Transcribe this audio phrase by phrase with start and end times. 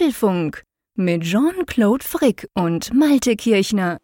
[0.00, 0.62] Apfelfunk
[0.94, 3.98] mit Jean-Claude Frick und Malte Kirchner.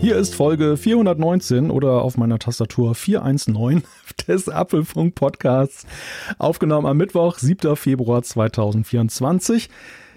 [0.00, 3.82] Hier ist Folge 419 oder auf meiner Tastatur 419
[4.26, 5.86] des Apfelfunk Podcasts,
[6.38, 7.76] aufgenommen am Mittwoch, 7.
[7.76, 9.68] Februar 2024.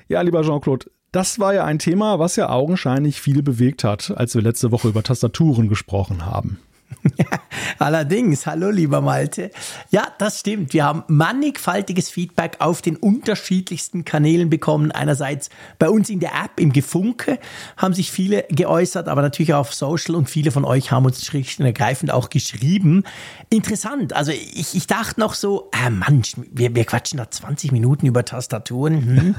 [0.08, 4.36] Ja, lieber Jean-Claude, das war ja ein Thema, was ja augenscheinlich viel bewegt hat, als
[4.36, 6.60] wir letzte Woche über Tastaturen gesprochen haben.
[7.80, 9.52] Allerdings, hallo lieber Malte.
[9.90, 10.74] Ja, das stimmt.
[10.74, 14.92] Wir haben mannigfaltiges Feedback auf den unterschiedlichsten Kanälen bekommen.
[14.92, 17.40] Einerseits bei uns in der App, im Gefunke,
[17.78, 21.26] haben sich viele geäußert, aber natürlich auch auf Social und viele von euch haben uns
[21.26, 23.04] schlicht und ergreifend auch geschrieben.
[23.50, 24.14] Interessant.
[24.14, 28.26] Also ich, ich dachte noch so, äh Mann, wir, wir quatschen da 20 Minuten über
[28.26, 29.06] Tastaturen.
[29.06, 29.36] Hm.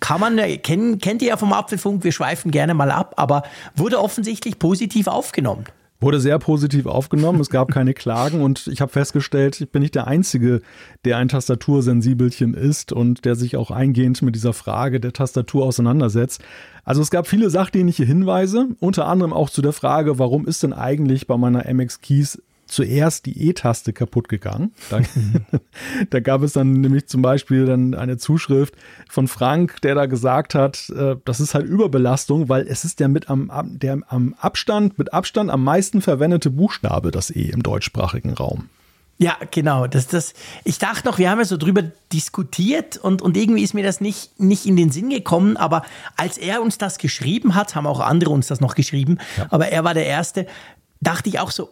[0.00, 3.44] Kann man, äh, kenn, kennt ihr ja vom Apfelfunk, wir schweifen gerne mal ab, aber
[3.76, 5.64] wurde offensichtlich positiv aufgenommen.
[6.02, 9.94] Wurde sehr positiv aufgenommen, es gab keine Klagen und ich habe festgestellt, ich bin nicht
[9.94, 10.60] der Einzige,
[11.04, 16.42] der ein Tastatursensibelchen ist und der sich auch eingehend mit dieser Frage der Tastatur auseinandersetzt.
[16.84, 20.72] Also es gab viele sachdienliche Hinweise, unter anderem auch zu der Frage, warum ist denn
[20.72, 22.42] eigentlich bei meiner MX Keys
[22.72, 24.72] zuerst die E-Taste kaputt gegangen.
[24.90, 25.00] Da,
[26.10, 28.74] da, gab es dann nämlich zum Beispiel dann eine Zuschrift
[29.08, 33.08] von Frank, der da gesagt hat, äh, das ist halt Überbelastung, weil es ist der
[33.08, 38.34] mit am, der am Abstand, mit Abstand am meisten verwendete Buchstabe, das E im deutschsprachigen
[38.34, 38.68] Raum.
[39.18, 39.86] Ja, genau.
[39.86, 43.72] Das, das, ich dachte noch, wir haben ja so drüber diskutiert und, und irgendwie ist
[43.72, 45.56] mir das nicht, nicht in den Sinn gekommen.
[45.56, 45.82] Aber
[46.16, 49.46] als er uns das geschrieben hat, haben auch andere uns das noch geschrieben, ja.
[49.50, 50.46] aber er war der Erste,
[51.02, 51.70] dachte ich auch so,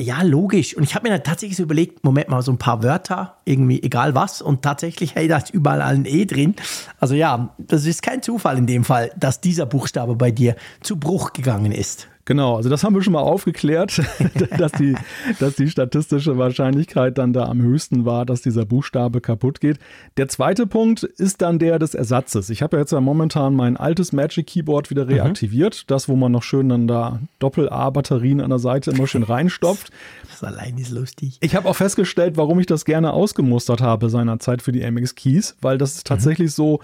[0.00, 0.76] ja, logisch.
[0.76, 3.82] Und ich habe mir dann tatsächlich so überlegt, Moment mal, so ein paar Wörter, irgendwie
[3.82, 4.42] egal was.
[4.42, 6.56] Und tatsächlich, hey, da ist überall ein E drin.
[6.98, 10.96] Also ja, das ist kein Zufall in dem Fall, dass dieser Buchstabe bei dir zu
[10.96, 12.08] Bruch gegangen ist.
[12.24, 14.00] Genau, also das haben wir schon mal aufgeklärt,
[14.58, 14.94] dass die,
[15.40, 19.78] dass die statistische Wahrscheinlichkeit dann da am höchsten war, dass dieser Buchstabe kaputt geht.
[20.16, 22.48] Der zweite Punkt ist dann der des Ersatzes.
[22.50, 25.10] Ich habe ja jetzt ja momentan mein altes Magic Keyboard wieder mhm.
[25.10, 25.82] reaktiviert.
[25.82, 25.86] Mhm.
[25.88, 29.90] Das, wo man noch schön dann da Doppel-A-Batterien an der Seite immer schön reinstopft.
[30.30, 31.38] Das allein ist lustig.
[31.40, 35.56] Ich habe auch festgestellt, warum ich das gerne ausgemustert habe seinerzeit für die MX Keys,
[35.60, 36.52] weil das ist tatsächlich mhm.
[36.52, 36.80] so,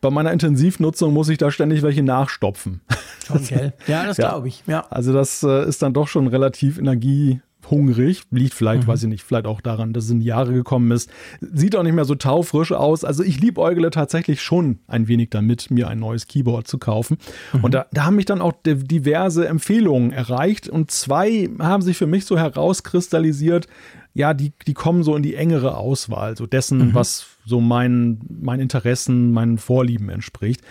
[0.00, 2.80] bei meiner Intensivnutzung muss ich da ständig welche nachstopfen.
[3.26, 3.72] Schon, gell?
[3.86, 4.62] Ja, das glaube ich.
[4.66, 4.86] Ja.
[4.90, 8.22] Also das äh, ist dann doch schon relativ energiehungrig.
[8.30, 8.86] Liegt vielleicht, mhm.
[8.86, 11.10] weiß ich nicht, vielleicht auch daran, dass es in die Jahre gekommen ist.
[11.40, 13.04] Sieht auch nicht mehr so taufrisch aus.
[13.04, 17.18] Also ich liebäugle tatsächlich schon ein wenig damit, mir ein neues Keyboard zu kaufen.
[17.52, 17.64] Mhm.
[17.64, 20.68] Und da, da haben mich dann auch diverse Empfehlungen erreicht.
[20.68, 23.66] Und zwei haben sich für mich so herauskristallisiert,
[24.12, 26.94] ja, die, die kommen so in die engere Auswahl, so dessen, mhm.
[26.94, 30.62] was so meinen mein Interessen, meinen Vorlieben entspricht.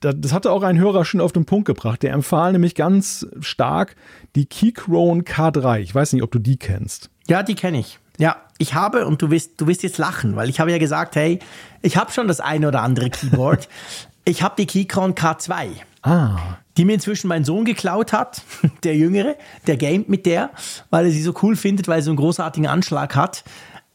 [0.00, 2.02] Das hatte auch ein Hörer schon auf den Punkt gebracht.
[2.02, 3.94] Der empfahl nämlich ganz stark
[4.34, 5.80] die Keychrone K3.
[5.80, 7.10] Ich weiß nicht, ob du die kennst.
[7.28, 7.98] Ja, die kenne ich.
[8.18, 11.16] Ja, ich habe, und du wirst, du wirst jetzt lachen, weil ich habe ja gesagt,
[11.16, 11.40] hey,
[11.82, 13.68] ich habe schon das eine oder andere Keyboard.
[14.24, 15.66] ich habe die Keychrone K2.
[16.00, 18.42] Ah die mir inzwischen mein Sohn geklaut hat,
[18.84, 19.36] der Jüngere,
[19.66, 20.50] der gamet mit der,
[20.90, 23.44] weil er sie so cool findet, weil sie so einen großartigen Anschlag hat.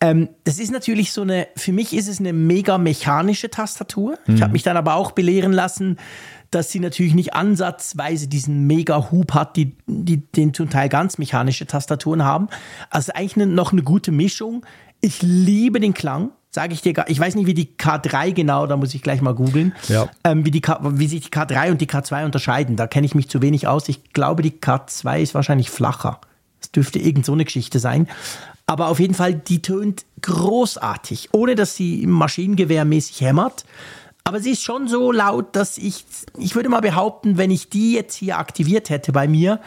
[0.02, 4.18] Ähm, das ist natürlich so eine, für mich ist es eine mega mechanische Tastatur.
[4.26, 4.36] Mhm.
[4.36, 5.98] Ich habe mich dann aber auch belehren lassen,
[6.50, 11.18] dass sie natürlich nicht ansatzweise diesen mega Hub hat, die, die den zum Teil ganz
[11.18, 12.50] mechanische Tastaturen haben.
[12.90, 14.66] Also eigentlich eine, noch eine gute Mischung.
[15.00, 18.68] Ich liebe den Klang sage ich dir gar, ich weiß nicht, wie die K3 genau,
[18.68, 20.10] da muss ich gleich mal googeln, ja.
[20.26, 22.76] ähm, wie, die wie sich die K3 und die K2 unterscheiden.
[22.76, 23.88] Da kenne ich mich zu wenig aus.
[23.88, 26.20] Ich glaube, die K2 ist wahrscheinlich flacher.
[26.60, 28.08] Das dürfte irgend so eine Geschichte sein.
[28.72, 33.66] Aber auf jeden Fall, die tönt großartig, ohne dass sie maschinengewehrmäßig hämmert.
[34.24, 36.06] Aber sie ist schon so laut, dass ich,
[36.38, 39.60] ich würde mal behaupten, wenn ich die jetzt hier aktiviert hätte bei mir,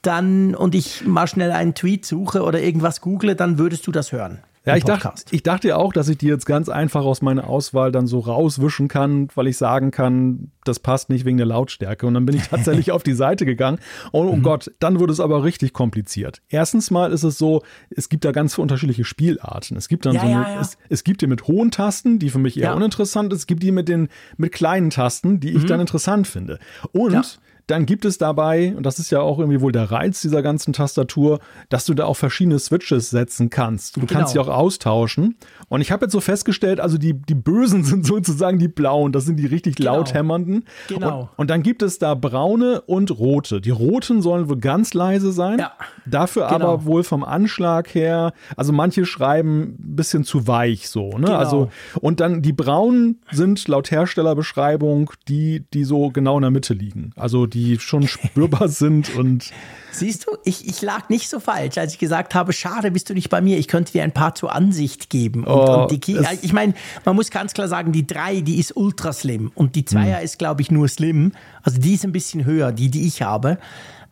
[0.00, 4.10] dann und ich mal schnell einen Tweet suche oder irgendwas google, dann würdest du das
[4.10, 4.38] hören.
[4.66, 7.48] Ja, ich dachte, ich dachte ja auch, dass ich die jetzt ganz einfach aus meiner
[7.48, 12.04] Auswahl dann so rauswischen kann, weil ich sagen kann, das passt nicht wegen der Lautstärke.
[12.04, 13.78] Und dann bin ich tatsächlich auf die Seite gegangen.
[14.10, 14.42] Und oh, oh mhm.
[14.42, 16.42] Gott, dann wurde es aber richtig kompliziert.
[16.48, 19.76] Erstens mal ist es so, es gibt da ganz unterschiedliche Spielarten.
[19.76, 20.60] Es gibt dann ja, so eine, ja, ja.
[20.60, 23.38] Es, es, gibt die mit hohen Tasten, die für mich eher uninteressant sind.
[23.38, 25.66] Es gibt die mit den mit kleinen Tasten, die ich mhm.
[25.68, 26.58] dann interessant finde.
[26.90, 30.40] Und dann gibt es dabei, und das ist ja auch irgendwie wohl der Reiz dieser
[30.42, 33.96] ganzen Tastatur, dass du da auch verschiedene Switches setzen kannst.
[33.96, 34.12] Du genau.
[34.12, 35.36] kannst sie auch austauschen.
[35.68, 39.24] Und ich habe jetzt so festgestellt, also die, die Bösen sind sozusagen die blauen, das
[39.24, 39.96] sind die richtig genau.
[39.96, 40.64] laut hämmernden.
[40.88, 41.20] Genau.
[41.20, 43.60] Und, und, dann gibt es da braune und rote.
[43.60, 45.58] Die roten sollen wohl ganz leise sein.
[45.58, 45.72] Ja.
[46.04, 46.72] Dafür Genau.
[46.72, 51.26] aber wohl vom Anschlag her, also manche schreiben ein bisschen zu weich so, ne?
[51.26, 51.36] Genau.
[51.36, 51.70] Also
[52.00, 57.10] und dann die braunen sind laut Herstellerbeschreibung die, die so genau in der Mitte liegen.
[57.16, 59.50] Also die schon spürbar sind und
[59.92, 63.14] Siehst du, ich, ich lag nicht so falsch, als ich gesagt habe, schade, bist du
[63.14, 63.56] nicht bei mir.
[63.56, 65.44] Ich könnte dir ein paar zur Ansicht geben.
[65.44, 66.74] Und, Oh, und die Ki- es- ich meine,
[67.06, 69.50] man muss ganz klar sagen, die drei, die ist ultra slim.
[69.54, 71.32] Und die Zweier ist, glaube ich, nur slim.
[71.62, 73.56] Also die ist ein bisschen höher, die, die ich habe.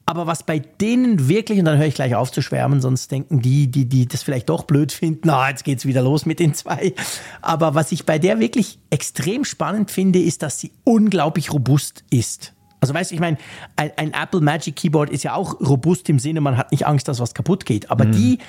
[0.07, 3.43] Aber was bei denen wirklich, und dann höre ich gleich auf zu schwärmen, sonst denken
[3.43, 6.55] die, die, die das vielleicht doch blöd finden, na, jetzt geht's wieder los mit den
[6.55, 6.95] zwei.
[7.43, 12.55] Aber was ich bei der wirklich extrem spannend finde, ist, dass sie unglaublich robust ist.
[12.85, 13.39] Also weißt du, ich meine,
[13.77, 17.09] ein, ein Apple Magic Keyboard ist ja auch robust im Sinne, man hat nicht Angst,
[17.09, 17.91] dass was kaputt geht.
[17.91, 18.41] Aber die,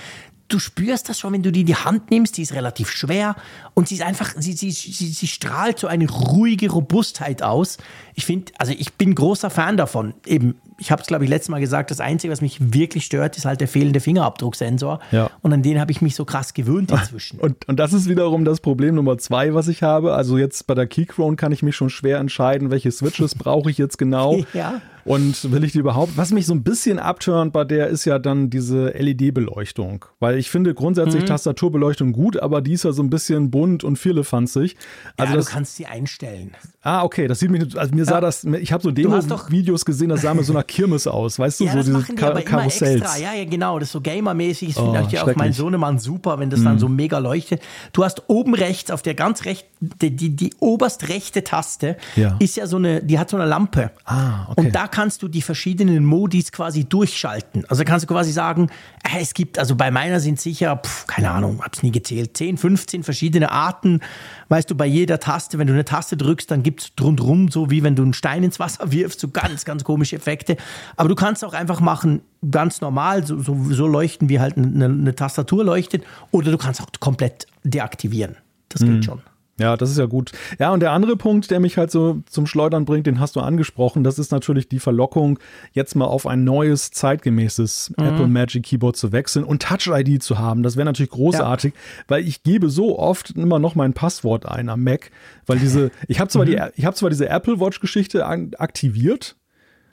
[0.50, 3.38] du spürst das schon, wenn du die in die Hand nimmst, die ist relativ schwer
[3.76, 7.78] und sie ist einfach, sie, sie, sie, sie strahlt so eine ruhige Robustheit aus.
[8.16, 10.14] Ich finde, also ich bin großer Fan davon.
[10.26, 13.36] Eben, ich habe es glaube ich letztes Mal gesagt, das Einzige, was mich wirklich stört,
[13.38, 15.00] ist halt der fehlende Fingerabdrucksensor.
[15.12, 15.30] Ja.
[15.42, 17.40] Und an den habe ich mich so krass gewöhnt inzwischen.
[17.40, 20.14] Und, und das ist wiederum das Problem Nummer zwei, was ich habe.
[20.14, 23.78] Also jetzt bei der Keychrone kann ich mich schon schwer entscheiden, welche Switches brauche ich
[23.78, 24.44] jetzt genau.
[24.54, 24.82] Ja.
[25.04, 26.18] Und will ich die überhaupt?
[26.18, 30.06] Was mich so ein bisschen abturnt bei der ist ja dann diese LED-Beleuchtung.
[30.20, 31.28] Weil ich finde grundsätzlich Mhm.
[31.28, 34.76] Tastaturbeleuchtung gut, aber die ist ja so ein bisschen bunt und vierlefanzig.
[35.18, 36.52] Also ja, das, du kannst sie einstellen.
[36.82, 40.22] ah, okay, das sieht mich, also mir sah das, ich habe so Demo-Videos gesehen, das
[40.22, 42.28] sah mir so nach Kirmes aus, weißt du, Ja, so das diese machen die Ka
[42.30, 43.20] aber immer Karussells.
[43.20, 43.80] Ja, ja, genau.
[43.80, 44.76] Das ist so gamermäßig.
[44.76, 45.54] Das Oh, findet ja auch mein.
[45.54, 47.62] Sohnemann super, wenn das dann so mega leuchtet.
[47.94, 49.70] Du hast oben rechts auf der ganz rechten,
[50.02, 52.36] die, die, die oberst rechte Taste Ja.
[52.40, 53.92] ist ja so eine, die hat so eine Lampe.
[54.06, 54.62] Ah, okay.
[54.68, 57.64] Und da kannst du die verschiedenen Modis quasi durchschalten.
[57.70, 58.70] Also kannst du quasi sagen,
[59.04, 62.58] äh, es gibt, also bei meiner sind sicher, pf, keine Ahnung, hab's nie gezählt, 10,
[62.58, 64.02] 15 verschiedene Arten.
[64.50, 67.84] Weißt du, bei jeder Taste, wenn du eine Taste drückst, dann gibt's rundrum so, wie
[67.84, 70.58] wenn du einen Stein ins Wasser wirfst, so ganz, ganz komische Effekte.
[70.98, 72.22] Aber du kannst auch einfach machen,
[72.52, 76.04] ganz normal, so, so, so leuchten, wie halt eine, eine Tastatur leuchtet.
[76.32, 78.36] Oder du kannst auch komplett deaktivieren.
[78.70, 78.88] Das Mhm.
[78.96, 79.22] geht schon.
[79.58, 80.34] Ja, das ist ja gut.
[80.60, 83.40] Ja, und der andere Punkt, der mich halt so zum Schleudern bringt, den hast du
[83.40, 85.40] angesprochen, das ist natürlich die Verlockung,
[85.72, 90.40] jetzt mal auf ein neues, zeitgemäßes Apple Magic Keyboard zu wechseln und Touch ID zu
[90.40, 90.62] haben.
[90.62, 91.74] Das wäre natürlich großartig,
[92.10, 95.10] weil ich gebe so oft immer noch mein Passwort ein am Mac,
[95.46, 99.38] weil diese, ich habe zwar die, ich habe zwar diese Apple Watch Geschichte aktiviert,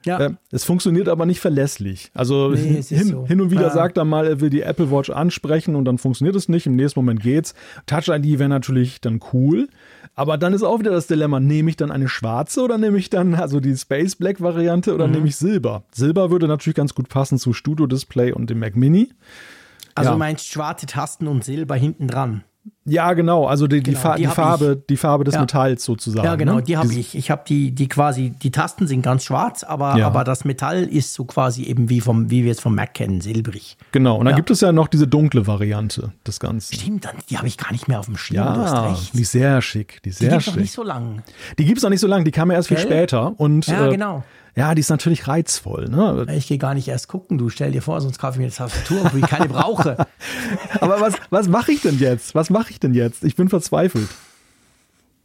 [0.04, 0.18] Ja.
[0.20, 2.10] äh, es funktioniert aber nicht verlässlich.
[2.14, 3.26] Also Nee, hin, so.
[3.26, 3.70] hin und wieder Ja.
[3.70, 6.66] sagt er mal, er will die Apple Watch ansprechen und dann funktioniert es nicht.
[6.66, 7.54] Im nächsten Moment geht's.
[7.86, 9.68] Touch ID wäre natürlich dann cool.
[10.14, 13.08] Aber dann ist auch wieder das Dilemma, nehme ich dann eine schwarze oder nehme ich
[13.10, 14.94] dann also die Space Black Variante Mhm.
[14.96, 15.84] oder nehme ich Silber?
[15.92, 19.10] Silber würde natürlich ganz gut passen zu Studio Display und dem Mac Mini.
[19.94, 20.14] Also ja.
[20.14, 22.44] du meinst schwarze Tasten und Silber hinten dran.
[22.84, 25.40] Ja, genau, also die, die, Genau, Fa die die, Farbe, die Farbe des Ja.
[25.40, 26.26] Metalls sozusagen.
[26.26, 26.62] Ja, genau, ne?
[26.62, 27.14] die habe ich.
[27.14, 30.06] Ich habe die, die quasi, die Tasten sind ganz schwarz, aber, Ja.
[30.08, 33.20] aber das Metall ist so quasi eben wie, vom, wie wir es vom Mac kennen,
[33.20, 33.76] silbrig.
[33.92, 34.36] Genau, und dann Ja.
[34.36, 36.74] gibt es ja noch diese dunkle Variante des Ganzen.
[36.74, 39.14] Stimmt, dann, die habe ich gar nicht mehr auf dem Schirm, du hast Ja, recht.
[39.14, 40.62] die ist sehr schick, die ist Die gibt's noch schick.
[40.62, 41.22] nicht so lang.
[41.58, 42.86] Die gibt es noch nicht so lange, die kam ja erst viel Gell?
[42.86, 43.38] später.
[43.38, 44.24] Und, Ja, äh, genau.
[44.54, 45.88] Ja, die ist natürlich reizvoll.
[45.88, 46.26] Ne?
[46.36, 48.52] Ich gehe gar nicht erst gucken, du stell dir vor, sonst kaufe ich mir eine
[48.52, 49.96] Tastatur, obwohl ich keine brauche.
[50.80, 52.34] Aber was, was mache ich denn jetzt?
[52.34, 53.24] Was mache ich denn jetzt?
[53.24, 54.08] Ich bin verzweifelt.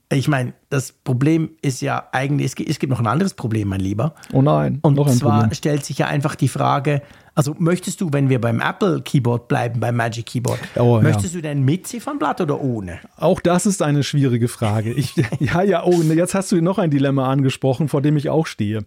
[0.10, 3.68] Ich meine, das Problem ist ja eigentlich, es gibt, es gibt noch ein anderes Problem,
[3.68, 4.16] mein Lieber.
[4.32, 5.54] Oh nein, Und noch ein zwar Problem.
[5.54, 7.02] stellt sich ja einfach die Frage,
[7.38, 11.04] also möchtest du, wenn wir beim Apple Keyboard bleiben, beim Magic Keyboard, Oh, ja.
[11.04, 13.00] möchtest du denn mit Ziffernblatt oder ohne?
[13.16, 14.92] Auch das ist eine schwierige Frage.
[14.92, 18.30] Ich, ja, ja, oh, ne, jetzt hast du noch ein Dilemma angesprochen, vor dem ich
[18.30, 18.86] auch stehe.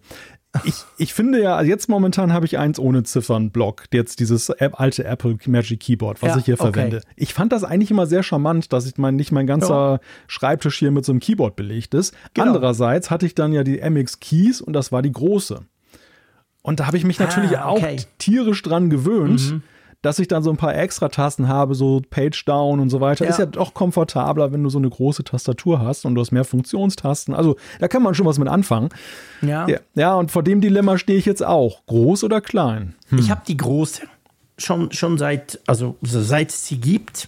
[0.65, 5.05] Ich, ich finde ja, also jetzt momentan habe ich eins ohne Ziffernblock, jetzt dieses alte
[5.05, 6.73] Apple Magic Keyboard, was Ja, ich hier okay.
[6.73, 7.01] verwende.
[7.15, 10.91] Ich fand das eigentlich immer sehr charmant, dass ich mein, nicht mein ganzer Schreibtisch hier
[10.91, 12.13] mit so einem Keyboard belegt ist.
[12.33, 12.47] Genau.
[12.47, 15.61] Andererseits hatte ich dann ja die MX Keys und das war die große.
[16.61, 17.97] Und da habe ich mich natürlich Ah, okay.
[17.97, 19.61] auch tierisch dran gewöhnt,
[20.01, 23.25] dass ich dann so ein paar Extra-Tasten habe, so Page Down und so weiter.
[23.25, 23.31] Ja.
[23.31, 26.43] Ist ja doch komfortabler, wenn du so eine große Tastatur hast und du hast mehr
[26.43, 27.33] Funktionstasten.
[27.33, 28.89] Also da kann man schon was mit anfangen.
[29.41, 29.67] Ja.
[29.67, 31.85] Ja, ja und vor dem Dilemma stehe ich jetzt auch.
[31.85, 32.95] Groß oder klein?
[33.17, 34.01] Ich habe die große
[34.57, 37.27] schon, schon seit, also seit es sie gibt.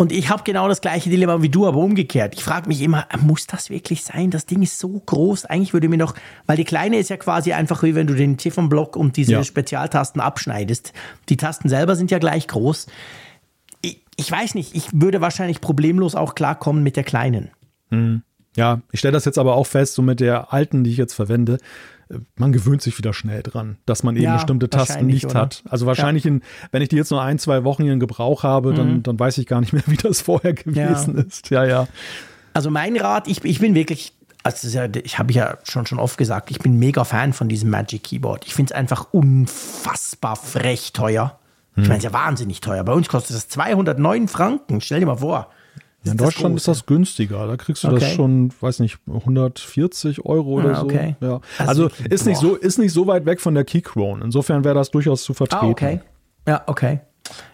[0.00, 2.32] Und ich habe genau das gleiche Dilemma wie du, aber umgekehrt.
[2.34, 4.30] Ich frage mich immer, muss das wirklich sein?
[4.30, 5.44] Das Ding ist so groß.
[5.44, 6.14] Eigentlich würde mir doch,
[6.46, 9.44] weil die kleine ist ja quasi einfach wie wenn du den Ziffernblock und diese Ja.
[9.44, 10.94] Spezialtasten abschneidest.
[11.28, 12.86] Die Tasten selber sind ja gleich groß.
[13.82, 17.50] Ich, ich weiß nicht, ich würde wahrscheinlich problemlos auch klarkommen mit der kleinen.
[18.56, 21.12] Ja, ich stelle das jetzt aber auch fest, so mit der alten, die ich jetzt
[21.12, 21.58] verwende.
[22.36, 25.34] Man gewöhnt sich wieder schnell dran, dass man eben Ja, bestimmte Tasten nicht oder?
[25.42, 25.62] hat.
[25.68, 28.72] Also wahrscheinlich, in, wenn ich die jetzt nur ein, zwei Wochen hier in Gebrauch habe,
[28.72, 28.76] Mhm.
[28.76, 31.50] dann, dann weiß ich gar nicht mehr, wie das vorher gewesen ist.
[31.50, 31.86] Ja, ja.
[32.54, 34.12] Also mein Rat, ich, ich bin wirklich,
[34.42, 37.70] also ja, ich habe ja schon, schon oft gesagt, ich bin mega Fan von diesem
[37.70, 38.44] Magic Keyboard.
[38.46, 41.38] Ich finde es einfach unfassbar frech teuer.
[41.76, 42.82] Ich meine, es ist ja wahnsinnig teuer.
[42.84, 44.80] Bei uns kostet das 209 Franken.
[44.80, 45.48] Stell dir mal vor.
[46.04, 47.46] In Deutschland ist das günstiger.
[47.46, 47.98] Da kriegst du Okay.
[48.00, 50.84] das schon, weiß nicht, 140 Euro oder Ah, so.
[50.86, 51.16] okay.
[51.20, 51.40] Ja.
[51.58, 54.24] Also, Also, ist nicht so, ist nicht so weit weg von der Keychrone.
[54.24, 55.64] Insofern wäre das durchaus zu vertreten.
[55.66, 56.00] Ah, okay.
[56.48, 57.00] Ja, okay.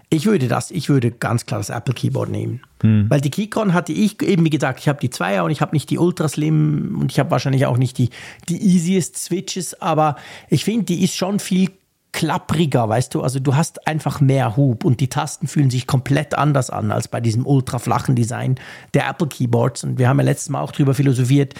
[0.09, 2.61] Ich würde das, ich würde ganz klar das Apple Keyboard nehmen.
[2.83, 3.07] Hm.
[3.11, 5.75] Weil die Keychron hatte ich, eben wie gesagt, ich habe die Zweier und ich habe
[5.75, 8.11] nicht die Ultra Slim und ich habe wahrscheinlich auch nicht die,
[8.49, 10.15] die easiest Switches, aber
[10.49, 11.71] ich finde, die ist schon viel
[12.17, 13.21] klappriger, weißt du?
[13.21, 17.09] Also du hast einfach mehr Hub und die Tasten fühlen sich komplett anders an als
[17.09, 18.57] bei diesem ultra flachen Design
[18.95, 19.85] der Apple Keyboards.
[19.85, 21.55] Und wir haben ja letztes Mal auch drüber philosophiert.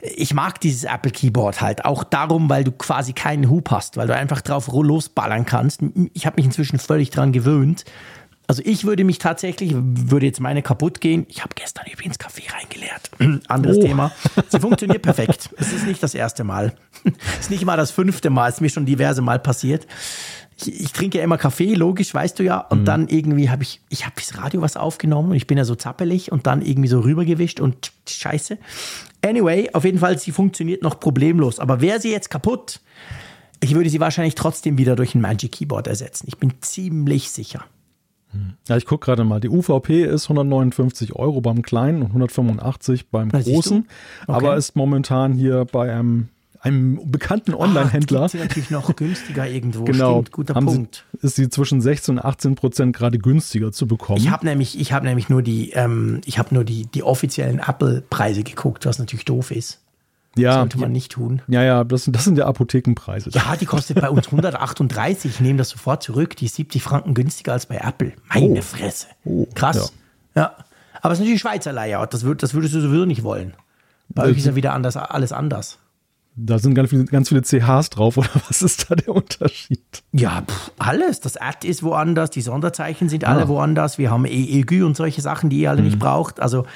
[0.00, 4.06] Ich mag dieses Apple Keyboard halt auch darum, weil du quasi keinen Hub hast, weil
[4.06, 5.82] du einfach drauf losballern kannst.
[6.14, 7.84] Ich habe mich inzwischen völlig dran gewöhnt.
[8.50, 11.24] Also ich würde mich tatsächlich, würde jetzt meine kaputt gehen.
[11.28, 13.44] Ich habe gestern übrigens Kaffee reingeleert.
[13.48, 13.82] Anderes Oh.
[13.82, 14.10] Thema.
[14.48, 15.50] Sie funktioniert perfekt.
[15.56, 16.74] Es ist nicht das erste Mal.
[17.04, 18.48] Es ist nicht mal das fünfte Mal.
[18.48, 19.86] Es ist mir schon diverse Mal passiert.
[20.60, 22.58] Ich, ich trinke ja immer Kaffee, logisch, weißt du ja.
[22.58, 25.64] Und dann irgendwie habe ich, ich habe fürs Radio was aufgenommen und ich bin ja
[25.64, 28.58] so zappelig und dann irgendwie so rübergewischt und scheiße.
[29.24, 31.60] Anyway, auf jeden Fall, sie funktioniert noch problemlos.
[31.60, 32.80] Aber wäre sie jetzt kaputt,
[33.60, 36.24] ich würde sie wahrscheinlich trotzdem wieder durch ein Magic Keyboard ersetzen.
[36.26, 37.64] Ich bin ziemlich sicher.
[38.68, 39.40] Ja, ich gucke gerade mal.
[39.40, 43.42] Die UVP ist 159 Euro beim kleinen und 185 beim du?
[43.42, 43.78] großen,
[44.26, 44.32] Okay.
[44.32, 46.28] aber ist momentan hier bei einem,
[46.60, 48.28] einem bekannten Online-Händler.
[48.28, 49.84] Sie natürlich noch günstiger irgendwo.
[49.84, 51.04] Genau, Stimmt, guter haben Punkt.
[51.20, 54.18] Sie, ist sie zwischen 16 und 18 Prozent gerade günstiger zu bekommen.
[54.20, 57.58] Ich habe nämlich, ich habe nämlich nur die, ähm, ich habe nur die, die offiziellen
[57.58, 59.80] Apple-Preise geguckt, was natürlich doof ist.
[60.36, 61.42] Ja, Sollte man nicht tun.
[61.48, 63.30] ja, ja, das, das sind ja Apothekenpreise.
[63.30, 65.30] Ja, die kostet bei uns 138.
[65.32, 66.36] Ich nehme das sofort zurück.
[66.36, 68.12] Die ist 70 Franken günstiger als bei Apple.
[68.32, 68.62] Meine Oh.
[68.62, 69.06] Fresse.
[69.24, 69.92] Oh, Krass.
[70.34, 70.54] Ja.
[71.02, 72.14] Aber es ist natürlich Schweizer Layout.
[72.14, 73.54] Das, würd, das würdest du sowieso nicht wollen.
[74.08, 75.78] Bei euch ist ja wieder anders, alles anders.
[76.36, 80.02] Da sind ganz viele, ganz viele CHs drauf, oder was ist da der Unterschied?
[80.12, 81.20] Ja, pff, alles.
[81.20, 83.48] Das Ad ist woanders, die Sonderzeichen sind alle Ah.
[83.48, 83.98] woanders.
[83.98, 86.38] Wir haben EEG und solche Sachen, die ihr alle nicht braucht.
[86.40, 86.68] Also das,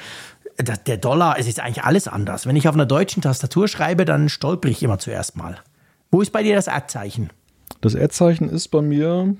[0.57, 2.45] der Dollar, es ist eigentlich alles anders.
[2.45, 5.57] Wenn ich auf einer deutschen Tastatur schreibe, dann stolper ich immer zuerst mal.
[6.11, 7.29] Wo ist bei dir das Ad-Zeichen?
[7.81, 9.35] Das Ad-Zeichen ist bei mir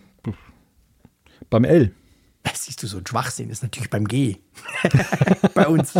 [1.50, 1.92] beim L.
[2.54, 4.38] Siehst du, so ein Schwachsinn ist natürlich beim G.
[5.56, 5.94] bei uns.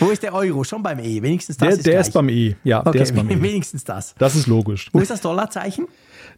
[0.00, 0.64] Wo ist der Euro?
[0.64, 1.22] Schon beim E.
[1.22, 2.06] Wenigstens das Der, ist der gleich.
[2.08, 2.56] ist beim E.
[2.62, 3.40] Ja, Okay, der ist beim E.
[3.42, 4.14] wenigstens das.
[4.18, 4.90] Das ist logisch.
[4.92, 5.86] Wo ist das Dollarzeichen?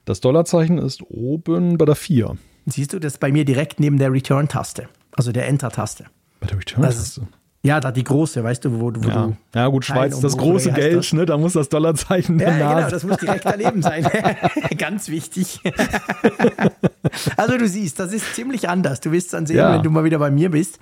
[0.04, 2.36] Das Dollarzeichen ist oben bei der 4.
[2.66, 4.88] Siehst du, das ist bei mir direkt neben der Return-Taste.
[5.16, 6.04] Also der Enter-Taste.
[6.40, 7.20] Bei der Return Das ist,
[7.64, 9.26] ja, da die große, weißt du, wo, wo Ja.
[9.26, 9.36] du.
[9.54, 11.12] ja, gut, Schweiz, das große Geld, das?
[11.14, 11.24] ne?
[11.24, 14.06] Da muss das Dollarzeichen Ja, genau, das muss direkt daneben sein.
[14.78, 15.60] Ganz wichtig.
[17.36, 19.00] also du siehst, das ist ziemlich anders.
[19.00, 19.72] Du wirst dann sehen, Ja.
[19.74, 20.78] wenn du mal wieder bei mir bist.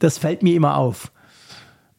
[0.00, 1.12] Das fällt mir immer auf.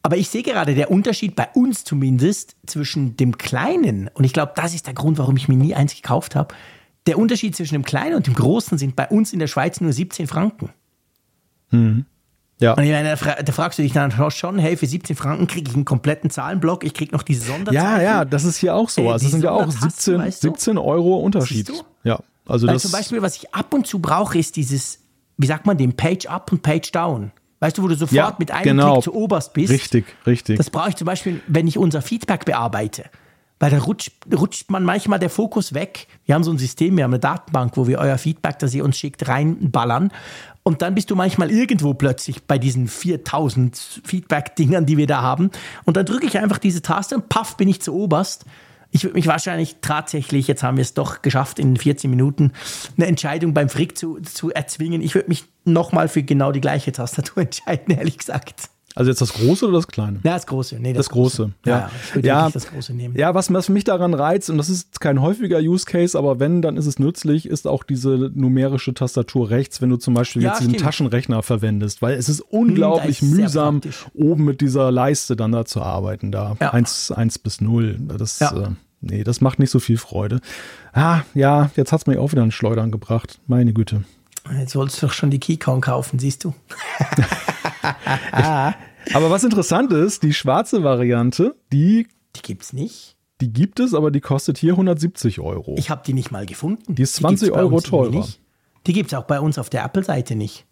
[0.02, 4.52] Aber ich sehe gerade der Unterschied bei uns zumindest zwischen dem Kleinen, und ich glaube,
[4.56, 6.54] das ist der Grund, warum ich mir nie eins gekauft habe.
[7.06, 9.92] Der Unterschied zwischen dem Kleinen und dem Großen sind bei uns in der Schweiz nur
[9.92, 10.70] 17 Franken.
[12.60, 12.74] Ja.
[12.74, 15.46] Und ich meine, da, fra da fragst du dich dann schon, hey, für 17 Franken
[15.46, 17.74] kriege ich einen kompletten Zahlenblock, ich kriege noch diese Sonderzeichen.
[17.84, 19.02] ja, ja, das ist hier auch so.
[19.02, 20.48] Äh, Also es sind ja auch Sondertasten, 17, weißt du?
[20.50, 21.70] 17 Euro Unterschied.
[22.04, 22.82] Ja, also Weil das.
[22.82, 25.00] zum Beispiel, was ich ab und zu brauche, ist dieses,
[25.36, 27.32] wie sagt man, den Page Up und Page Down.
[27.60, 28.92] Weißt du, wo du sofort Ja, mit einem genau.
[28.94, 29.70] Klick zu oberst bist.
[29.70, 30.56] Richtig, richtig.
[30.56, 33.04] Das brauche ich zum Beispiel, wenn ich unser Feedback bearbeite.
[33.58, 36.06] Weil da rutscht, rutscht man manchmal der Fokus weg.
[36.24, 38.82] Wir haben so ein System, wir haben eine Datenbank, wo wir euer Feedback, das ihr
[38.82, 40.10] uns schickt, reinballern.
[40.62, 45.50] Und dann bist du manchmal irgendwo plötzlich bei diesen 4000 Feedback-Dingern, die wir da haben.
[45.84, 48.44] Und dann drücke ich einfach diese Taste und paff, bin ich zu oberst.
[48.92, 52.52] Ich würde mich wahrscheinlich tatsächlich, jetzt haben wir es doch geschafft, in 14 Minuten
[52.96, 55.00] eine Entscheidung beim Frick zu, zu erzwingen.
[55.00, 58.68] Ich würde mich nochmal für genau die gleiche Tastatur entscheiden, ehrlich gesagt.
[58.96, 60.18] Also jetzt das große oder das kleine?
[60.24, 60.76] Ja, das Große.
[60.80, 61.90] Nee, Das große, Ja, ja.
[62.04, 62.50] ich würde Ja.
[62.50, 63.14] das Große nehmen.
[63.16, 66.60] Ja, was, was mich daran reizt, und das ist kein häufiger Use Case, aber wenn,
[66.62, 70.50] dann ist es nützlich, ist auch diese numerische Tastatur rechts, wenn du zum Beispiel Ja,
[70.50, 70.76] jetzt diesen.
[70.76, 73.80] Taschenrechner verwendest, weil es ist unglaublich Hm, ist mühsam,
[74.14, 76.70] oben mit dieser Leiste dann da zu arbeiten, da Ja.
[76.72, 77.96] 1, 1 bis 0.
[78.18, 78.50] Das, Ja.
[78.56, 78.68] äh,
[79.00, 80.40] nee, das macht nicht so viel Freude.
[80.92, 83.38] Ah, ja, jetzt hat's mir auch wieder ein Schleudern gebracht.
[83.46, 84.02] Meine Güte.
[84.58, 86.54] Jetzt sollst du doch schon die Keycon kaufen, siehst du.
[89.14, 92.06] Aber was interessant ist, die schwarze Variante, die,
[92.36, 93.16] Die gibt's nicht.
[93.40, 95.74] die gibt es, aber die kostet hier 170 Euro.
[95.78, 96.94] Ich habe die nicht mal gefunden.
[96.94, 98.26] Die ist gibt's 20 bei Euro teurer.
[98.86, 100.66] Die gibt's auch bei uns auf der Apple-Seite nicht.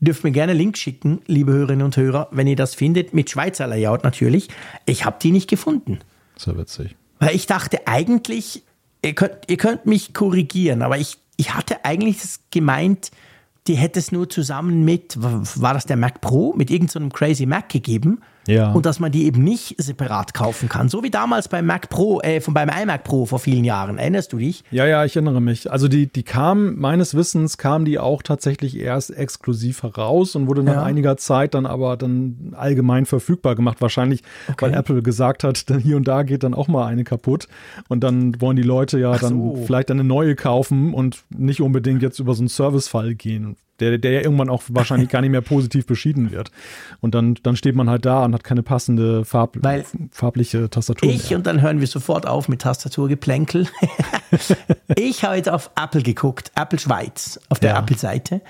[0.00, 3.28] Ihr dürft mir gerne Links schicken, liebe Hörerinnen und Hörer, wenn ihr das findet, mit
[3.28, 4.48] Schweizer Layout natürlich.
[4.86, 5.98] Ich habe die nicht gefunden.
[6.46, 6.96] ja witzig.
[7.18, 8.62] Weil ich dachte eigentlich,
[9.04, 13.10] ihr könnt, ihr könnt mich korrigieren, aber ich, ich hatte eigentlich das gemeint,
[13.66, 17.46] die hätte es nur zusammen mit, war das der Mac Pro, mit irgendeinem so Crazy
[17.46, 18.20] Mac gegeben.
[18.46, 18.72] Ja.
[18.72, 20.88] Und dass man die eben nicht separat kaufen kann.
[20.88, 23.98] So wie damals beim Mac Pro, äh, von, beim iMac Pro vor vielen Jahren.
[23.98, 24.64] Erinnerst du dich?
[24.70, 25.70] Ja, ja, ich erinnere mich.
[25.70, 30.62] Also die, die kam, meines Wissens kam die auch tatsächlich erst exklusiv heraus und wurde
[30.62, 30.82] nach Ja.
[30.82, 33.80] einiger Zeit dann aber dann allgemein verfügbar gemacht.
[33.80, 34.22] Wahrscheinlich,
[34.58, 37.46] weil Apple gesagt hat, dann hier und da geht dann auch mal eine kaputt.
[37.88, 39.62] Und dann wollen die Leute ja dann so.
[39.66, 43.56] vielleicht eine neue kaufen und nicht unbedingt jetzt über so einen Servicefall gehen.
[43.80, 46.50] Der, der ja irgendwann auch wahrscheinlich gar nicht mehr positiv beschieden wird.
[47.00, 51.08] Und dann, dann steht man halt da und hat keine passende Farb, Weil farbliche Tastatur.
[51.10, 51.38] Ich mehr.
[51.38, 53.66] und dann hören wir sofort auf mit Tastaturgeplänkel.
[54.96, 57.78] ich habe jetzt auf Apple geguckt, Apple Schweiz, auf der Ja.
[57.80, 58.40] Apple-Seite.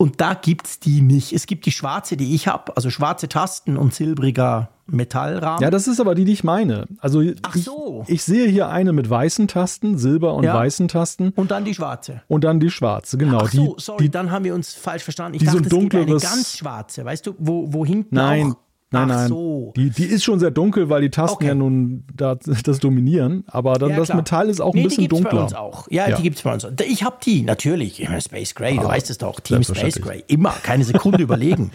[0.00, 1.32] Und da gibt's die nicht.
[1.32, 5.60] Es gibt die schwarze, die ich habe, also schwarze Tasten und silbriger Metallrahmen.
[5.60, 6.86] Ja, das ist aber die, die ich meine.
[7.00, 8.04] Also Ach ich, so.
[8.06, 10.54] ich sehe hier eine mit weißen Tasten, Silber und Ja.
[10.54, 12.22] weißen Tasten und dann die schwarze.
[12.28, 13.40] und dann die schwarze, genau.
[13.42, 15.34] Ach so, die, sorry, die, dann haben wir uns falsch verstanden.
[15.34, 17.84] Ich die so dachte, ein es gibt eine dunkleres- ganz schwarze, weißt du, wo, wo
[17.84, 18.56] hinten nein, auch...
[18.90, 19.28] nein, Ach nein.
[19.28, 19.72] so.
[19.76, 21.46] Die, die ist schon sehr dunkel, weil die Tasten Okay.
[21.48, 23.44] ja nun da, das dominieren.
[23.48, 24.16] Aber dann Ja, das klar.
[24.18, 25.38] Metall ist auch nee, ein bisschen die gibt's dunkler.
[25.40, 25.86] bei uns auch.
[25.90, 26.16] Ja, Ja.
[26.16, 26.70] die gibt's bei uns auch.
[26.86, 28.00] Ich habe die, natürlich.
[28.00, 29.40] Immer Space Gray, du Ah, weißt es doch.
[29.40, 30.00] Team Space.
[30.00, 30.24] Gray.
[30.26, 31.70] Immer, keine Sekunde überlegen.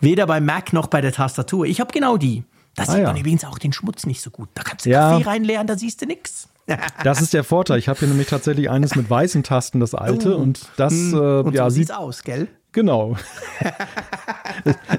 [0.00, 1.66] Weder beim Mac noch bei der Tastatur.
[1.66, 2.44] Ich habe genau die.
[2.76, 3.06] Da sieht Ah, ja.
[3.08, 4.48] man übrigens auch den Schmutz nicht so gut.
[4.54, 5.10] Da kannst du Ja.
[5.12, 6.48] Kaffee reinleeren, da siehst du nix.
[7.02, 7.78] Das ist der Vorteil.
[7.80, 10.36] Ich habe hier nämlich tatsächlich eines mit weißen Tasten, das alte.
[10.36, 11.42] und das äh, Oh.
[11.46, 12.46] Und ja, so sieht sieht's aus, gell?
[12.72, 13.16] Genau.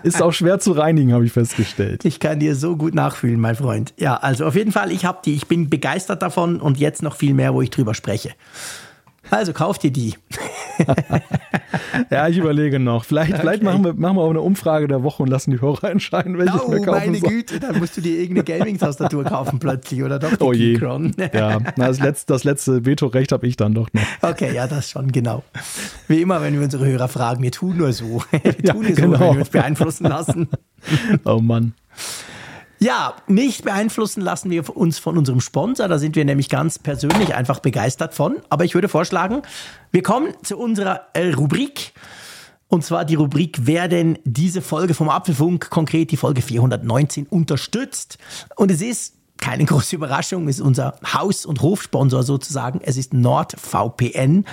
[0.03, 2.05] ist auch schwer zu reinigen, habe ich festgestellt.
[2.05, 3.93] Ich kann dir so gut nachfühlen, mein Freund.
[3.97, 5.35] Ja, also auf jeden Fall, ich habe die.
[5.35, 8.31] Ich bin begeistert davon und jetzt noch viel mehr, wo ich drüber spreche.
[9.31, 10.13] Also kauf dir die.
[12.09, 13.05] Ja, ich überlege noch.
[13.05, 15.83] Vielleicht, vielleicht machen, wir, machen wir auch eine Umfrage der Woche und lassen die Hörer
[15.91, 17.29] entscheiden, welche ich Oh, mir kaufen meine soll.
[17.29, 20.73] Güte, dann musst du dir irgendeine Gaming-Tastatur kaufen plötzlich, oder doch die Oh je.
[20.73, 21.13] Keychron?
[21.33, 24.01] Ja, na, das letzte, das letzte Vetorecht habe ich dann doch noch.
[24.21, 25.43] Okay, ja, das schon, genau.
[26.07, 28.21] Wie immer, wenn wir unsere Hörer fragen, wir tun nur so.
[28.31, 29.19] Wir Ja, tun nur so, genau.
[29.19, 30.47] wenn wir uns beeinflussen lassen.
[31.23, 31.73] Oh Mann.
[32.83, 35.87] Ja, nicht beeinflussen lassen wir uns von unserem Sponsor.
[35.87, 38.37] Da sind wir nämlich ganz persönlich einfach begeistert von.
[38.49, 39.43] Aber ich würde vorschlagen,
[39.91, 41.93] wir kommen zu unserer äh, Rubrik.
[42.69, 48.17] Und zwar die Rubrik, wer denn diese Folge vom Apfelfunk, konkret die Folge 419, unterstützt.
[48.55, 52.81] Und es ist keine große Überraschung, es ist unser Haus- und Hofsponsor sozusagen.
[52.81, 54.45] Es ist NordVPN.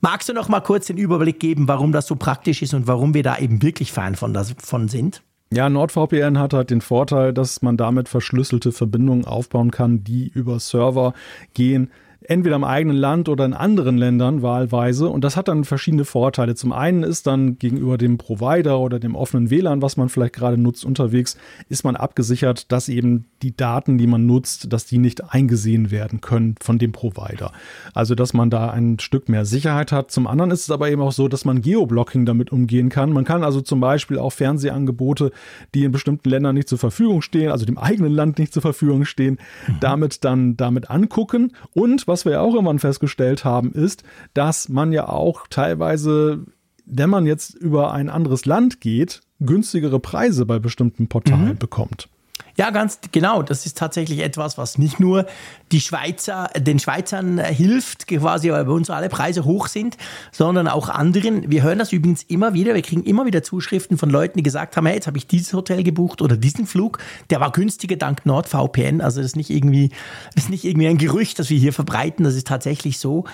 [0.00, 3.14] Magst du noch mal kurz den Überblick geben, warum das so praktisch ist und warum
[3.14, 5.22] wir da eben wirklich Fan von, davon sind?
[5.54, 10.58] Ja, NordVPN hat halt den Vorteil, dass man damit verschlüsselte Verbindungen aufbauen kann, die über
[10.58, 11.14] Server
[11.54, 11.92] gehen.
[12.26, 15.08] Entweder im eigenen Land oder in anderen Ländern wahlweise.
[15.08, 16.54] Und das hat dann verschiedene Vorteile.
[16.54, 20.56] Zum einen ist dann gegenüber dem Provider oder dem offenen WLAN, was man vielleicht gerade
[20.56, 21.36] nutzt, unterwegs,
[21.68, 26.22] ist man abgesichert, dass eben die Daten, die man nutzt, dass die nicht eingesehen werden
[26.22, 27.52] können von dem Provider.
[27.92, 30.10] Also, dass man da ein Stück mehr Sicherheit hat.
[30.10, 33.12] Zum anderen ist es aber eben auch so, dass man Geoblocking damit umgehen kann.
[33.12, 35.30] Man kann also zum Beispiel auch Fernsehangebote,
[35.74, 39.04] die in bestimmten Ländern nicht zur Verfügung stehen, also dem eigenen Land nicht zur Verfügung
[39.04, 39.38] stehen,
[39.80, 41.52] damit dann damit angucken.
[41.72, 46.44] Und was wir ja auch irgendwann festgestellt haben, ist, dass man ja auch teilweise,
[46.86, 52.08] wenn man jetzt über ein anderes Land geht, günstigere Preise bei bestimmten Portalen bekommt.
[52.56, 53.42] Ja, ganz genau.
[53.42, 55.26] Das ist tatsächlich etwas, was nicht nur
[55.72, 59.96] die Schweizer, den Schweizern hilft, quasi, weil bei uns alle Preise hoch sind,
[60.30, 61.50] sondern auch anderen.
[61.50, 62.74] Wir hören das übrigens immer wieder.
[62.74, 65.52] Wir kriegen immer wieder Zuschriften von Leuten, die gesagt haben, hey, jetzt habe ich dieses
[65.52, 66.98] Hotel gebucht oder diesen Flug.
[67.30, 69.00] Der war günstiger dank NordVPN.
[69.00, 69.90] Also das ist nicht irgendwie,
[70.34, 72.24] das ist nicht irgendwie ein Gerücht, das wir hier verbreiten.
[72.24, 73.24] Das ist tatsächlich so.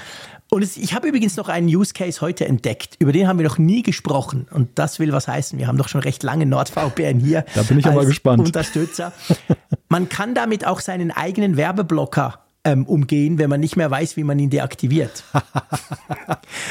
[0.51, 2.97] Und es, ich habe übrigens noch einen Use Case heute entdeckt.
[2.99, 4.49] Über den haben wir noch nie gesprochen.
[4.51, 5.59] Und das will was heißen.
[5.59, 7.45] Wir haben doch schon recht lange NordVPN hier.
[7.55, 8.45] Da bin ich aber gespannt.
[8.45, 9.13] Unterstützer.
[9.89, 14.25] Man kann damit auch seinen eigenen Werbeblocker ähm, umgehen, wenn man nicht mehr weiß, wie
[14.25, 15.25] man ihn deaktiviert.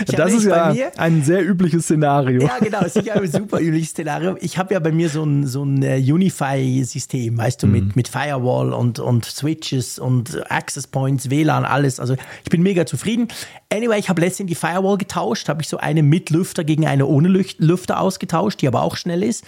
[0.07, 2.41] Das ist ja mir- ein sehr übliches Szenario.
[2.41, 4.37] ja, genau, ist sicher ein super übliches Szenario.
[4.41, 7.73] Ich habe ja bei mir so ein, so ein äh, Unify-System, weißt du, Mhm.
[7.73, 11.99] mit, mit Firewall und, und Switches und Access Points, WLAN, alles.
[11.99, 13.27] Also ich bin mega zufrieden.
[13.71, 17.05] Anyway, ich habe letztens die Firewall getauscht, habe ich so eine mit Lüfter gegen eine
[17.05, 19.43] ohne Lüfter ausgetauscht, die aber auch schnell ist.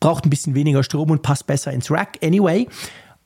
[0.00, 2.18] Braucht ein bisschen weniger Strom und passt besser ins Rack.
[2.22, 2.68] Anyway.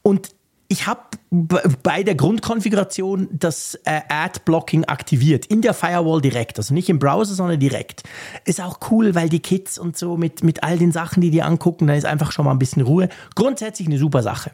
[0.03, 0.31] Und
[0.71, 1.01] ich habe
[1.31, 7.35] bei der Grundkonfiguration das äh, Ad-Blocking aktiviert, in der Firewall direkt, also nicht im Browser,
[7.35, 8.03] sondern direkt.
[8.45, 11.43] Ist auch cool, weil die Kids und so mit, mit all den Sachen, die die
[11.43, 13.09] angucken, da ist einfach schon mal ein bisschen Ruhe.
[13.35, 14.51] Grundsätzlich eine super Sache.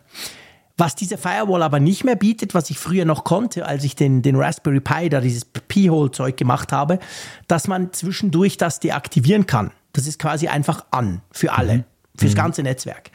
[0.77, 4.23] Was diese Firewall aber nicht mehr bietet, was ich früher noch konnte, als ich den,
[4.23, 7.01] den Raspberry Pi, da dieses P-Hole-Zeug gemacht habe,
[7.49, 9.73] dass man zwischendurch das deaktivieren kann.
[9.93, 11.85] Das ist quasi einfach an für alle,
[12.17, 13.11] fürs ganze Netzwerk.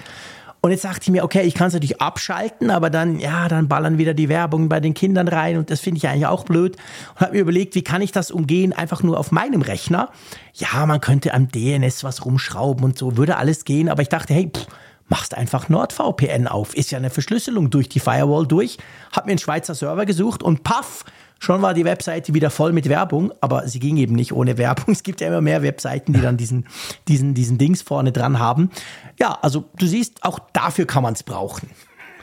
[0.61, 3.69] Und jetzt dachte ich mir, okay, ich kann es natürlich abschalten, aber dann, ja, dann
[3.69, 6.75] ballern wieder die Werbung bei den Kindern rein und das finde ich eigentlich auch blöd.
[7.15, 10.09] Und habe mir überlegt, wie kann ich das umgehen, einfach nur auf meinem Rechner?
[10.53, 14.33] Ja, man könnte am DNS was rumschrauben und so, würde alles gehen, aber ich dachte,
[14.33, 14.67] hey, pff,
[15.07, 16.75] machst einfach NordVPN auf.
[16.75, 18.77] Ist ja eine Verschlüsselung durch die Firewall durch.
[19.11, 21.03] Hab mir einen Schweizer Server gesucht und paff,
[21.39, 24.85] schon war die Webseite wieder voll mit Werbung, aber sie ging eben nicht ohne Werbung.
[24.99, 26.67] Es gibt ja immer mehr Webseiten, die dann diesen,
[27.07, 28.69] diesen, diesen Dings vorne dran haben.
[29.17, 31.69] Ja, also du siehst, auch dafür kann man es brauchen.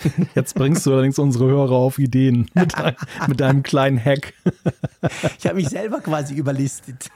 [0.34, 2.74] Jetzt bringst du allerdings unsere Hörer auf Ideen mit,
[3.28, 4.34] mit deinem kleinen Hack.
[5.38, 7.08] Ich habe mich selber quasi überlistet.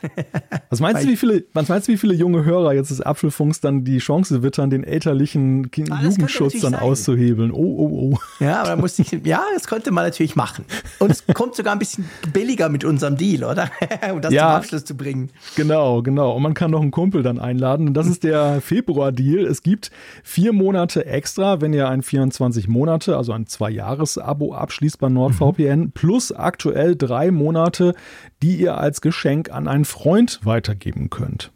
[0.68, 3.60] Was meinst, du, wie viele, was meinst du, wie viele junge Hörer jetzt des Apfelfunks
[3.60, 6.80] dann die Chance wittern, den elterlichen ah, Jugendschutz dann sein.
[6.80, 7.52] auszuhebeln?
[7.52, 8.18] Oh, oh, oh.
[8.44, 10.64] Ja, aber da musste ich, ja, das könnte man natürlich machen.
[10.98, 13.70] Und es kommt sogar ein bisschen billiger mit unserem Deal, oder?
[14.12, 15.30] um das ja, zum Abschluss zu bringen.
[15.56, 16.34] Genau, genau.
[16.36, 17.88] Und man kann noch einen Kumpel dann einladen.
[17.88, 19.44] Und das ist der Februar-Deal.
[19.44, 19.90] Es gibt
[20.22, 25.92] vier Monate extra, wenn ihr ein 24 Monate, also ein Zwei-Jahres-Abo abschließt bei NordVPN, mhm.
[25.92, 27.94] plus aktuell drei Monate,
[28.42, 31.52] die ihr als Geschenk an einen Freund weitergeben könnt.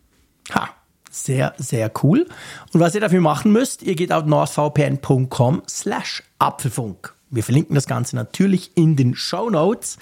[0.55, 0.69] Ha,
[1.11, 2.27] sehr, sehr cool.
[2.73, 7.15] Und was ihr dafür machen müsst, ihr geht auf nordvpn.com slash Apfelfunk.
[7.31, 9.99] Wir verlinken das Ganze natürlich in den Show Notes.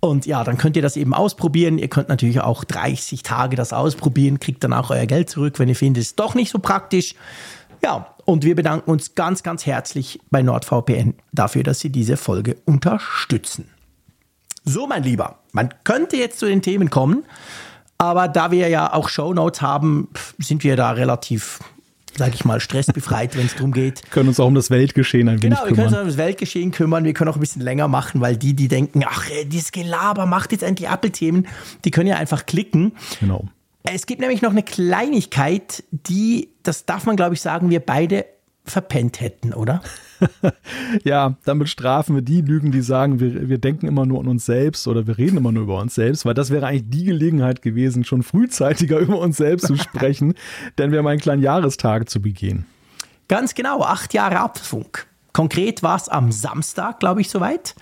[0.00, 1.78] Und ja, dann könnt ihr das eben ausprobieren.
[1.78, 5.68] Ihr könnt natürlich auch 30 Tage das ausprobieren, kriegt dann auch euer Geld zurück, wenn
[5.68, 7.14] ihr findet, es ist doch nicht so praktisch.
[7.84, 12.56] Ja, und wir bedanken uns ganz, ganz herzlich bei NordVPN dafür, dass Sie diese Folge
[12.64, 13.68] unterstützen.
[14.64, 17.24] So, mein Lieber, man könnte jetzt zu den Themen kommen,
[17.98, 20.08] aber da wir ja auch Shownotes haben,
[20.38, 21.60] sind wir da relativ
[22.16, 24.10] sage ich mal, stressbefreit, wenn es darum geht.
[24.10, 25.68] können uns auch um das Weltgeschehen ein wenig kümmern.
[25.68, 27.04] Genau, wir können uns um das Weltgeschehen kümmern.
[27.04, 30.52] Wir können auch ein bisschen länger machen, weil die, die denken, ach, dieses Gelaber macht
[30.52, 31.48] jetzt endlich Apple-Themen,
[31.84, 32.92] die können ja einfach klicken.
[33.20, 33.46] Genau.
[33.84, 38.24] Es gibt nämlich noch eine Kleinigkeit, die, das darf man glaube ich sagen, wir beide
[38.64, 39.82] verpennt hätten, oder?
[41.04, 44.46] ja, damit strafen wir die Lügen, die sagen, wir, wir denken immer nur an uns
[44.46, 47.62] selbst oder wir reden immer nur über uns selbst, weil das wäre eigentlich die Gelegenheit
[47.62, 50.34] gewesen, schon frühzeitiger über uns selbst zu sprechen,
[50.78, 52.66] denn wir haben einen kleinen Jahrestag zu begehen.
[53.28, 55.06] Ganz genau, acht Jahre Apfelfunk.
[55.32, 57.74] Konkret war es am Samstag, glaube ich, soweit.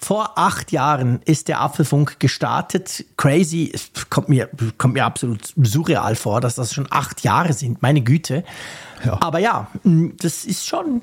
[0.00, 3.04] Vor acht Jahren ist der Apfelfunk gestartet.
[3.16, 7.82] Crazy, es kommt mir, kommt mir absolut surreal vor, dass das schon acht Jahre sind.
[7.82, 8.44] Meine Güte.
[9.04, 9.18] Ja.
[9.20, 11.02] Aber ja, das ist schon,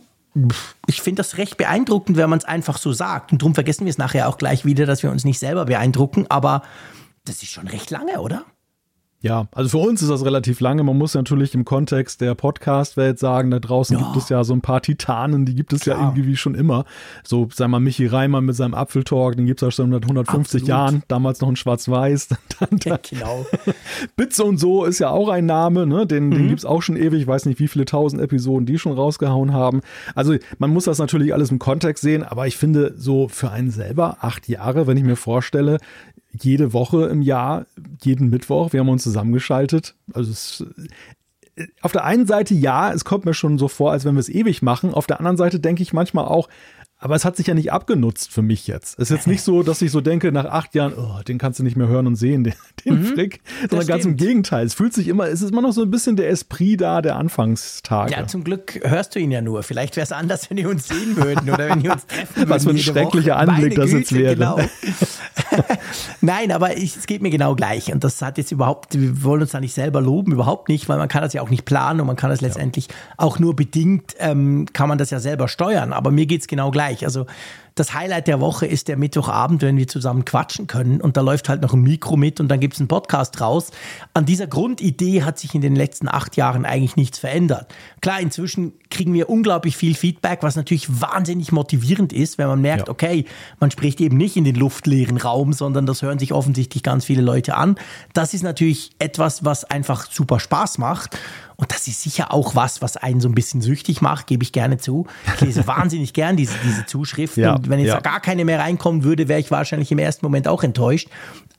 [0.87, 3.33] ich finde das recht beeindruckend, wenn man es einfach so sagt.
[3.33, 6.25] Und darum vergessen wir es nachher auch gleich wieder, dass wir uns nicht selber beeindrucken.
[6.29, 6.61] Aber
[7.25, 8.45] das ist schon recht lange, oder?
[9.25, 10.83] Ja, also für uns ist das relativ lange.
[10.83, 14.03] Man muss natürlich im Kontext der Podcast-Welt sagen, da draußen ja.
[14.03, 15.99] gibt es ja so ein paar Titanen, die gibt es Klar.
[15.99, 16.85] ja irgendwie schon immer.
[17.23, 20.37] So, sag mal, Michi Reimann mit seinem Apfeltalk, den gibt es ja schon seit 150
[20.37, 20.67] Absolut.
[20.67, 22.29] Jahren, damals noch in Schwarz-Weiß.
[22.85, 23.45] Ja, genau.
[24.15, 26.05] Bitze und so ist ja auch ein Name, ne?
[26.05, 26.31] den, mhm.
[26.31, 27.21] den gibt es auch schon ewig.
[27.21, 29.81] Ich weiß nicht, wie viele tausend Episoden die schon rausgehauen haben.
[30.13, 33.71] Also man muss das natürlich alles im Kontext sehen, aber ich finde so für einen
[33.71, 35.79] selber acht Jahre, wenn ich mir vorstelle,
[36.41, 37.65] jede Woche im Jahr,
[38.03, 38.73] jeden Mittwoch.
[38.73, 39.95] Wir haben uns zusammengeschaltet.
[40.13, 40.65] Also es,
[41.81, 44.29] auf der einen Seite ja, es kommt mir schon so vor, als wenn wir es
[44.29, 44.93] ewig machen.
[44.93, 46.49] Auf der anderen Seite denke ich manchmal auch,
[47.05, 48.97] aber es hat sich ja nicht abgenutzt für mich jetzt.
[48.97, 51.59] Es ist jetzt nicht so, dass ich so denke, nach acht Jahren, oh, den kannst
[51.59, 53.41] du nicht mehr hören und sehen, den, den mhm, Frick.
[53.69, 54.65] Sondern ganz im Gegenteil.
[54.65, 57.17] Es fühlt sich immer, es ist immer noch so ein bisschen der Esprit da der
[57.17, 58.13] Anfangstage.
[58.13, 59.61] Ja, zum Glück hörst du ihn ja nur.
[59.61, 62.49] Vielleicht wäre es anders, wenn wir uns sehen würden oder wenn wir uns treffen würden.
[62.55, 63.49] Was für ein schrecklicher Woche.
[63.51, 64.33] Anblick Meine das jetzt wäre.
[64.33, 64.59] Genau.
[66.21, 67.93] Nein, aber ich, es geht mir genau gleich.
[67.93, 70.97] Und das hat jetzt überhaupt, wir wollen uns da nicht selber loben, überhaupt nicht, weil
[70.97, 72.93] man kann das ja auch nicht planen und man kann das letztendlich ja.
[73.17, 75.93] auch nur bedingt, ähm, kann man das ja selber steuern.
[75.93, 76.94] Aber mir geht es genau gleich.
[77.03, 77.25] Also
[77.75, 81.49] das Highlight der Woche ist der Mittwochabend, wenn wir zusammen quatschen können und da läuft
[81.49, 83.71] halt noch ein Mikro mit und dann gibt es einen Podcast raus.
[84.13, 87.73] An dieser Grundidee hat sich in den letzten acht Jahren eigentlich nichts verändert.
[87.99, 92.87] Klar, inzwischen kriegen wir unglaublich viel Feedback, was natürlich wahnsinnig motivierend ist, wenn man merkt,
[92.87, 92.91] ja.
[92.91, 93.25] okay,
[93.59, 97.21] man spricht eben nicht in den luftleeren Raum, sondern das hören sich offensichtlich ganz viele
[97.21, 97.75] Leute an.
[98.13, 101.17] Das ist natürlich etwas, was einfach super Spaß macht.
[101.57, 104.51] Und das ist sicher auch was, was einen so ein bisschen süchtig macht, gebe ich
[104.51, 105.07] gerne zu.
[105.35, 107.43] Ich lese wahnsinnig gern diese, diese Zuschriften.
[107.43, 107.99] Ja, und wenn jetzt ja.
[107.99, 111.09] gar keine mehr reinkommen würde, wäre ich wahrscheinlich im ersten Moment auch enttäuscht.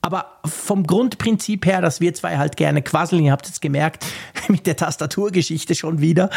[0.02, 4.06] Aber vom Grundprinzip her, dass wir zwei halt gerne quasseln, ihr habt es gemerkt,
[4.48, 6.30] mit der Tastaturgeschichte schon wieder,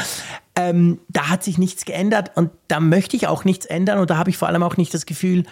[0.55, 4.17] ähm, da hat sich nichts geändert und da möchte ich auch nichts ändern und da
[4.17, 5.43] habe ich vor allem auch nicht das Gefühl,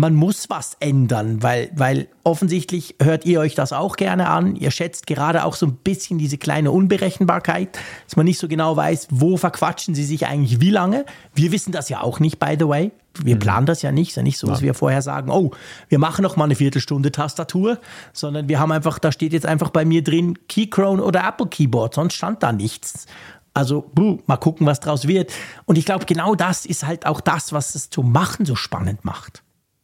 [0.00, 4.56] man muss was ändern, weil, weil offensichtlich hört ihr euch das auch gerne an.
[4.56, 8.74] Ihr schätzt gerade auch so ein bisschen diese kleine Unberechenbarkeit, dass man nicht so genau
[8.76, 11.04] weiß, wo verquatschen sie sich eigentlich wie lange.
[11.34, 12.92] Wir wissen das ja auch nicht, by the way.
[13.22, 13.40] Wir mhm.
[13.40, 14.08] planen das ja nicht.
[14.08, 15.50] Es ist ja nicht so, dass wir vorher sagen, oh,
[15.88, 17.78] wir machen noch mal eine Viertelstunde Tastatur,
[18.14, 21.94] sondern wir haben einfach, da steht jetzt einfach bei mir drin Keychrome oder Apple Keyboard,
[21.94, 23.06] sonst stand da nichts.
[23.52, 25.32] Also, buh, mal gucken, was draus wird.
[25.66, 29.04] Und ich glaube, genau das ist halt auch das, was es zu machen so spannend
[29.04, 29.42] macht.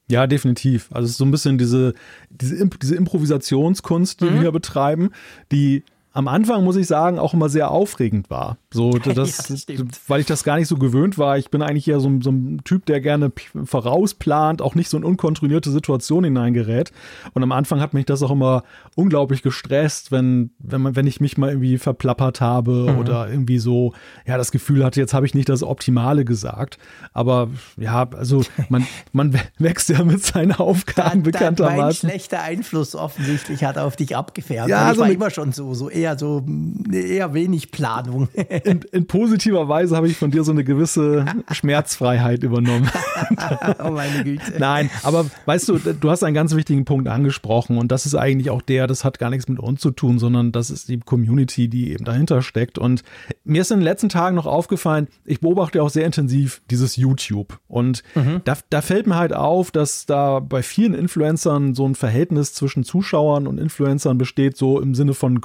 [0.09, 0.89] Ja, definitiv.
[0.93, 1.95] Also es ist so ein bisschen diese,
[2.31, 4.35] diese, diese Improvisationskunst, die mhm.
[4.35, 5.11] wir hier betreiben,
[5.51, 5.85] die
[6.17, 8.57] am Anfang, muss ich sagen, auch immer sehr aufregend war.
[8.73, 11.37] So, das, ja, das weil ich das gar nicht so gewöhnt war.
[11.37, 13.31] Ich bin eigentlich eher so, so ein Typ, der gerne
[13.65, 16.91] vorausplant, auch nicht so in unkontrollierte Situationen hineingerät.
[17.35, 21.21] Und am Anfang hat mich das auch immer unglaublich gestresst, wenn, wenn, man, wenn ich
[21.21, 22.99] mich mal irgendwie verplappert habe mhm.
[22.99, 23.93] oder irgendwie so,
[24.27, 26.79] ja, das Gefühl hatte, jetzt habe ich nicht das Optimale gesagt.
[27.13, 32.09] Aber ja, also man, man wächst ja mit seinen Aufgaben da, bekanntermaßen.
[32.09, 34.71] Mein schlechter Einfluss offensichtlich hat auf dich abgefärbt.
[34.71, 36.45] Ja, also ich war immer schon so, so eher so,
[36.93, 38.29] eher wenig Planung.
[38.65, 42.89] In, in positiver Weise habe ich von dir so eine gewisse Schmerzfreiheit übernommen.
[43.85, 44.55] oh meine Güte.
[44.59, 48.51] Nein, aber weißt du, du hast einen ganz wichtigen Punkt angesprochen und das ist eigentlich
[48.51, 51.69] auch der, das hat gar nichts mit uns zu tun, sondern das ist die Community,
[51.69, 52.79] die eben dahinter steckt.
[52.79, 53.03] Und
[53.45, 57.59] mir ist in den letzten Tagen noch aufgefallen, ich beobachte auch sehr intensiv dieses YouTube.
[57.69, 58.41] Und mhm.
[58.45, 62.85] da, da fällt mir halt auf, dass da bei vielen Influencern so ein Verhältnis zwischen
[62.85, 65.41] Zuschauern und Influencern besteht, so im Sinne von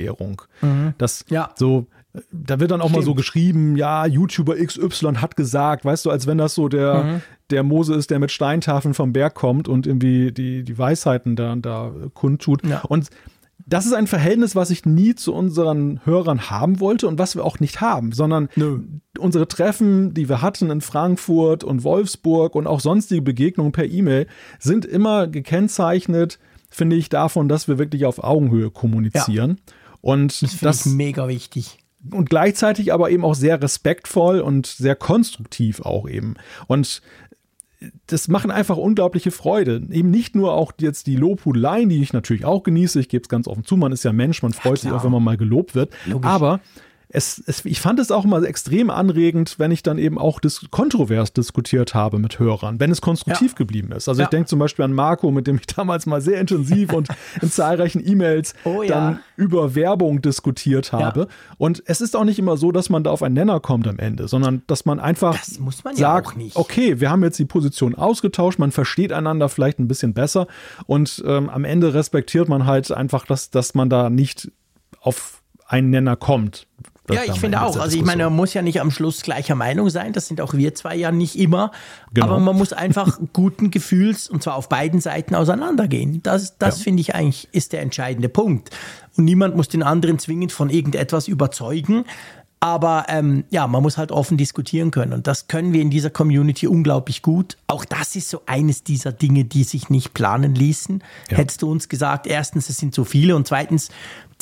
[0.00, 0.42] Götzenverehrung.
[0.60, 0.94] Mhm.
[0.98, 1.50] Das ja.
[1.56, 1.86] so
[2.32, 3.02] da wird dann auch Stimmt.
[3.02, 7.04] mal so geschrieben, ja, YouTuber XY hat gesagt, weißt du, als wenn das so der,
[7.04, 7.22] mhm.
[7.50, 11.54] der Mose ist, der mit Steintafeln vom Berg kommt und irgendwie die, die Weisheiten da,
[11.54, 12.66] da kundtut.
[12.66, 12.80] Ja.
[12.80, 13.10] Und
[13.64, 17.44] das ist ein Verhältnis, was ich nie zu unseren Hörern haben wollte und was wir
[17.44, 18.80] auch nicht haben, sondern Nö.
[19.16, 24.26] unsere Treffen, die wir hatten in Frankfurt und Wolfsburg und auch sonstige Begegnungen per E-Mail
[24.58, 29.58] sind immer gekennzeichnet, finde ich, davon, dass wir wirklich auf Augenhöhe kommunizieren.
[29.58, 29.74] Ja.
[30.00, 31.78] Und das, das ist mega wichtig
[32.10, 36.34] und gleichzeitig aber eben auch sehr respektvoll und sehr konstruktiv auch eben.
[36.66, 37.02] Und
[38.06, 39.82] das machen einfach unglaubliche Freude.
[39.90, 43.00] Eben nicht nur auch jetzt die Lobhudeleien, die ich natürlich auch genieße.
[43.00, 45.04] Ich gebe es ganz offen zu, man ist ja Mensch, man freut ja, sich auch,
[45.04, 45.92] wenn man mal gelobt wird.
[46.06, 46.28] Logisch.
[46.28, 46.60] Aber
[47.12, 50.66] es, es, ich fand es auch mal extrem anregend, wenn ich dann eben auch dis
[50.70, 53.56] kontrovers diskutiert habe mit Hörern, wenn es konstruktiv ja.
[53.56, 54.08] geblieben ist.
[54.08, 54.26] Also ja.
[54.26, 57.08] ich denke zum Beispiel an Marco, mit dem ich damals mal sehr intensiv und
[57.42, 59.20] in zahlreichen E-Mails oh, dann ja.
[59.36, 61.26] über Werbung diskutiert habe.
[61.58, 63.98] Und es ist auch nicht immer so, dass man da auf einen Nenner kommt am
[63.98, 65.36] Ende, sondern dass man einfach
[65.84, 70.14] man sagt, okay, wir haben jetzt die Position ausgetauscht, man versteht einander vielleicht ein bisschen
[70.14, 70.46] besser
[70.86, 74.52] und ähm, am Ende respektiert man halt einfach, dass, dass man da nicht
[75.00, 76.66] auf einen Nenner kommt.
[77.12, 77.76] Ja, ich finde auch.
[77.76, 80.12] Also ich meine, man muss ja nicht am Schluss gleicher Meinung sein.
[80.12, 81.72] Das sind auch wir zwei ja nicht immer.
[82.12, 82.26] Genau.
[82.26, 86.22] Aber man muss einfach guten Gefühls und zwar auf beiden Seiten auseinandergehen.
[86.22, 86.84] Das, das ja.
[86.84, 88.70] finde ich eigentlich ist der entscheidende Punkt.
[89.16, 92.04] Und niemand muss den anderen zwingend von irgendetwas überzeugen.
[92.62, 95.14] Aber ähm, ja, man muss halt offen diskutieren können.
[95.14, 97.56] Und das können wir in dieser Community unglaublich gut.
[97.66, 101.02] Auch das ist so eines dieser Dinge, die sich nicht planen ließen.
[101.30, 101.38] Ja.
[101.38, 103.88] Hättest du uns gesagt, erstens, es sind so viele und zweitens,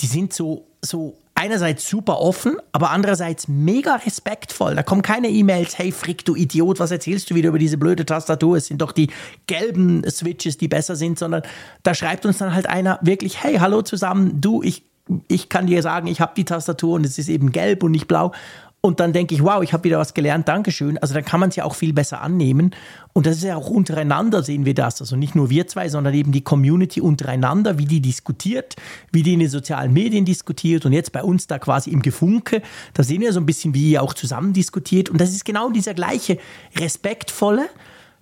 [0.00, 4.74] die sind so, so einerseits super offen, aber andererseits mega respektvoll.
[4.74, 8.04] Da kommen keine E-Mails, hey Frick, du Idiot, was erzählst du wieder über diese blöde
[8.04, 8.56] Tastatur?
[8.56, 9.08] Es sind doch die
[9.46, 11.42] gelben Switches, die besser sind, sondern
[11.84, 14.82] da schreibt uns dann halt einer wirklich, hey, hallo zusammen, du, ich,
[15.28, 18.08] ich kann dir sagen, ich habe die Tastatur und es ist eben gelb und nicht
[18.08, 18.32] blau.
[18.80, 20.98] Und dann denke ich, wow, ich habe wieder was gelernt, Dankeschön.
[20.98, 22.74] Also dann kann man es ja auch viel besser annehmen.
[23.12, 25.00] Und das ist ja auch untereinander sehen wir das.
[25.00, 28.76] Also nicht nur wir zwei, sondern eben die Community untereinander, wie die diskutiert,
[29.10, 32.62] wie die in den sozialen Medien diskutiert und jetzt bei uns da quasi im Gefunke.
[32.94, 35.10] Da sehen wir so ein bisschen, wie ihr auch zusammen diskutiert.
[35.10, 36.38] Und das ist genau dieser gleiche
[36.76, 37.68] respektvolle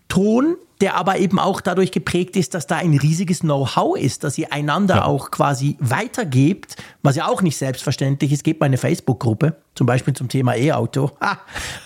[0.09, 4.37] Ton, der aber eben auch dadurch geprägt ist, dass da ein riesiges Know-how ist, dass
[4.37, 5.05] ihr einander ja.
[5.05, 8.45] auch quasi weitergebt, was ja auch nicht selbstverständlich ist.
[8.45, 11.11] Gebt mal eine Facebook-Gruppe, zum Beispiel zum Thema E-Auto.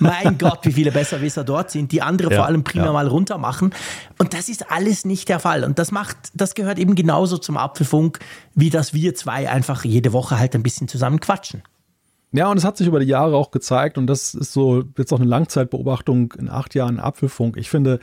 [0.01, 2.93] mein Gott, wie viele Besserwisser dort sind, die andere ja, vor allem prima ja.
[2.93, 3.73] mal runter machen.
[4.19, 5.65] Und das ist alles nicht der Fall.
[5.65, 8.19] Und das macht, das gehört eben genauso zum Apfelfunk,
[8.55, 11.63] wie dass wir zwei einfach jede Woche halt ein bisschen zusammen quatschen.
[12.33, 15.13] Ja, und es hat sich über die Jahre auch gezeigt, und das ist so jetzt
[15.13, 17.57] auch eine Langzeitbeobachtung in acht Jahren Apfelfunk.
[17.57, 17.99] Ich finde,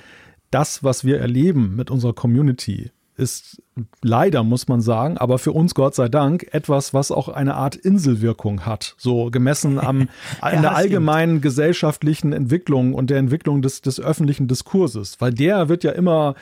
[0.51, 3.61] das, was wir erleben mit unserer Community, ist
[4.03, 7.75] leider, muss man sagen, aber für uns Gott sei Dank etwas, was auch eine Art
[7.75, 8.95] Inselwirkung hat.
[8.97, 10.07] So gemessen am, ja,
[10.41, 11.41] an der allgemeinen stimmt.
[11.43, 15.19] gesellschaftlichen Entwicklung und der Entwicklung des, des öffentlichen Diskurses.
[15.19, 16.35] Weil der wird ja immer,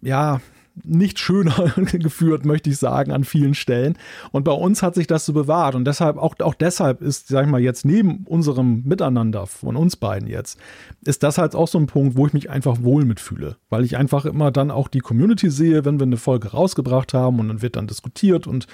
[0.00, 0.40] ja,
[0.82, 3.98] nicht schöner geführt, möchte ich sagen, an vielen Stellen.
[4.30, 5.74] Und bei uns hat sich das so bewahrt.
[5.74, 9.96] Und deshalb, auch, auch deshalb ist, sag ich mal, jetzt neben unserem Miteinander von uns
[9.96, 10.58] beiden jetzt,
[11.04, 13.56] ist das halt auch so ein Punkt, wo ich mich einfach wohl mitfühle.
[13.68, 17.38] Weil ich einfach immer dann auch die Community sehe, wenn wir eine Folge rausgebracht haben
[17.40, 18.46] und dann wird dann diskutiert.
[18.46, 18.66] Und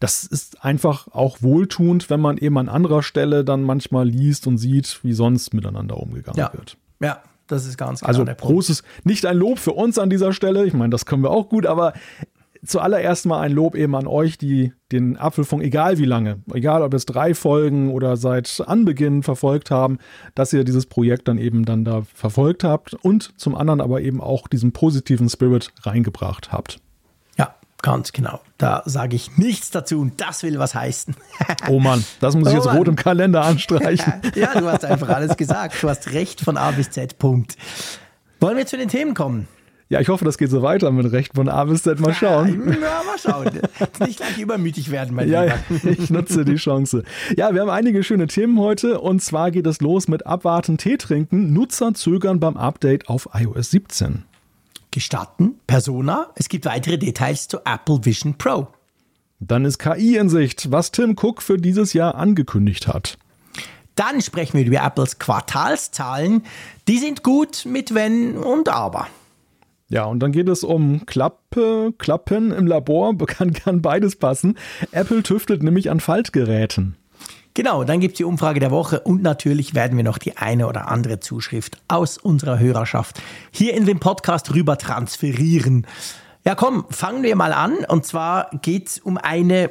[0.00, 4.58] das ist einfach auch wohltuend, wenn man eben an anderer Stelle dann manchmal liest und
[4.58, 6.52] sieht, wie sonst miteinander umgegangen ja.
[6.52, 6.76] wird.
[7.00, 7.22] Ja,
[7.54, 10.66] das ist ganz klar also großes, nicht ein Lob für uns an dieser Stelle.
[10.66, 11.94] Ich meine, das können wir auch gut, aber
[12.64, 16.94] zuallererst mal ein Lob eben an euch, die den Apfelfunk, egal wie lange, egal ob
[16.94, 19.98] es drei Folgen oder seit Anbeginn verfolgt haben,
[20.34, 24.20] dass ihr dieses Projekt dann eben dann da verfolgt habt und zum anderen aber eben
[24.20, 26.80] auch diesen positiven Spirit reingebracht habt.
[27.84, 28.40] Ganz genau.
[28.56, 31.14] Da sage ich nichts dazu und das will was heißen.
[31.68, 32.78] oh Mann, das muss ich oh jetzt Mann.
[32.78, 34.22] rot im Kalender anstreichen.
[34.34, 35.82] ja, du hast einfach alles gesagt.
[35.82, 37.18] Du hast recht von A bis Z.
[37.18, 37.58] Punkt.
[38.40, 39.48] Wollen wir zu den Themen kommen?
[39.90, 42.00] Ja, ich hoffe, das geht so weiter mit Recht von A bis Z.
[42.00, 42.72] Mal schauen.
[42.72, 43.50] Ja, mal schauen.
[44.00, 45.58] Nicht gleich übermütig werden, mein ja, Lieber.
[45.90, 47.02] ich nutze die Chance.
[47.36, 50.96] Ja, wir haben einige schöne Themen heute und zwar geht es los mit Abwarten, Tee
[50.96, 54.24] trinken, Nutzer zögern beim Update auf iOS 17
[54.94, 56.30] gestatten, Persona.
[56.36, 58.68] Es gibt weitere Details zu Apple Vision Pro.
[59.40, 63.18] Dann ist KI in Sicht, was Tim Cook für dieses Jahr angekündigt hat.
[63.96, 66.44] Dann sprechen wir über Apples Quartalszahlen.
[66.88, 69.08] Die sind gut mit Wenn und Aber.
[69.88, 74.56] Ja, und dann geht es um Klappe, Klappen im Labor, kann, kann beides passen.
[74.92, 76.96] Apple tüftelt nämlich an Faltgeräten.
[77.56, 80.66] Genau, dann gibt es die Umfrage der Woche und natürlich werden wir noch die eine
[80.66, 85.86] oder andere Zuschrift aus unserer Hörerschaft hier in den Podcast rüber transferieren.
[86.44, 87.84] Ja, komm, fangen wir mal an.
[87.84, 89.70] Und zwar geht es um eine,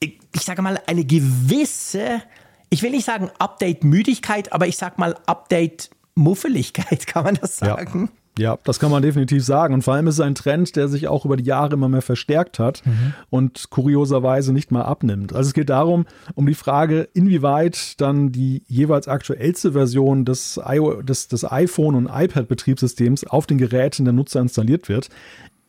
[0.00, 2.20] ich, ich sage mal, eine gewisse,
[2.68, 8.10] ich will nicht sagen Update-Müdigkeit, aber ich sage mal Update-Muffeligkeit, kann man das sagen?
[8.12, 8.23] Ja.
[8.36, 9.74] Ja, das kann man definitiv sagen.
[9.74, 12.02] Und vor allem ist es ein Trend, der sich auch über die Jahre immer mehr
[12.02, 13.14] verstärkt hat mhm.
[13.30, 15.32] und kurioserweise nicht mal abnimmt.
[15.32, 20.60] Also es geht darum, um die Frage, inwieweit dann die jeweils aktuellste Version des,
[21.02, 25.10] des, des iPhone und iPad-Betriebssystems auf den Geräten der Nutzer installiert wird.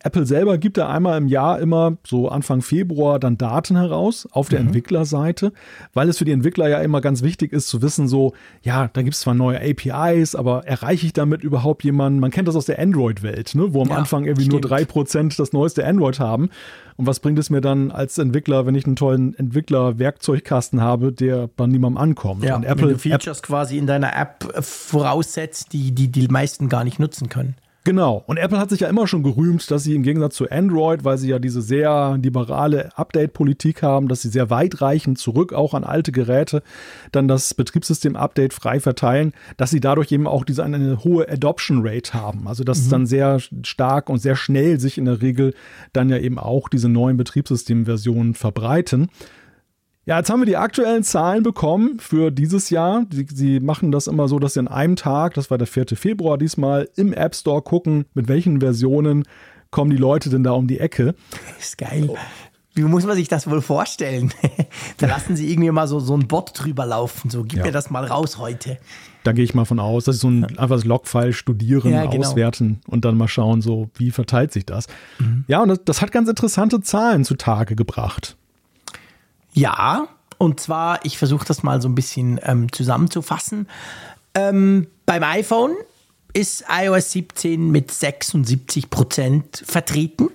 [0.06, 4.50] Apple selber gibt da einmal im Jahr immer so Anfang Februar dann Daten heraus auf
[4.50, 4.68] der mhm.
[4.68, 5.52] Entwicklerseite,
[5.94, 9.02] weil es für die Entwickler ja immer ganz wichtig ist zu wissen, so, ja, da
[9.02, 12.20] gibt es zwar neue APIs, aber erreiche ich damit überhaupt jemanden?
[12.20, 14.62] Man kennt das aus der Android-Welt, ne, wo am ja, Anfang irgendwie stimmt.
[14.62, 16.50] nur drei Prozent das neueste Android haben.
[16.98, 21.48] Und was bringt es mir dann als Entwickler, wenn ich einen tollen Entwickler-Werkzeugkasten habe, der
[21.48, 22.44] bei niemandem ankommt?
[22.44, 26.28] Ja, und Apple, wenn du Features App quasi in deiner App voraussetzt, die, die die
[26.28, 27.56] meisten gar nicht nutzen können.
[27.86, 28.24] Genau.
[28.26, 31.19] Und Apple hat sich ja immer schon gerühmt, dass sie im Gegensatz zu Android, weil
[31.19, 36.12] sie ja diese sehr liberale Update-Politik haben, dass sie sehr weitreichend zurück auch an alte
[36.12, 36.63] Geräte
[37.12, 42.15] dann das Betriebssystem-Update frei verteilen, dass sie dadurch eben auch diese eine hohe Adoption Rate
[42.15, 42.48] haben.
[42.48, 42.89] Also dass mhm.
[42.89, 45.54] dann sehr stark und sehr schnell sich in der Regel
[45.93, 49.10] dann ja eben auch diese neuen Betriebssystem-Versionen verbreiten.
[50.08, 53.08] Ja, jetzt haben wir die aktuellen Zahlen bekommen für dieses Jahr.
[53.12, 55.88] Sie, sie, machen das immer so, dass sie an einem Tag, das war der 4.
[55.96, 59.24] Februar diesmal, im App Store gucken, mit welchen Versionen
[59.72, 61.15] kommen die Leute denn da um die Ecke.
[61.58, 62.08] Das ist geil.
[62.76, 64.32] Wie muss man sich das wohl vorstellen?
[64.98, 67.32] da lassen sie irgendwie mal so, so einen Bot drüber laufen.
[67.32, 67.65] So, gib ja.
[67.65, 68.78] mir das mal raus heute.
[69.24, 72.06] Da gehe ich mal von aus, dass sie so ein einfach das Logfile studieren, ja,
[72.06, 72.28] genau.
[72.28, 74.86] auswerten und dann mal schauen, so wie verteilt sich das.
[75.18, 75.46] Mhm.
[75.48, 78.38] Ja, und das, das hat ganz interessante Zahlen zutage gebracht.
[79.56, 83.68] Ja, und zwar, ich versuche das mal so ein bisschen ähm, zusammenzufassen.
[84.34, 85.76] Ähm, beim iPhone
[86.34, 90.28] ist iOS 17 mit 76 Prozent vertreten.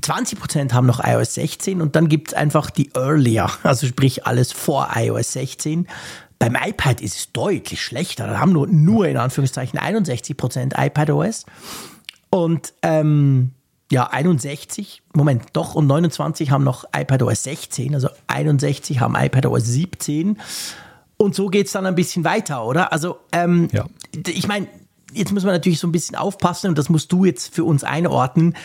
[0.00, 4.26] 20 Prozent haben noch iOS 16 und dann gibt es einfach die Earlier, also sprich
[4.26, 5.88] alles vor iOS 16.
[6.38, 8.28] Beim iPad ist es deutlich schlechter.
[8.28, 11.46] Da haben nur, nur in Anführungszeichen 61 Prozent iPadOS.
[12.30, 13.52] Und ähm,
[13.90, 20.38] ja, 61, Moment, doch, und 29 haben noch iPadOS 16, also 61 haben iPadOS 17.
[21.16, 22.92] Und so geht es dann ein bisschen weiter, oder?
[22.92, 23.86] Also, ähm, ja.
[24.26, 24.66] ich meine,
[25.12, 27.84] jetzt muss man natürlich so ein bisschen aufpassen und das musst du jetzt für uns
[27.84, 28.56] einordnen.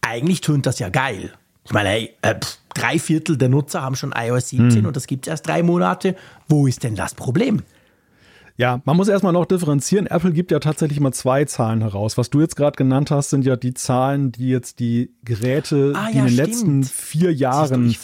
[0.00, 1.32] Eigentlich tönt das ja geil.
[1.64, 4.86] Ich meine, hey, äh, pff, drei Viertel der Nutzer haben schon iOS 17 hm.
[4.86, 6.16] und das gibt es erst drei Monate.
[6.48, 7.62] Wo ist denn das Problem?
[8.60, 10.06] Ja, man muss erstmal noch differenzieren.
[10.06, 12.18] Apple gibt ja tatsächlich mal zwei Zahlen heraus.
[12.18, 16.10] Was du jetzt gerade genannt hast, sind ja die Zahlen, die jetzt die Geräte, ah,
[16.10, 16.48] die ja, in den stimmt.
[16.48, 17.96] letzten vier Jahren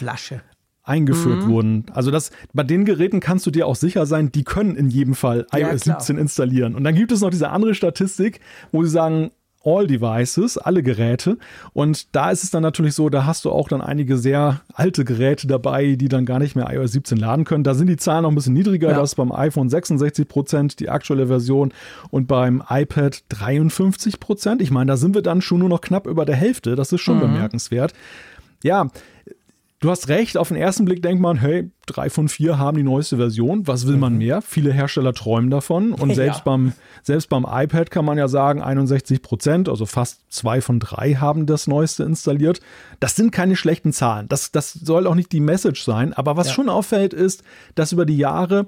[0.81, 1.49] eingeführt mhm.
[1.49, 1.85] wurden.
[1.93, 5.13] Also das, bei den Geräten kannst du dir auch sicher sein, die können in jedem
[5.13, 6.73] Fall iOS ja, 17 installieren.
[6.73, 8.39] Und dann gibt es noch diese andere Statistik,
[8.71, 9.29] wo sie sagen,
[9.67, 11.37] All Devices, alle Geräte.
[11.73, 15.03] Und da ist es dann natürlich so, da hast du auch dann einige sehr alte
[15.03, 17.65] Geräte dabei, die dann gar nicht mehr iOS 17 laden können.
[17.65, 18.91] Da sind die Zahlen noch ein bisschen niedriger.
[18.91, 18.95] Ja.
[18.95, 21.73] Das ist beim iPhone 66 Prozent, die aktuelle Version,
[22.11, 24.61] und beim iPad 53 Prozent.
[24.61, 26.75] Ich meine, da sind wir dann schon nur noch knapp über der Hälfte.
[26.77, 27.21] Das ist schon mhm.
[27.21, 27.93] bemerkenswert.
[28.63, 28.89] Ja,
[29.79, 32.83] Du hast recht, auf den ersten Blick denkt man, hey, drei von vier haben die
[32.83, 34.17] neueste Version, was will man mhm.
[34.17, 34.41] mehr?
[34.41, 36.43] Viele Hersteller träumen davon und selbst, ja.
[36.45, 41.13] beim, selbst beim iPad kann man ja sagen, 61 Prozent, also fast zwei von drei
[41.13, 42.59] haben das neueste installiert.
[42.99, 46.47] Das sind keine schlechten Zahlen, das, das soll auch nicht die Message sein, aber was
[46.47, 46.53] ja.
[46.53, 47.43] schon auffällt ist,
[47.75, 48.65] dass über die Jahre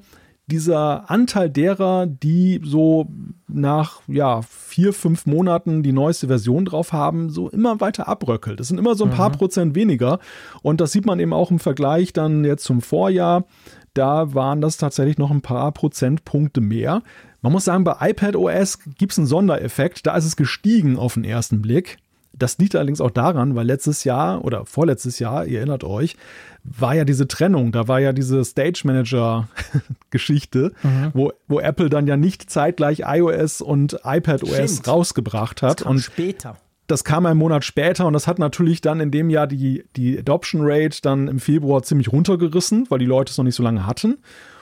[0.49, 3.07] dieser Anteil derer, die so
[3.47, 8.60] nach ja, vier, fünf Monaten die neueste Version drauf haben, so immer weiter abröckelt.
[8.60, 9.33] Es sind immer so ein paar mhm.
[9.33, 10.19] Prozent weniger.
[10.62, 13.45] Und das sieht man eben auch im Vergleich dann jetzt zum Vorjahr.
[13.93, 17.02] Da waren das tatsächlich noch ein paar Prozentpunkte mehr.
[17.41, 20.06] Man muss sagen, bei iPad OS gibt es einen Sondereffekt.
[20.06, 21.97] Da ist es gestiegen auf den ersten Blick.
[22.40, 26.15] Das liegt allerdings auch daran, weil letztes Jahr oder vorletztes Jahr, ihr erinnert euch,
[26.63, 31.12] war ja diese Trennung, da war ja diese Stage Manager-Geschichte, mhm.
[31.13, 34.87] wo, wo Apple dann ja nicht zeitgleich iOS und iPadOS Stimmt.
[34.87, 35.81] rausgebracht hat.
[35.81, 36.58] Das kam und später.
[36.87, 40.17] Das kam einen Monat später und das hat natürlich dann in dem Jahr die, die
[40.17, 43.85] Adoption Rate dann im Februar ziemlich runtergerissen, weil die Leute es noch nicht so lange
[43.85, 44.17] hatten.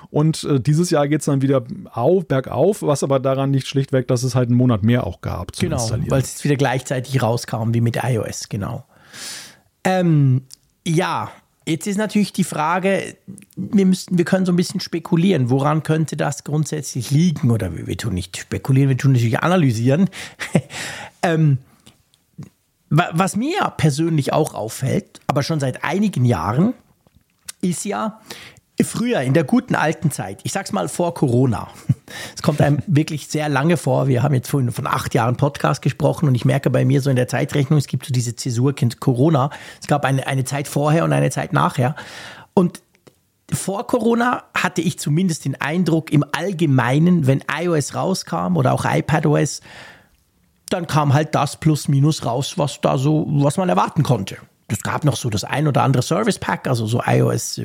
[0.10, 4.08] Und äh, dieses Jahr geht es dann wieder auf, bergauf, was aber daran nicht schlichtweg,
[4.08, 5.52] dass es halt einen Monat mehr auch gab.
[5.54, 8.86] genau, weil es wieder gleichzeitig rauskam wie mit iOS, genau.
[9.84, 10.44] Ähm,
[10.86, 11.30] ja,
[11.68, 13.16] jetzt ist natürlich die Frage,
[13.56, 17.52] wir, müssen, wir können so ein bisschen spekulieren, woran könnte das grundsätzlich liegen?
[17.52, 20.10] Oder wir, wir tun nicht spekulieren, wir tun natürlich analysieren.
[21.24, 21.58] ähm,
[22.90, 26.74] was mir persönlich auch auffällt, aber schon seit einigen Jahren,
[27.62, 28.22] ist ja,
[28.80, 31.68] Früher, in der guten alten Zeit, ich sag's mal vor Corona,
[32.36, 34.08] es kommt einem wirklich sehr lange vor.
[34.08, 37.10] Wir haben jetzt vorhin von acht Jahren Podcast gesprochen und ich merke bei mir so
[37.10, 39.50] in der Zeitrechnung, es gibt so diese Zäsur Corona.
[39.82, 41.96] Es gab eine, eine Zeit vorher und eine Zeit nachher.
[42.54, 42.84] Und
[43.52, 49.62] vor Corona hatte ich zumindest den Eindruck, im Allgemeinen, wenn iOS rauskam oder auch iPadOS,
[50.70, 54.38] dann kam halt das plus minus raus, was da so, was man erwarten konnte
[54.68, 57.62] es gab noch so das ein oder andere Service Pack, also so iOS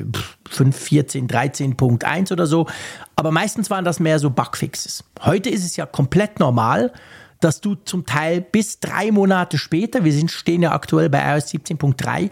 [0.49, 2.67] 5, 14, 13.1 oder so.
[3.15, 5.03] Aber meistens waren das mehr so Bugfixes.
[5.21, 6.93] Heute ist es ja komplett normal,
[7.41, 11.47] dass du zum Teil bis drei Monate später, wir sind, stehen ja aktuell bei iOS
[11.47, 12.29] 17.3,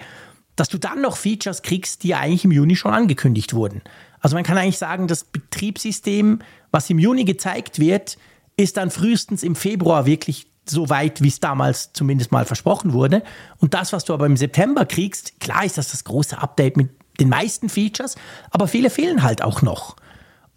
[0.55, 3.81] dass du dann noch Features kriegst, die ja eigentlich im Juni schon angekündigt wurden.
[4.21, 6.39] Also man kann eigentlich sagen, das Betriebssystem,
[6.71, 8.17] was im Juni gezeigt wird,
[8.55, 13.23] ist dann frühestens im Februar wirklich so weit, wie es damals zumindest mal versprochen wurde.
[13.59, 16.89] Und das, was du aber im September kriegst, klar ist das das große Update mit
[17.19, 18.15] den meisten Features,
[18.49, 19.95] aber viele fehlen halt auch noch.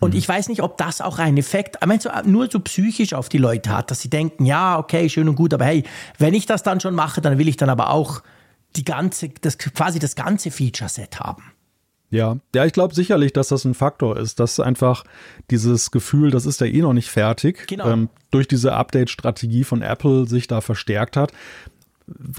[0.00, 0.18] Und mhm.
[0.18, 3.28] ich weiß nicht, ob das auch einen Effekt, ich meine, so, nur so psychisch auf
[3.28, 5.84] die Leute hat, dass sie denken, ja, okay, schön und gut, aber hey,
[6.18, 8.22] wenn ich das dann schon mache, dann will ich dann aber auch
[8.76, 11.53] die ganze, das, quasi das ganze Feature-Set haben.
[12.10, 15.04] Ja, ja, ich glaube sicherlich, dass das ein Faktor ist, dass einfach
[15.50, 17.90] dieses Gefühl, das ist ja eh noch nicht fertig, genau.
[17.90, 21.32] ähm, durch diese Update-Strategie von Apple sich da verstärkt hat.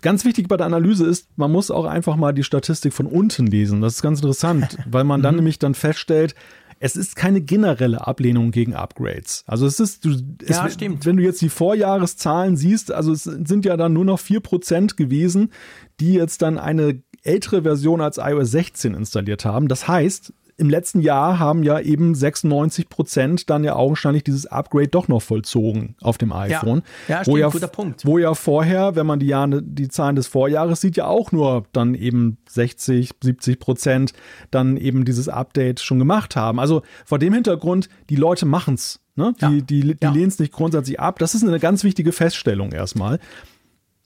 [0.02, 3.48] Ganz wichtig bei der Analyse ist, man muss auch einfach mal die Statistik von unten
[3.48, 3.82] lesen.
[3.82, 5.40] Das ist ganz interessant, weil man dann mhm.
[5.40, 6.36] nämlich dann feststellt,
[6.80, 9.44] es ist keine generelle Ablehnung gegen Upgrades.
[9.48, 10.12] Also es ist, du,
[10.44, 11.06] es, ja, stimmt.
[11.06, 15.52] wenn du jetzt die Vorjahreszahlen siehst, also es sind ja dann nur noch 4% gewesen,
[16.00, 19.68] die jetzt dann eine ältere Version als iOS 16 installiert haben.
[19.68, 24.88] Das heißt, im letzten Jahr haben ja eben 96 Prozent dann ja augenscheinlich dieses Upgrade
[24.88, 26.82] doch noch vollzogen auf dem iPhone.
[27.08, 28.06] Ja, ja stimmt, wo ja, guter Punkt.
[28.06, 31.66] Wo ja vorher, wenn man die, Jahre, die Zahlen des Vorjahres sieht, ja auch nur
[31.74, 34.14] dann eben 60, 70 Prozent
[34.50, 36.60] dann eben dieses Update schon gemacht haben.
[36.60, 39.02] Also vor dem Hintergrund, die Leute machen's.
[39.16, 39.34] Ne?
[39.40, 39.50] Die, ja.
[39.50, 40.12] die, die, die ja.
[40.12, 41.20] lehnen es nicht grundsätzlich ab.
[41.20, 43.20] Das ist eine ganz wichtige Feststellung erstmal.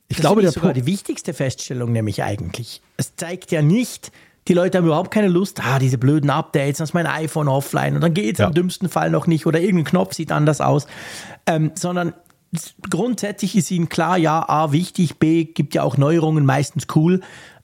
[0.09, 2.81] Ich das glaube, ist sogar die wichtigste Feststellung nämlich eigentlich.
[2.97, 4.11] Es zeigt ja nicht,
[4.47, 7.95] die Leute haben überhaupt keine Lust, ah, diese blöden Updates, dann ist mein iPhone offline
[7.95, 8.47] und dann geht es ja.
[8.47, 10.87] im dümmsten Fall noch nicht oder irgendein Knopf sieht anders aus,
[11.45, 12.13] ähm, sondern
[12.89, 17.21] grundsätzlich ist ihnen klar, ja, A, wichtig, B, gibt ja auch Neuerungen, meistens cool,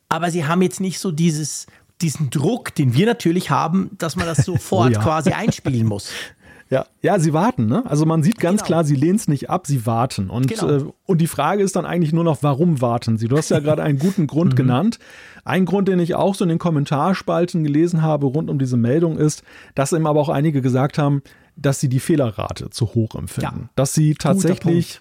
[0.09, 1.65] aber sie haben jetzt nicht so dieses,
[2.01, 5.01] diesen Druck, den wir natürlich haben, dass man das sofort oh ja.
[5.01, 6.11] quasi einspielen muss.
[6.69, 7.83] Ja, ja, sie warten, ne?
[7.85, 8.67] Also man sieht ganz genau.
[8.67, 10.29] klar, sie lehnen es nicht ab, sie warten.
[10.31, 10.69] Und, genau.
[10.69, 13.27] äh, und die Frage ist dann eigentlich nur noch, warum warten sie?
[13.27, 14.57] Du hast ja gerade einen guten Grund mhm.
[14.57, 14.99] genannt.
[15.43, 19.17] Ein Grund, den ich auch so in den Kommentarspalten gelesen habe rund um diese Meldung
[19.17, 19.43] ist,
[19.75, 21.21] dass eben aber auch einige gesagt haben,
[21.55, 23.61] dass sie die Fehlerrate zu hoch empfinden.
[23.63, 23.69] Ja.
[23.75, 24.99] Dass sie tatsächlich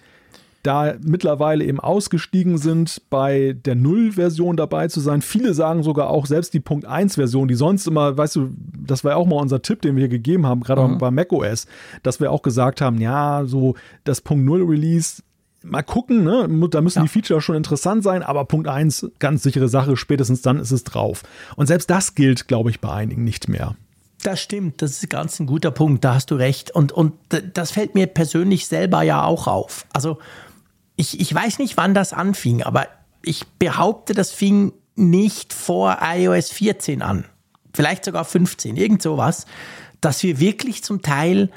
[0.65, 5.21] da mittlerweile eben ausgestiegen sind, bei der Null-Version dabei zu sein.
[5.21, 8.49] Viele sagen sogar auch, selbst die Punkt 1-Version, die sonst immer, weißt du,
[8.85, 10.97] das war ja auch mal unser Tipp, den wir gegeben haben, gerade mhm.
[10.97, 11.67] bei macOS,
[12.03, 15.21] dass wir auch gesagt haben, ja, so das Punkt 0 Release,
[15.65, 16.47] mal gucken, ne?
[16.69, 17.03] da müssen ja.
[17.03, 20.83] die Feature schon interessant sein, aber Punkt 1, ganz sichere Sache, spätestens dann ist es
[20.83, 21.23] drauf.
[21.55, 23.75] Und selbst das gilt, glaube ich, bei einigen nicht mehr.
[24.23, 26.71] Das stimmt, das ist ganz ein guter Punkt, da hast du recht.
[26.71, 27.13] Und, und
[27.53, 29.85] das fällt mir persönlich selber ja auch auf.
[29.93, 30.17] Also
[30.95, 32.87] ich, ich weiß nicht, wann das anfing, aber
[33.21, 37.25] ich behaupte, das fing nicht vor iOS 14 an.
[37.73, 39.45] Vielleicht sogar 15, irgend sowas,
[39.99, 41.49] dass wir wirklich zum Teil,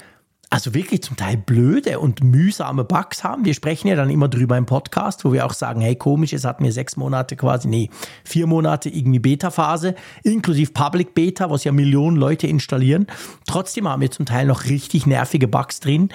[0.49, 3.45] also wirklich zum Teil blöde und mühsame Bugs haben.
[3.45, 6.43] Wir sprechen ja dann immer drüber im Podcast, wo wir auch sagen, hey, komisch, es
[6.43, 7.89] hat mir sechs Monate quasi, nee,
[8.25, 13.07] vier Monate irgendwie Beta-Phase, inklusive Public Beta, was ja Millionen Leute installieren.
[13.47, 16.09] Trotzdem haben wir zum Teil noch richtig nervige Bugs drin.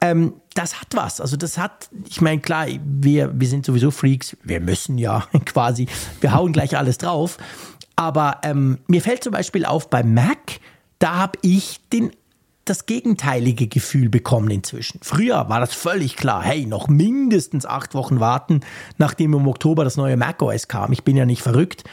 [0.00, 1.20] Ähm, das hat was.
[1.20, 5.86] Also das hat, ich meine, klar, wir, wir sind sowieso Freaks, wir müssen ja quasi,
[6.20, 7.38] wir hauen gleich alles drauf.
[7.94, 10.60] Aber ähm, mir fällt zum Beispiel auf, bei Mac,
[10.98, 12.12] da habe ich den
[12.66, 14.98] das gegenteilige Gefühl bekommen inzwischen.
[15.02, 18.60] Früher war das völlig klar, hey, noch mindestens acht Wochen warten,
[18.98, 20.92] nachdem im Oktober das neue macOS kam.
[20.92, 21.84] Ich bin ja nicht verrückt.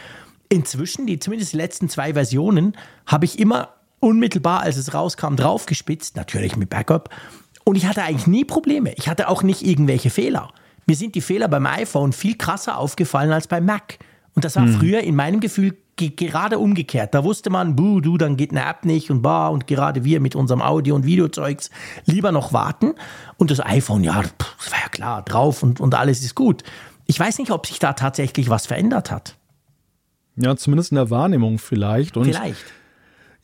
[0.50, 2.76] Inzwischen, die zumindest die letzten zwei Versionen,
[3.06, 7.10] habe ich immer unmittelbar, als es rauskam, draufgespitzt, natürlich mit Backup.
[7.64, 8.94] Und ich hatte eigentlich nie Probleme.
[8.94, 10.50] Ich hatte auch nicht irgendwelche Fehler.
[10.86, 14.00] Mir sind die Fehler beim iPhone viel krasser aufgefallen als beim Mac.
[14.36, 14.74] Und das war hm.
[14.80, 17.14] früher in meinem Gefühl gerade umgekehrt.
[17.14, 20.20] Da wusste man, buh, du, dann geht eine App nicht und bar und gerade wir
[20.20, 21.70] mit unserem Audio- und Videozeugs
[22.06, 22.94] lieber noch warten.
[23.38, 26.64] Und das iPhone, ja, das war ja klar, drauf und, und alles ist gut.
[27.06, 29.36] Ich weiß nicht, ob sich da tatsächlich was verändert hat.
[30.36, 32.18] Ja, zumindest in der Wahrnehmung vielleicht.
[32.18, 32.64] Und vielleicht.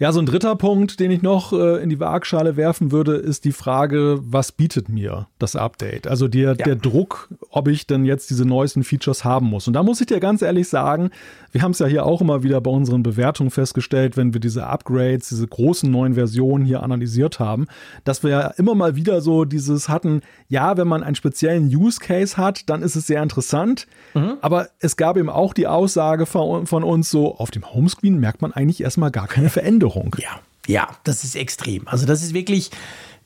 [0.01, 3.43] Ja, so ein dritter Punkt, den ich noch äh, in die Waagschale werfen würde, ist
[3.43, 6.07] die Frage, was bietet mir das Update?
[6.07, 6.63] Also der, ja.
[6.63, 9.67] der Druck, ob ich denn jetzt diese neuesten Features haben muss.
[9.67, 11.09] Und da muss ich dir ganz ehrlich sagen,
[11.51, 14.67] wir haben es ja hier auch immer wieder bei unseren Bewertungen festgestellt, wenn wir diese
[14.67, 17.67] Upgrades, diese großen neuen Versionen hier analysiert haben,
[18.05, 21.99] dass wir ja immer mal wieder so dieses hatten, ja, wenn man einen speziellen Use
[21.99, 23.85] Case hat, dann ist es sehr interessant.
[24.13, 24.37] Mhm.
[24.39, 28.41] Aber es gab eben auch die Aussage von, von uns so, auf dem Homescreen merkt
[28.41, 29.88] man eigentlich erstmal gar keine Veränderung.
[29.89, 30.15] Veränderung.
[30.19, 31.87] Ja, ja, das ist extrem.
[31.87, 32.71] Also das ist wirklich,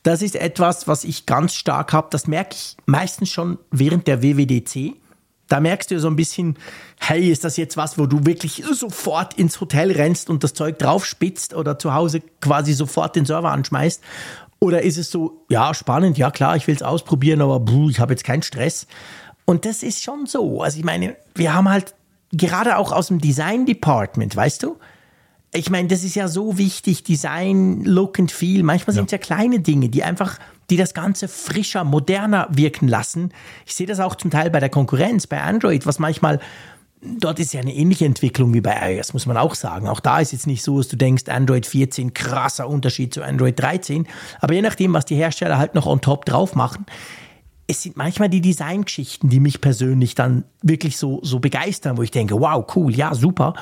[0.03, 2.07] das ist etwas, was ich ganz stark habe.
[2.11, 4.95] Das merke ich meistens schon während der WWDC.
[5.49, 6.57] Da merkst du so ein bisschen,
[6.99, 10.79] hey, ist das jetzt was, wo du wirklich sofort ins Hotel rennst und das Zeug
[10.79, 14.01] draufspitzt oder zu Hause quasi sofort den Server anschmeißt?
[14.59, 17.99] Oder ist es so, ja, spannend, ja klar, ich will es ausprobieren, aber buh, ich
[17.99, 18.87] habe jetzt keinen Stress.
[19.43, 20.61] Und das ist schon so.
[20.61, 21.93] Also ich meine, wir haben halt
[22.31, 24.77] gerade auch aus dem Design Department, weißt du,
[25.53, 28.63] ich meine, das ist ja so wichtig, Design, Look and Feel.
[28.63, 29.17] Manchmal sind es ja.
[29.17, 30.39] ja kleine Dinge, die einfach,
[30.69, 33.31] die das Ganze frischer, moderner wirken lassen.
[33.65, 36.39] Ich sehe das auch zum Teil bei der Konkurrenz, bei Android, was manchmal
[37.19, 39.87] dort ist ja eine ähnliche Entwicklung wie bei iOS, muss man auch sagen.
[39.87, 43.59] Auch da ist jetzt nicht so, dass du denkst, Android 14, krasser Unterschied zu Android
[43.59, 44.07] 13.
[44.39, 46.85] Aber je nachdem, was die Hersteller halt noch on top drauf machen,
[47.67, 52.11] es sind manchmal die Designgeschichten, die mich persönlich dann wirklich so, so begeistern, wo ich
[52.11, 53.53] denke, wow, cool, ja, super.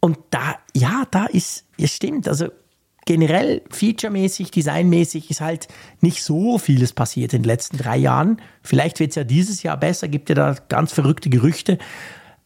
[0.00, 2.48] Und da, ja, da ist, es stimmt, also
[3.06, 5.68] generell featuremäßig, designmäßig ist halt
[6.00, 8.40] nicht so vieles passiert in den letzten drei Jahren.
[8.62, 11.78] Vielleicht wird es ja dieses Jahr besser, gibt ja da ganz verrückte Gerüchte.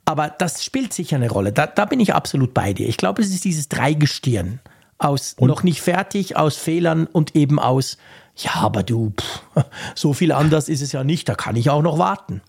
[0.04, 1.52] Aber das spielt sicher eine Rolle.
[1.52, 2.88] Da, da bin ich absolut bei dir.
[2.88, 4.60] Ich glaube, es ist dieses Dreigestirn
[4.98, 5.48] aus und?
[5.48, 7.98] noch nicht fertig, aus Fehlern und eben aus,
[8.36, 9.42] ja, aber du, pff,
[9.94, 12.42] so viel anders ist es ja nicht, da kann ich auch noch warten.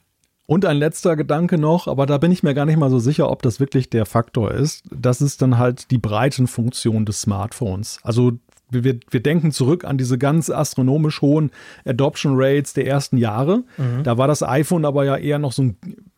[0.48, 3.32] Und ein letzter Gedanke noch, aber da bin ich mir gar nicht mal so sicher,
[3.32, 4.84] ob das wirklich der Faktor ist.
[4.92, 8.00] Das ist dann halt die Breitenfunktion des Smartphones.
[8.04, 8.34] Also
[8.70, 11.52] wir, wir denken zurück an diese ganz astronomisch hohen
[11.86, 13.64] Adoption Rates der ersten Jahre.
[13.78, 14.04] Mhm.
[14.04, 15.78] Da war das iPhone aber ja eher noch so ein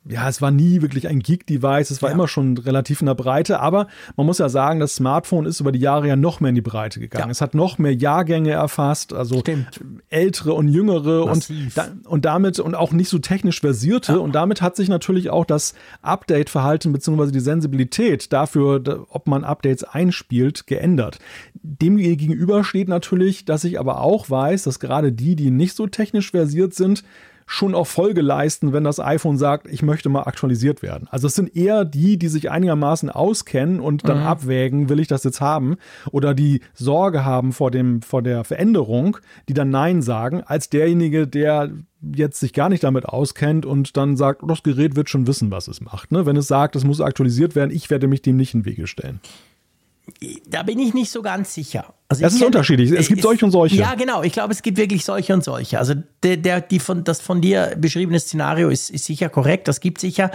[0.10, 2.16] ja, es war nie wirklich ein Geek-Device, es war ja.
[2.16, 5.72] immer schon relativ in der Breite, aber man muss ja sagen, das Smartphone ist über
[5.72, 7.28] die Jahre ja noch mehr in die Breite gegangen.
[7.28, 7.32] Ja.
[7.32, 9.82] Es hat noch mehr Jahrgänge erfasst, also Stimmt.
[10.10, 14.18] ältere und jüngere und, da, und damit und auch nicht so technisch versierte ja.
[14.20, 17.32] und damit hat sich natürlich auch das Update-Verhalten bzw.
[17.32, 21.20] die Sensibilität dafür, ob man Updates einspielt, geändert.
[21.54, 25.88] Dem gegenüber steht natürlich, dass ich aber auch weiß, dass gerade die, die nicht so
[25.88, 27.04] technisch versiert sind,
[27.48, 31.08] schon auch Folge leisten, wenn das iPhone sagt, ich möchte mal aktualisiert werden.
[31.10, 34.28] Also es sind eher die, die sich einigermaßen auskennen und dann mhm.
[34.28, 35.78] abwägen, will ich das jetzt haben
[36.12, 39.18] oder die Sorge haben vor dem vor der Veränderung,
[39.48, 41.72] die dann nein sagen, als derjenige, der
[42.02, 45.70] jetzt sich gar nicht damit auskennt und dann sagt, das Gerät wird schon wissen, was
[45.70, 46.12] es macht.
[46.12, 46.26] Ne?
[46.26, 48.88] Wenn es sagt, es muss aktualisiert werden, ich werde mich dem nicht in den Wege
[48.88, 49.22] stellen.
[50.50, 51.94] Da bin ich nicht so ganz sicher.
[52.08, 52.92] Also das ist kenne, unterschiedlich.
[52.92, 53.76] Es gibt solche und solche.
[53.76, 54.24] Ja, genau.
[54.24, 55.80] Ich glaube, es gibt wirklich solche und solche.
[55.80, 59.68] Also der, der, die von, das von dir beschriebene Szenario ist, ist sicher korrekt.
[59.68, 60.32] Das gibt sicher.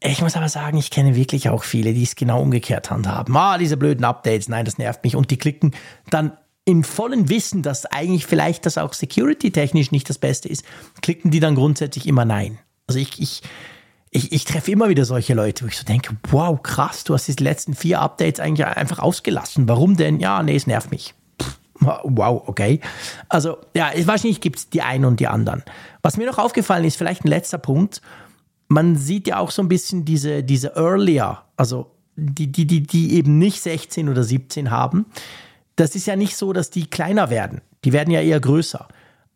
[0.00, 3.36] Ich muss aber sagen, ich kenne wirklich auch viele, die es genau umgekehrt handhaben.
[3.36, 5.14] Ah, diese blöden Updates, nein, das nervt mich.
[5.14, 5.72] Und die klicken
[6.10, 6.32] dann
[6.64, 10.64] im vollen Wissen, dass eigentlich vielleicht das auch security-technisch nicht das Beste ist,
[11.02, 12.58] klicken die dann grundsätzlich immer Nein.
[12.86, 13.42] Also ich, ich,
[14.14, 17.26] ich, ich treffe immer wieder solche Leute, wo ich so denke, wow, krass, du hast
[17.26, 19.66] die letzten vier Updates eigentlich einfach ausgelassen.
[19.68, 20.20] Warum denn?
[20.20, 21.14] Ja, nee, es nervt mich.
[21.80, 22.80] Wow, okay.
[23.28, 25.64] Also, ja, wahrscheinlich gibt es die einen und die anderen.
[26.02, 28.02] Was mir noch aufgefallen ist, vielleicht ein letzter Punkt,
[28.68, 33.14] man sieht ja auch so ein bisschen diese, diese Earlier, also die, die, die, die
[33.14, 35.06] eben nicht 16 oder 17 haben.
[35.74, 37.62] Das ist ja nicht so, dass die kleiner werden.
[37.84, 38.86] Die werden ja eher größer.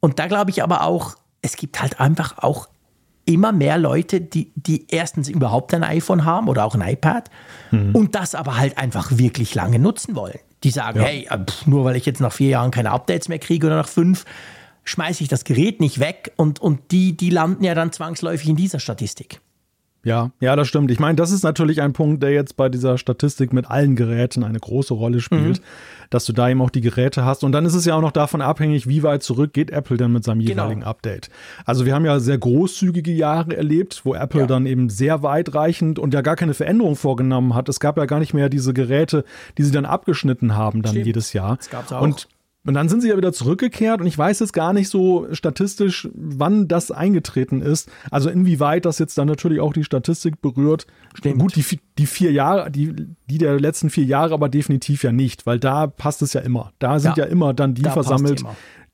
[0.00, 2.68] Und da glaube ich aber auch, es gibt halt einfach auch
[3.26, 7.28] immer mehr Leute, die, die erstens überhaupt ein iPhone haben oder auch ein iPad
[7.70, 7.94] mhm.
[7.94, 10.38] und das aber halt einfach wirklich lange nutzen wollen.
[10.64, 11.06] Die sagen, ja.
[11.06, 13.76] hey, äh, pff, nur weil ich jetzt nach vier Jahren keine Updates mehr kriege oder
[13.76, 14.24] nach fünf,
[14.84, 18.56] schmeiße ich das Gerät nicht weg und, und die, die landen ja dann zwangsläufig in
[18.56, 19.40] dieser Statistik.
[20.06, 20.92] Ja, ja, das stimmt.
[20.92, 24.44] Ich meine, das ist natürlich ein Punkt, der jetzt bei dieser Statistik mit allen Geräten
[24.44, 25.64] eine große Rolle spielt, mhm.
[26.10, 27.42] dass du da eben auch die Geräte hast.
[27.42, 30.12] Und dann ist es ja auch noch davon abhängig, wie weit zurück geht Apple denn
[30.12, 30.62] mit seinem genau.
[30.62, 30.84] jeweiligen.
[30.84, 31.28] Update.
[31.64, 34.46] Also wir haben ja sehr großzügige Jahre erlebt, wo Apple ja.
[34.46, 37.68] dann eben sehr weitreichend und ja gar keine Veränderung vorgenommen hat.
[37.68, 39.24] Es gab ja gar nicht mehr diese Geräte,
[39.58, 41.06] die sie dann abgeschnitten haben dann Stimmt.
[41.06, 41.56] jedes Jahr.
[41.56, 42.00] Das gab's auch.
[42.00, 42.28] Und
[42.66, 46.08] und dann sind sie ja wieder zurückgekehrt und ich weiß jetzt gar nicht so statistisch,
[46.14, 47.88] wann das eingetreten ist.
[48.10, 50.86] Also inwieweit das jetzt dann natürlich auch die Statistik berührt.
[51.14, 51.38] Stimmt.
[51.38, 51.64] Gut, die,
[51.98, 52.94] die vier Jahre, die,
[53.30, 56.72] die der letzten vier Jahre aber definitiv ja nicht, weil da passt es ja immer.
[56.78, 58.44] Da sind ja, ja immer dann die versammelt,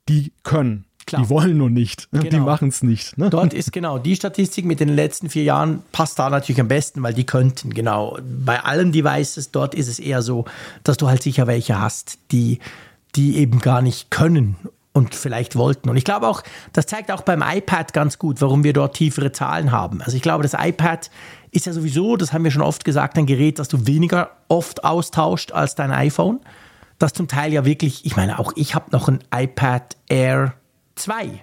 [0.08, 0.84] die können.
[1.06, 1.22] Klar.
[1.22, 2.08] Die wollen nur nicht.
[2.12, 2.24] Genau.
[2.24, 3.18] Die machen es nicht.
[3.18, 3.28] Ne?
[3.28, 7.02] Dort ist genau die Statistik mit den letzten vier Jahren passt da natürlich am besten,
[7.02, 7.74] weil die könnten.
[7.74, 8.18] Genau.
[8.22, 10.44] Bei allen Devices dort ist es eher so,
[10.84, 12.60] dass du halt sicher welche hast, die
[13.16, 14.56] die eben gar nicht können
[14.92, 15.88] und vielleicht wollten.
[15.88, 16.42] Und ich glaube auch,
[16.72, 20.02] das zeigt auch beim iPad ganz gut, warum wir dort tiefere Zahlen haben.
[20.02, 21.10] Also ich glaube, das iPad
[21.50, 24.84] ist ja sowieso, das haben wir schon oft gesagt, ein Gerät, das du weniger oft
[24.84, 26.40] austauscht als dein iPhone.
[26.98, 30.54] Das zum Teil ja wirklich, ich meine, auch ich habe noch ein iPad Air
[30.96, 31.42] 2.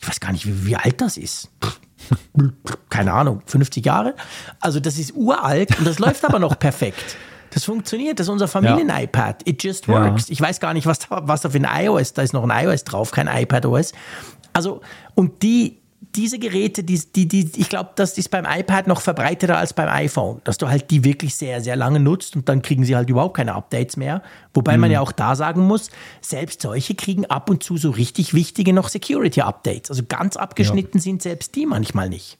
[0.00, 1.50] Ich weiß gar nicht, wie, wie alt das ist.
[2.88, 4.14] Keine Ahnung, 50 Jahre.
[4.60, 7.16] Also das ist uralt und das läuft aber noch perfekt.
[7.50, 9.46] Das funktioniert, das ist unser Familien-iPad.
[9.48, 10.28] It just works.
[10.30, 12.66] Ich weiß gar nicht, was da, was da für ein iOS, da ist noch ein
[12.66, 13.92] iOS drauf, kein iPad-OS.
[14.52, 14.80] Also,
[15.14, 15.78] und die,
[16.14, 19.88] diese Geräte, die, die, die, ich glaube, das ist beim iPad noch verbreiteter als beim
[19.88, 23.10] iPhone, dass du halt die wirklich sehr, sehr lange nutzt und dann kriegen sie halt
[23.10, 24.22] überhaupt keine Updates mehr.
[24.54, 24.82] Wobei mhm.
[24.82, 25.90] man ja auch da sagen muss,
[26.20, 29.90] selbst solche kriegen ab und zu so richtig wichtige noch Security-Updates.
[29.90, 31.02] Also ganz abgeschnitten ja.
[31.02, 32.38] sind selbst die manchmal nicht.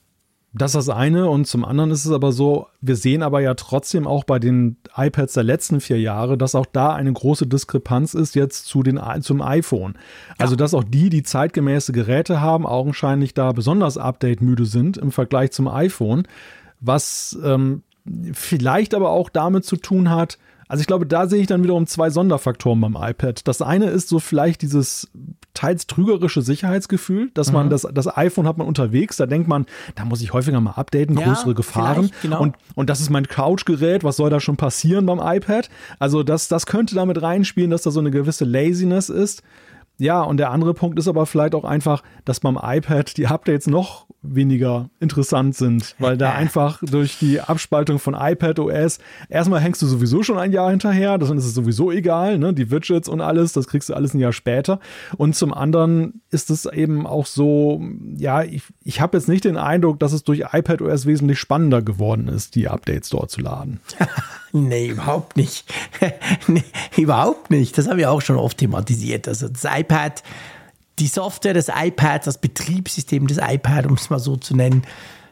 [0.51, 3.53] Das ist das eine und zum anderen ist es aber so, wir sehen aber ja
[3.53, 8.15] trotzdem auch bei den iPads der letzten vier Jahre, dass auch da eine große Diskrepanz
[8.15, 9.93] ist jetzt zu den, zum iPhone.
[10.39, 15.51] Also dass auch die, die zeitgemäße Geräte haben, augenscheinlich da besonders update-müde sind im Vergleich
[15.51, 16.27] zum iPhone,
[16.79, 17.83] was ähm,
[18.33, 20.39] vielleicht aber auch damit zu tun hat,
[20.69, 23.47] also ich glaube, da sehe ich dann wiederum zwei Sonderfaktoren beim iPad.
[23.47, 25.09] Das eine ist so vielleicht dieses
[25.55, 27.69] teils trügerische Sicherheitsgefühl, dass man mhm.
[27.71, 29.65] das, das iPhone hat man unterwegs, da denkt man,
[29.95, 32.11] da muss ich häufiger mal updaten, ja, größere Gefahren.
[32.21, 32.39] Genau.
[32.41, 35.71] Und, und das ist mein Couchgerät, was soll da schon passieren beim iPad?
[35.97, 39.41] Also das, das könnte damit reinspielen, dass da so eine gewisse Laziness ist.
[39.97, 43.65] Ja, und der andere Punkt ist aber vielleicht auch einfach, dass beim iPad die Updates
[43.65, 48.99] noch weniger interessant sind, weil da einfach durch die Abspaltung von iPad OS
[49.29, 52.53] erstmal hängst du sowieso schon ein Jahr hinterher, dann ist es sowieso egal, ne?
[52.53, 54.79] die Widgets und alles, das kriegst du alles ein Jahr später.
[55.17, 57.81] Und zum anderen ist es eben auch so,
[58.15, 61.81] ja, ich, ich habe jetzt nicht den Eindruck, dass es durch iPad OS wesentlich spannender
[61.81, 63.79] geworden ist, die Updates dort zu laden.
[64.51, 65.71] nee, überhaupt nicht.
[66.47, 66.63] nee,
[66.97, 67.77] überhaupt nicht.
[67.77, 69.27] Das habe ich auch schon oft thematisiert.
[69.27, 70.23] Also das iPad
[70.99, 74.83] die Software des iPads, das Betriebssystem des iPads, um es mal so zu nennen,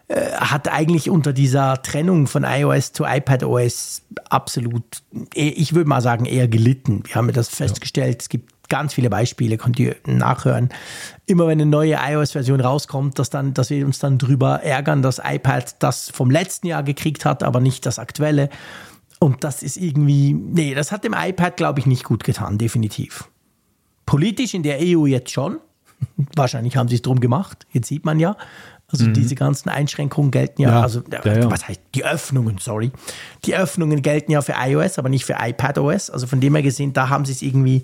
[0.08, 4.84] äh, hat eigentlich unter dieser Trennung von iOS zu iPadOS absolut,
[5.36, 7.04] eh, ich würde mal sagen, eher gelitten.
[7.06, 8.20] Wir haben das festgestellt, ja.
[8.20, 10.70] es gibt ganz viele Beispiele, könnt ihr nachhören.
[11.26, 15.20] Immer wenn eine neue iOS-Version rauskommt, dass, dann, dass wir uns dann drüber ärgern, dass
[15.24, 18.50] iPad das vom letzten Jahr gekriegt hat, aber nicht das aktuelle.
[19.20, 23.30] Und das ist irgendwie, nee, das hat dem iPad, glaube ich, nicht gut getan, definitiv.
[24.08, 25.60] Politisch in der EU jetzt schon.
[26.36, 27.68] Wahrscheinlich haben sie es drum gemacht.
[27.72, 28.36] Jetzt sieht man ja.
[28.90, 29.14] Also mhm.
[29.14, 32.92] diese ganzen Einschränkungen gelten ja, ja also ja, was heißt die Öffnungen, sorry.
[33.44, 36.10] Die Öffnungen gelten ja für iOS, aber nicht für iPadOS.
[36.10, 37.84] Also von dem her gesehen, da haben sie es irgendwie,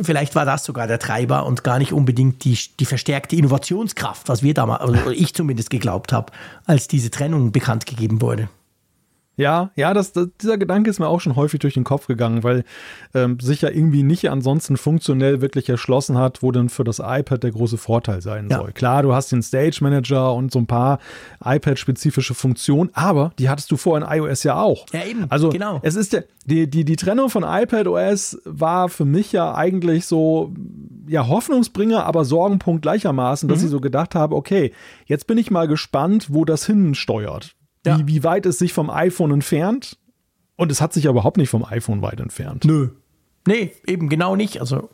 [0.00, 4.42] vielleicht war das sogar der Treiber und gar nicht unbedingt die, die verstärkte Innovationskraft, was
[4.42, 6.32] wir damals, also ich zumindest geglaubt habe,
[6.64, 8.48] als diese Trennung bekannt gegeben wurde.
[9.36, 12.44] Ja, ja, das, das, dieser Gedanke ist mir auch schon häufig durch den Kopf gegangen,
[12.44, 12.64] weil
[13.14, 17.42] ähm, sich ja irgendwie nicht ansonsten funktionell wirklich erschlossen hat, wo denn für das iPad
[17.42, 18.58] der große Vorteil sein ja.
[18.58, 18.72] soll.
[18.72, 20.98] Klar, du hast den Stage Manager und so ein paar
[21.42, 24.84] iPad-spezifische Funktionen, aber die hattest du vorher in iOS ja auch.
[24.92, 25.24] Ja, eben.
[25.30, 25.80] Also genau.
[25.82, 30.04] es ist der, die, die, die Trennung von iPad OS war für mich ja eigentlich
[30.04, 30.52] so,
[31.08, 33.64] ja, Hoffnungsbringer, aber Sorgenpunkt gleichermaßen, dass mhm.
[33.64, 34.72] ich so gedacht habe, okay,
[35.06, 37.54] jetzt bin ich mal gespannt, wo das hinsteuert
[37.86, 37.98] ja.
[37.98, 39.98] wie, wie weit es sich vom iPhone entfernt.
[40.56, 42.64] Und es hat sich ja überhaupt nicht vom iPhone weit entfernt.
[42.64, 42.90] Nö.
[43.46, 44.60] Nee, eben genau nicht.
[44.60, 44.90] Also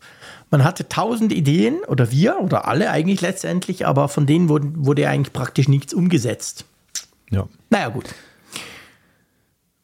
[0.51, 5.09] man hatte tausend Ideen oder wir oder alle eigentlich letztendlich, aber von denen wurde, wurde
[5.09, 6.65] eigentlich praktisch nichts umgesetzt.
[7.31, 7.47] Ja.
[7.69, 8.15] Naja, gut.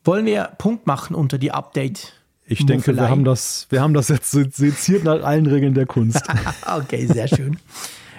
[0.04, 2.14] Wollen wir Punkt machen unter die Update?
[2.46, 6.22] Ich denke, wir haben, das, wir haben das jetzt seziert nach allen Regeln der Kunst.
[6.76, 7.58] okay, sehr schön.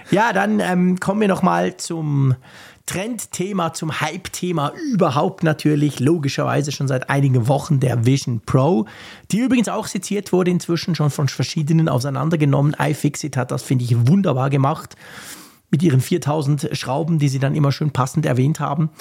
[0.10, 2.36] Ja, dann ähm, kommen wir nochmal zum
[2.86, 8.86] Trendthema zum Hype-Thema überhaupt natürlich, logischerweise schon seit einigen Wochen der Vision Pro,
[9.32, 12.76] die übrigens auch seziert wurde, inzwischen schon von verschiedenen auseinandergenommen.
[12.80, 14.96] iFixit hat das, finde ich, wunderbar gemacht
[15.72, 18.92] mit ihren 4000 Schrauben, die sie dann immer schön passend erwähnt haben.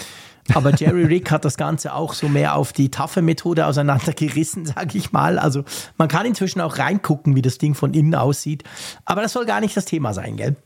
[0.55, 4.99] Aber Jerry Rick hat das Ganze auch so mehr auf die taffe Methode auseinandergerissen, sage
[4.99, 5.39] ich mal.
[5.39, 5.65] Also
[5.99, 8.65] man kann inzwischen auch reingucken, wie das Ding von innen aussieht.
[9.05, 10.57] Aber das soll gar nicht das Thema sein, gell?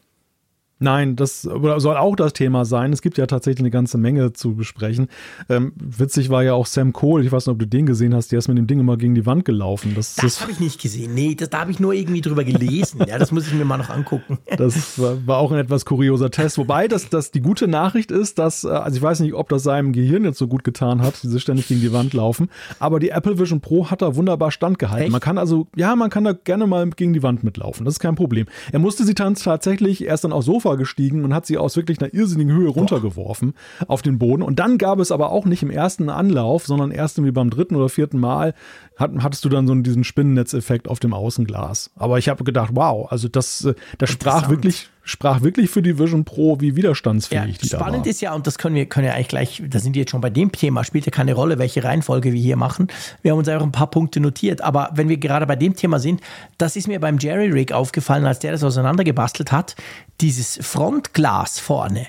[0.80, 2.92] Nein, das soll auch das Thema sein.
[2.92, 5.08] Es gibt ja tatsächlich eine ganze Menge zu besprechen.
[5.48, 8.30] Ähm, witzig war ja auch Sam Cole, ich weiß nicht, ob du den gesehen hast,
[8.30, 9.92] der ist mit dem Ding immer gegen die Wand gelaufen.
[9.96, 11.14] Das, das, das habe ich nicht gesehen.
[11.14, 13.00] Nee, das, da habe ich nur irgendwie drüber gelesen.
[13.08, 14.38] ja, das muss ich mir mal noch angucken.
[14.56, 16.58] das war, war, auch ein etwas kurioser Test.
[16.58, 19.64] Wobei das, das die gute Nachricht ist, dass, äh, also ich weiß nicht, ob das
[19.64, 22.48] seinem Gehirn jetzt so gut getan hat, diese ständig gegen die Wand laufen,
[22.78, 25.06] aber die Apple Vision Pro hat da wunderbar standgehalten.
[25.06, 25.12] Echt?
[25.12, 27.84] Man kann also, ja, man kann da gerne mal gegen die Wand mitlaufen.
[27.84, 28.46] Das ist kein Problem.
[28.72, 32.00] Er musste sie dann tatsächlich erst dann aufs Sofa gestiegen und hat sie aus wirklich
[32.00, 33.90] einer irrsinnigen Höhe runtergeworfen Boah.
[33.90, 34.42] auf den Boden.
[34.42, 37.76] Und dann gab es aber auch nicht im ersten Anlauf, sondern erst irgendwie beim dritten
[37.76, 38.54] oder vierten Mal
[38.96, 41.90] hat, hattest du dann so diesen Spinnennetzeffekt auf dem Außenglas.
[41.96, 45.98] Aber ich habe gedacht, wow, also das, äh, das sprach wirklich sprach wirklich für die
[45.98, 47.86] Vision Pro, wie widerstandsfähig ja, die da war.
[47.86, 50.10] Spannend ist ja, und das können wir, können ja eigentlich gleich, da sind wir jetzt
[50.10, 52.88] schon bei dem Thema, spielt ja keine Rolle, welche Reihenfolge wir hier machen.
[53.22, 54.60] Wir haben uns einfach ein paar Punkte notiert.
[54.60, 56.20] Aber wenn wir gerade bei dem Thema sind,
[56.58, 59.76] das ist mir beim Jerry Rig aufgefallen, als der das auseinandergebastelt hat,
[60.20, 62.06] dieses Frontglas vorne,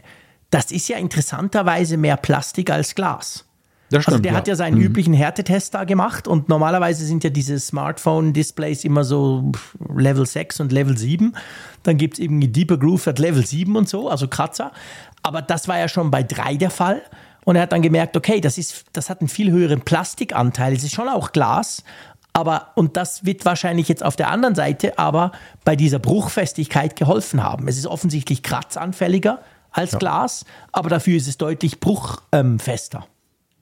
[0.50, 3.45] das ist ja interessanterweise mehr Plastik als Glas.
[3.90, 4.38] Stimmt, also der ja.
[4.38, 4.84] hat ja seinen mhm.
[4.84, 9.52] üblichen Härtetest da gemacht und normalerweise sind ja diese Smartphone-Displays immer so
[9.96, 11.36] Level 6 und Level 7.
[11.84, 14.72] Dann gibt es eben Deeper Groove at Level 7 und so, also Kratzer.
[15.24, 17.02] Aber das war ja schon bei 3 der Fall.
[17.46, 20.74] Und er hat dann gemerkt, okay, das, ist, das hat einen viel höheren Plastikanteil.
[20.74, 21.84] Es ist schon auch Glas,
[22.34, 25.32] aber, und das wird wahrscheinlich jetzt auf der anderen Seite aber
[25.66, 27.68] bei dieser Bruchfestigkeit geholfen haben.
[27.68, 29.40] Es ist offensichtlich kratzanfälliger
[29.72, 30.00] als ja.
[30.00, 32.98] Glas, aber dafür ist es deutlich bruchfester.
[33.00, 33.18] Ähm,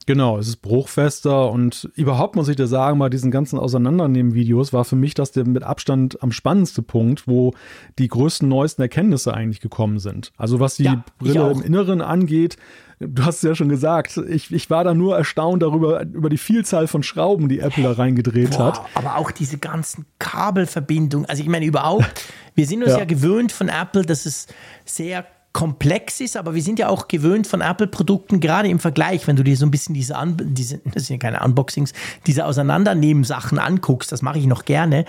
[0.08, 4.86] Genau, es ist bruchfester und überhaupt muss ich dir sagen, bei diesen ganzen Auseinandernehmen-Videos war
[4.86, 7.54] für mich das der mit Abstand am spannendsten Punkt, wo
[8.00, 10.32] die größten, neuesten Erkenntnisse eigentlich gekommen sind.
[10.38, 12.56] Also was die ja, Brille im Inneren angeht,
[13.02, 16.38] du hast es ja schon gesagt, ich, ich war da nur erstaunt darüber, über die
[16.38, 18.82] Vielzahl von Schrauben, die Apple da reingedreht Boah, hat.
[18.94, 22.24] Aber auch diese ganzen Kabelverbindungen, also ich meine überhaupt,
[22.56, 23.00] wir sind uns ja.
[23.00, 24.48] ja gewöhnt von Apple, dass es
[24.86, 25.26] sehr
[25.58, 29.44] komplex ist, aber wir sind ja auch gewöhnt von Apple-Produkten, gerade im Vergleich, wenn du
[29.44, 31.94] dir so ein bisschen diese, Un diese das sind ja keine Unboxings,
[32.28, 35.06] diese Auseinandernehmen-Sachen anguckst, das mache ich noch gerne,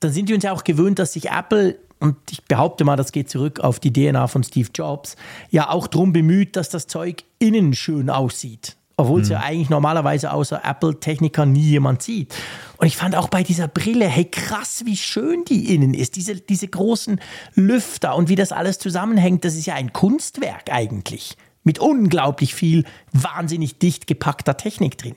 [0.00, 3.10] dann sind wir uns ja auch gewöhnt, dass sich Apple und ich behaupte mal, das
[3.10, 5.16] geht zurück auf die DNA von Steve Jobs,
[5.48, 8.76] ja auch darum bemüht, dass das Zeug innen schön aussieht.
[8.98, 9.34] Obwohl es mhm.
[9.34, 12.34] ja eigentlich normalerweise außer Apple-Techniker nie jemand sieht.
[12.78, 16.16] Und ich fand auch bei dieser Brille, hey krass, wie schön die innen ist.
[16.16, 17.20] Diese, diese großen
[17.54, 21.36] Lüfter und wie das alles zusammenhängt, das ist ja ein Kunstwerk eigentlich.
[21.62, 25.16] Mit unglaublich viel wahnsinnig dicht gepackter Technik drin.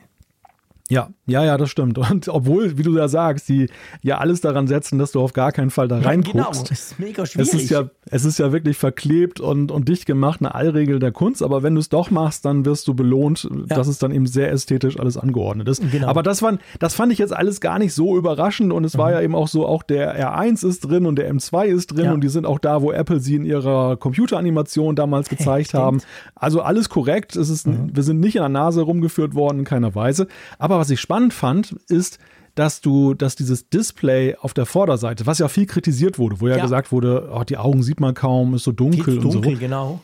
[0.90, 2.00] Ja, ja, ja, das stimmt.
[2.00, 3.68] Und obwohl, wie du ja sagst, die
[4.02, 6.36] ja alles daran setzen, dass du auf gar keinen Fall da reinguckst.
[6.36, 7.54] Ja, genau, das ist mega schwierig.
[7.54, 11.12] Es ist ja, es ist ja wirklich verklebt und, und dicht gemacht, eine Allregel der
[11.12, 11.44] Kunst.
[11.44, 13.76] Aber wenn du es doch machst, dann wirst du belohnt, ja.
[13.76, 15.84] dass es dann eben sehr ästhetisch alles angeordnet ist.
[15.92, 16.08] Genau.
[16.08, 18.74] Aber das, waren, das fand ich jetzt alles gar nicht so überraschend.
[18.74, 19.00] Und es mhm.
[19.00, 22.06] war ja eben auch so, auch der R1 ist drin und der M2 ist drin.
[22.06, 22.14] Ja.
[22.14, 26.02] Und die sind auch da, wo Apple sie in ihrer Computeranimation damals gezeigt haben.
[26.34, 27.36] Also alles korrekt.
[27.36, 27.92] Es ist, mhm.
[27.94, 30.28] Wir sind nicht in der Nase rumgeführt worden, in keiner Weise.
[30.58, 32.20] Aber was ich spannend fand, ist,
[32.56, 36.58] dass du, dass dieses Display auf der Vorderseite, was ja viel kritisiert wurde, wo ja,
[36.58, 36.64] ja.
[36.64, 39.60] gesagt wurde, oh, die Augen sieht man kaum, ist so dunkel, dunkel und so.
[39.60, 40.02] genau.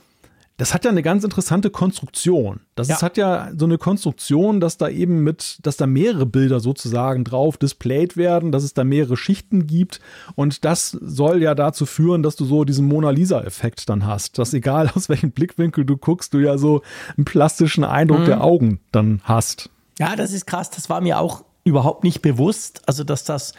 [0.57, 2.61] Das hat ja eine ganz interessante Konstruktion.
[2.75, 2.95] Das ja.
[2.95, 7.25] Ist, hat ja so eine Konstruktion, dass da eben mit, dass da mehrere Bilder sozusagen
[7.25, 9.99] drauf displayed werden, dass es da mehrere Schichten gibt.
[10.35, 14.37] Und das soll ja dazu führen, dass du so diesen Mona Lisa-Effekt dann hast.
[14.37, 16.83] Dass egal aus welchem Blickwinkel du guckst, du ja so
[17.17, 18.25] einen plastischen Eindruck mhm.
[18.25, 19.69] der Augen dann hast.
[19.99, 20.69] Ja, das ist krass.
[20.69, 22.81] Das war mir auch überhaupt nicht bewusst.
[22.85, 23.53] Also, dass das,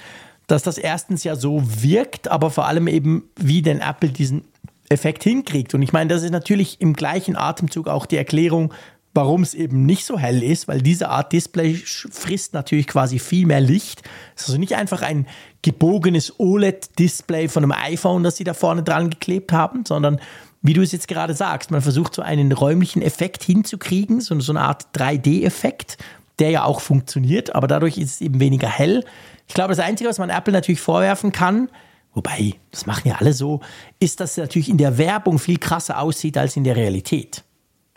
[0.46, 4.44] dass das erstens ja so wirkt, aber vor allem eben, wie denn Apple diesen
[4.88, 5.74] Effekt hinkriegt.
[5.74, 8.72] Und ich meine, das ist natürlich im gleichen Atemzug auch die Erklärung,
[9.14, 13.46] warum es eben nicht so hell ist, weil diese Art Display frisst natürlich quasi viel
[13.46, 14.02] mehr Licht.
[14.36, 15.26] Es ist also nicht einfach ein
[15.62, 20.20] gebogenes OLED-Display von einem iPhone, das sie da vorne dran geklebt haben, sondern
[20.62, 24.52] wie du es jetzt gerade sagst, man versucht so einen räumlichen Effekt hinzukriegen, so, so
[24.52, 25.96] eine Art 3D-Effekt
[26.38, 29.04] der ja auch funktioniert, aber dadurch ist es eben weniger hell.
[29.46, 31.70] Ich glaube, das Einzige, was man Apple natürlich vorwerfen kann,
[32.14, 33.60] wobei, das machen ja alle so,
[34.00, 37.44] ist, dass es natürlich in der Werbung viel krasser aussieht als in der Realität.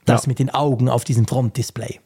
[0.06, 0.30] Das ja.
[0.30, 2.00] mit den Augen auf diesem Frontdisplay.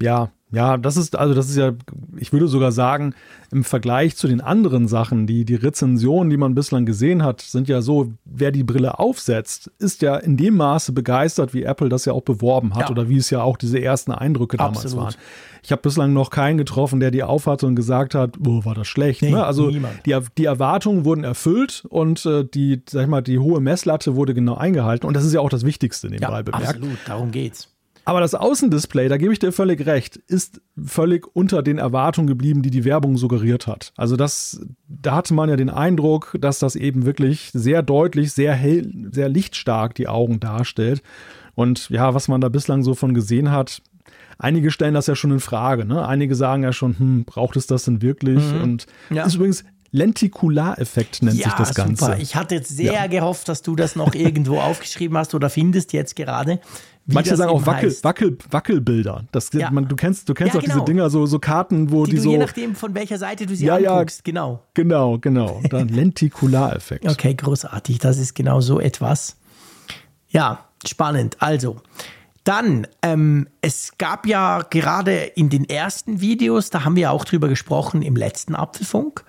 [0.00, 1.72] Ja, ja, das ist, also das ist ja,
[2.16, 3.14] ich würde sogar sagen,
[3.50, 7.68] im Vergleich zu den anderen Sachen, die, die Rezensionen, die man bislang gesehen hat, sind
[7.68, 12.04] ja so, wer die Brille aufsetzt, ist ja in dem Maße begeistert, wie Apple das
[12.04, 12.90] ja auch beworben hat ja.
[12.90, 15.04] oder wie es ja auch diese ersten Eindrücke damals Absolut.
[15.04, 15.14] waren.
[15.62, 18.86] Ich habe bislang noch keinen getroffen, der die aufhatte und gesagt hat, oh, war das
[18.86, 19.22] schlecht.
[19.22, 19.44] Nee, ne?
[19.44, 24.14] Also die, die Erwartungen wurden erfüllt und äh, die, sag ich mal, die hohe Messlatte
[24.14, 26.68] wurde genau eingehalten und das ist ja auch das Wichtigste nebenbei ja, bemerkt.
[26.68, 27.73] Absolut, darum geht's.
[28.04, 32.62] Aber das Außendisplay, da gebe ich dir völlig recht, ist völlig unter den Erwartungen geblieben,
[32.62, 33.92] die die Werbung suggeriert hat.
[33.96, 38.54] Also das, da hatte man ja den Eindruck, dass das eben wirklich sehr deutlich, sehr
[38.54, 41.02] hell, sehr lichtstark die Augen darstellt.
[41.54, 43.80] Und ja, was man da bislang so von gesehen hat,
[44.38, 45.84] einige stellen das ja schon in Frage.
[45.84, 46.06] Ne?
[46.06, 48.52] Einige sagen ja schon, hm, braucht es das denn wirklich?
[48.52, 48.62] Mhm.
[48.62, 49.24] Und ja.
[49.24, 52.06] ist übrigens Lentikulareffekt nennt ja, sich das Ganze.
[52.06, 52.18] Super.
[52.18, 53.06] Ich hatte jetzt sehr ja.
[53.06, 56.58] gehofft, dass du das noch irgendwo aufgeschrieben hast oder findest jetzt gerade.
[57.06, 59.24] Manche sagen auch Wackel, Wackel, Wackelbilder.
[59.30, 59.70] Das, ja.
[59.70, 60.74] man, du kennst, du kennst ja, auch genau.
[60.76, 62.30] diese Dinger, so, so Karten, wo die, die so.
[62.30, 64.62] Je nachdem, von welcher Seite du sie ja, anguckst, genau.
[64.72, 65.60] Genau, genau.
[65.68, 67.06] Dann Lentikulareffekt.
[67.06, 67.98] Okay, großartig.
[67.98, 69.36] Das ist genau so etwas.
[70.28, 71.36] Ja, spannend.
[71.40, 71.76] Also,
[72.44, 77.48] dann, ähm, es gab ja gerade in den ersten Videos, da haben wir auch drüber
[77.48, 79.24] gesprochen, im letzten Apfelfunk,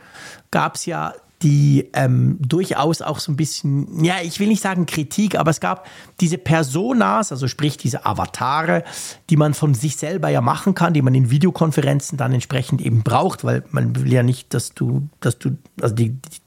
[0.52, 1.14] gab es ja
[1.46, 5.60] die ähm, durchaus auch so ein bisschen, ja, ich will nicht sagen Kritik, aber es
[5.60, 5.86] gab
[6.20, 8.84] diese Personas, also sprich diese Avatare,
[9.30, 13.04] die man von sich selber ja machen kann, die man in Videokonferenzen dann entsprechend eben
[13.04, 16.40] braucht, weil man will ja nicht, dass du, dass du, also die, die,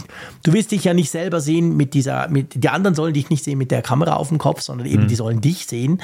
[0.43, 3.45] du willst dich ja nicht selber sehen mit dieser, mit, die anderen sollen dich nicht
[3.45, 5.09] sehen mit der Kamera auf dem Kopf, sondern eben mhm.
[5.09, 6.03] die sollen dich sehen.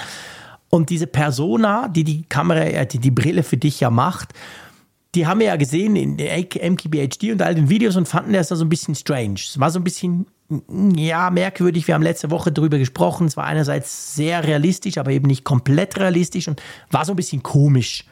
[0.70, 4.34] Und diese Persona, die die Kamera, äh, die die Brille für dich ja macht,
[5.14, 8.56] die haben wir ja gesehen in MKBHD und all den Videos und fanden das da
[8.56, 9.34] so ein bisschen strange.
[9.34, 10.26] Es war so ein bisschen,
[10.96, 11.86] ja, merkwürdig.
[11.86, 13.26] Wir haben letzte Woche darüber gesprochen.
[13.26, 16.60] Es war einerseits sehr realistisch, aber eben nicht komplett realistisch und
[16.90, 18.04] war so ein bisschen komisch.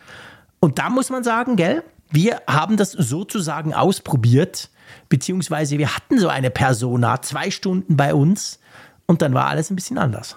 [0.60, 4.70] Und da muss man sagen, gell, wir haben das sozusagen ausprobiert,
[5.08, 8.60] beziehungsweise wir hatten so eine Persona zwei Stunden bei uns
[9.06, 10.36] und dann war alles ein bisschen anders.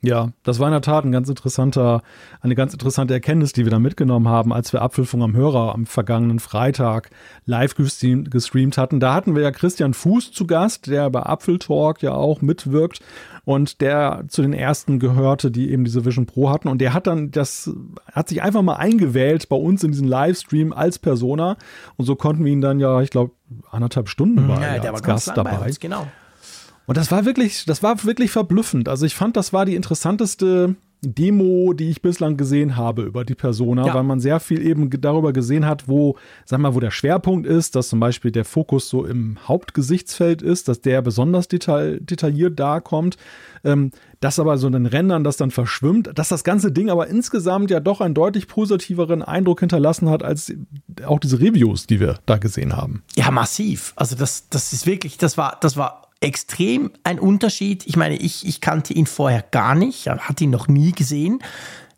[0.00, 2.02] Ja, das war in der Tat ein ganz interessanter,
[2.40, 5.86] eine ganz interessante Erkenntnis, die wir da mitgenommen haben, als wir Abpfiffung am Hörer am
[5.86, 7.10] vergangenen Freitag
[7.46, 9.00] live gestreamt, gestreamt hatten.
[9.00, 13.00] Da hatten wir ja Christian Fuß zu Gast, der bei Apfeltalk ja auch mitwirkt
[13.44, 16.68] und der zu den ersten gehörte, die eben diese Vision Pro hatten.
[16.68, 17.68] Und der hat dann das,
[18.12, 21.56] hat sich einfach mal eingewählt bei uns in diesen Livestream als Persona.
[21.96, 23.32] Und so konnten wir ihn dann ja, ich glaube,
[23.68, 25.58] anderthalb Stunden war ja, er als Gast dabei.
[25.58, 26.06] Uns, genau.
[26.88, 28.88] Und das war wirklich, das war wirklich verblüffend.
[28.88, 33.34] Also ich fand, das war die interessanteste Demo, die ich bislang gesehen habe über die
[33.34, 33.94] Persona, ja.
[33.94, 36.16] weil man sehr viel eben darüber gesehen hat, wo,
[36.46, 40.66] sag mal, wo der Schwerpunkt ist, dass zum Beispiel der Fokus so im Hauptgesichtsfeld ist,
[40.66, 43.18] dass der besonders detail, detailliert da kommt,
[43.64, 47.06] ähm, dass aber so in den Rändern das dann verschwimmt, dass das ganze Ding aber
[47.08, 50.54] insgesamt ja doch einen deutlich positiveren Eindruck hinterlassen hat als
[51.04, 53.02] auch diese Reviews, die wir da gesehen haben.
[53.14, 53.92] Ja, massiv.
[53.94, 57.86] Also das, das ist wirklich, das war, das war extrem ein Unterschied.
[57.86, 61.40] Ich meine, ich, ich kannte ihn vorher gar nicht, hatte ihn noch nie gesehen.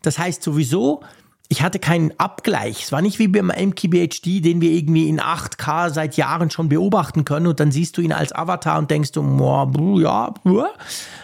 [0.02, 1.02] Das heißt sowieso,
[1.48, 2.84] ich hatte keinen Abgleich.
[2.84, 7.24] Es war nicht wie beim MKBHD, den wir irgendwie in 8K seit Jahren schon beobachten
[7.24, 10.32] können und dann siehst du ihn als Avatar und denkst du, ja,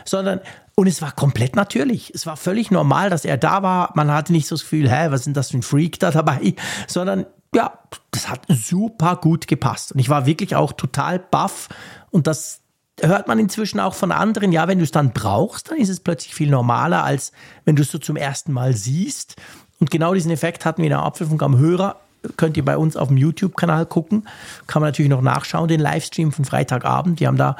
[0.04, 0.40] sondern
[0.74, 2.12] und es war komplett natürlich.
[2.14, 3.92] Es war völlig normal, dass er da war.
[3.94, 6.54] Man hatte nicht so das Gefühl, hä, was denn das für ein Freak da dabei,
[6.86, 7.24] sondern
[7.54, 7.78] ja,
[8.10, 9.92] das hat super gut gepasst.
[9.92, 11.68] Und ich war wirklich auch total baff
[12.10, 12.60] und das
[13.00, 16.00] hört man inzwischen auch von anderen, ja, wenn du es dann brauchst, dann ist es
[16.00, 17.32] plötzlich viel normaler, als
[17.64, 19.36] wenn du es so zum ersten Mal siehst.
[19.78, 21.96] Und genau diesen Effekt hatten wir in der Apfelfunk am Hörer.
[22.36, 24.26] Könnt ihr bei uns auf dem YouTube-Kanal gucken.
[24.66, 27.20] Kann man natürlich noch nachschauen, den Livestream von Freitagabend.
[27.20, 27.56] Die haben da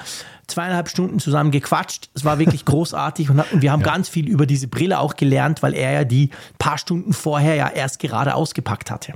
[0.48, 2.08] zweieinhalb Stunden zusammen gequatscht.
[2.14, 3.86] Es war wirklich großartig und, und wir haben ja.
[3.86, 7.68] ganz viel über diese Brille auch gelernt, weil er ja die paar Stunden vorher ja
[7.68, 9.14] erst gerade ausgepackt hatte.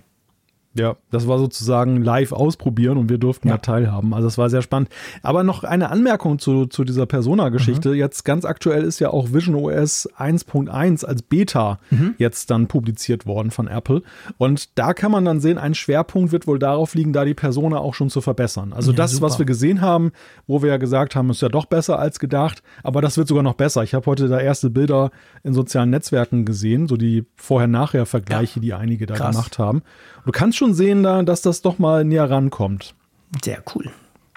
[0.72, 3.54] Ja, das war sozusagen live ausprobieren und wir durften ja.
[3.54, 4.14] da teilhaben.
[4.14, 4.88] Also das war sehr spannend.
[5.20, 7.88] Aber noch eine Anmerkung zu, zu dieser Persona-Geschichte.
[7.88, 7.94] Mhm.
[7.96, 12.14] Jetzt ganz aktuell ist ja auch Vision OS 1.1 als Beta mhm.
[12.18, 14.02] jetzt dann publiziert worden von Apple.
[14.38, 17.78] Und da kann man dann sehen, ein Schwerpunkt wird wohl darauf liegen, da die Persona
[17.78, 18.72] auch schon zu verbessern.
[18.72, 19.26] Also ja, das, super.
[19.26, 20.12] was wir gesehen haben,
[20.46, 23.42] wo wir ja gesagt haben, ist ja doch besser als gedacht, aber das wird sogar
[23.42, 23.82] noch besser.
[23.82, 25.10] Ich habe heute da erste Bilder
[25.42, 28.62] in sozialen Netzwerken gesehen, so die Vorher-Nachher-Vergleiche, ja.
[28.62, 29.34] die einige da Krass.
[29.34, 29.82] gemacht haben.
[30.24, 32.94] Du kannst schon sehen da, dass das doch mal näher rankommt.
[33.42, 33.90] Sehr cool.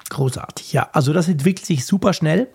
[0.10, 0.74] Großartig.
[0.74, 2.48] Ja, also das entwickelt sich super schnell.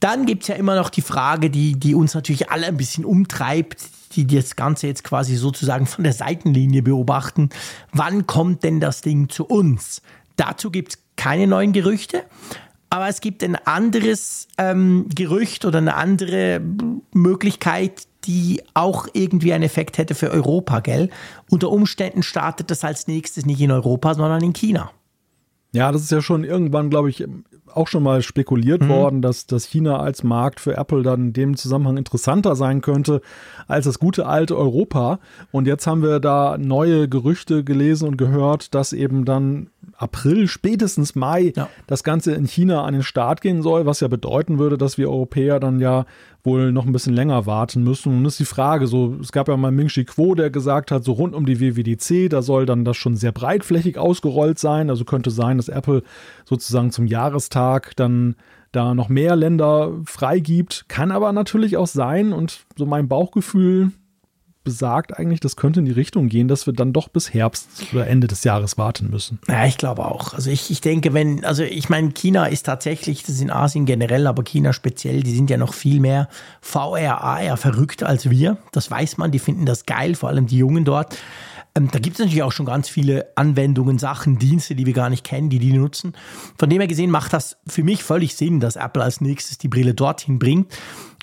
[0.00, 3.04] Dann gibt es ja immer noch die Frage, die, die uns natürlich alle ein bisschen
[3.04, 3.82] umtreibt,
[4.16, 7.50] die das Ganze jetzt quasi sozusagen von der Seitenlinie beobachten.
[7.92, 10.02] Wann kommt denn das Ding zu uns?
[10.36, 12.24] Dazu gibt es keine neuen Gerüchte,
[12.90, 16.60] aber es gibt ein anderes ähm, Gerücht oder eine andere
[17.12, 21.10] Möglichkeit, die auch irgendwie einen Effekt hätte für Europa, gell?
[21.50, 24.90] Unter Umständen startet das als nächstes nicht in Europa, sondern in China.
[25.74, 27.24] Ja, das ist ja schon irgendwann, glaube ich,
[27.74, 28.88] auch schon mal spekuliert mhm.
[28.88, 33.22] worden, dass, dass China als Markt für Apple dann in dem Zusammenhang interessanter sein könnte
[33.66, 35.18] als das gute alte Europa.
[35.50, 41.14] Und jetzt haben wir da neue Gerüchte gelesen und gehört, dass eben dann April, spätestens
[41.14, 41.68] Mai ja.
[41.86, 45.08] das Ganze in China an den Start gehen soll, was ja bedeuten würde, dass wir
[45.08, 46.04] Europäer dann ja
[46.44, 48.16] wohl noch ein bisschen länger warten müssen.
[48.16, 51.04] Und ist die Frage, so, es gab ja mal Ming Chi Kuo, der gesagt hat,
[51.04, 54.90] so rund um die WWDC, da soll dann das schon sehr breitflächig ausgerollt sein.
[54.90, 56.02] Also könnte sein, dass Apple
[56.44, 58.34] sozusagen zum Jahrestag dann
[58.72, 60.86] da noch mehr Länder freigibt.
[60.88, 63.92] Kann aber natürlich auch sein und so mein Bauchgefühl
[64.64, 68.06] besagt eigentlich, das könnte in die Richtung gehen, dass wir dann doch bis Herbst oder
[68.06, 69.38] Ende des Jahres warten müssen.
[69.48, 70.34] Ja, ich glaube auch.
[70.34, 73.86] Also ich, ich denke, wenn, also ich meine, China ist tatsächlich, das ist in Asien
[73.86, 76.28] generell, aber China speziell, die sind ja noch viel mehr
[76.60, 78.58] VR, AR verrückt als wir.
[78.72, 81.16] Das weiß man, die finden das geil, vor allem die Jungen dort.
[81.74, 85.08] Ähm, da gibt es natürlich auch schon ganz viele Anwendungen, Sachen, Dienste, die wir gar
[85.08, 86.12] nicht kennen, die die nutzen.
[86.58, 89.68] Von dem her gesehen macht das für mich völlig Sinn, dass Apple als nächstes die
[89.68, 90.72] Brille dorthin bringt.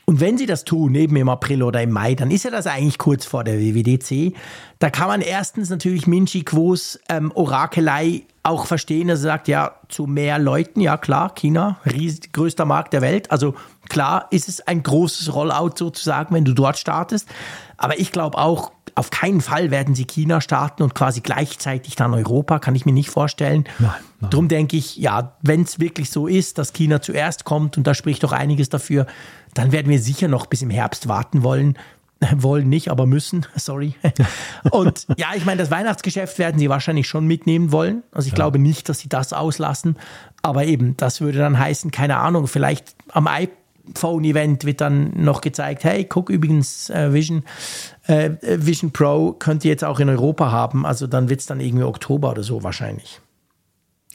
[0.09, 2.65] Und wenn sie das tun, eben im April oder im Mai, dann ist ja das
[2.65, 4.35] eigentlich kurz vor der WWDC.
[4.79, 9.75] Da kann man erstens natürlich Minchi Quos ähm, Orakelei auch verstehen, dass er sagt, ja,
[9.87, 13.29] zu mehr Leuten, ja klar, China, riesig, größter Markt der Welt.
[13.29, 13.53] Also
[13.87, 17.29] klar ist es ein großes Rollout sozusagen, wenn du dort startest.
[17.77, 22.15] Aber ich glaube auch, auf keinen Fall werden sie China starten und quasi gleichzeitig dann
[22.15, 23.65] Europa, kann ich mir nicht vorstellen.
[23.77, 24.31] Nein, nein.
[24.31, 27.93] Drum denke ich, ja, wenn es wirklich so ist, dass China zuerst kommt, und da
[27.93, 29.05] spricht doch einiges dafür,
[29.53, 31.77] dann werden wir sicher noch bis im Herbst warten wollen.
[32.35, 33.95] Wollen nicht, aber müssen, sorry.
[34.71, 38.03] Und ja, ich meine, das Weihnachtsgeschäft werden sie wahrscheinlich schon mitnehmen wollen.
[38.11, 38.35] Also ich ja.
[38.35, 39.95] glaube nicht, dass sie das auslassen.
[40.41, 45.85] Aber eben, das würde dann heißen, keine Ahnung, vielleicht am iPhone-Event wird dann noch gezeigt,
[45.85, 47.43] hey, guck übrigens, äh, Vision,
[48.07, 50.85] äh, Vision Pro könnt ihr jetzt auch in Europa haben.
[50.85, 53.21] Also dann wird es dann irgendwie Oktober oder so wahrscheinlich.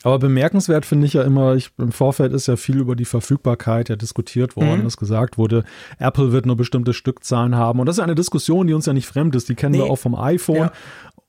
[0.05, 3.89] Aber bemerkenswert finde ich ja immer, ich, im Vorfeld ist ja viel über die Verfügbarkeit
[3.89, 4.85] ja diskutiert worden, mhm.
[4.85, 5.65] dass gesagt wurde,
[5.99, 7.81] Apple wird nur bestimmte Stückzahlen haben.
[7.81, 9.49] Und das ist eine Diskussion, die uns ja nicht fremd ist.
[9.49, 9.79] Die kennen nee.
[9.79, 10.57] wir auch vom iPhone.
[10.57, 10.73] Ja.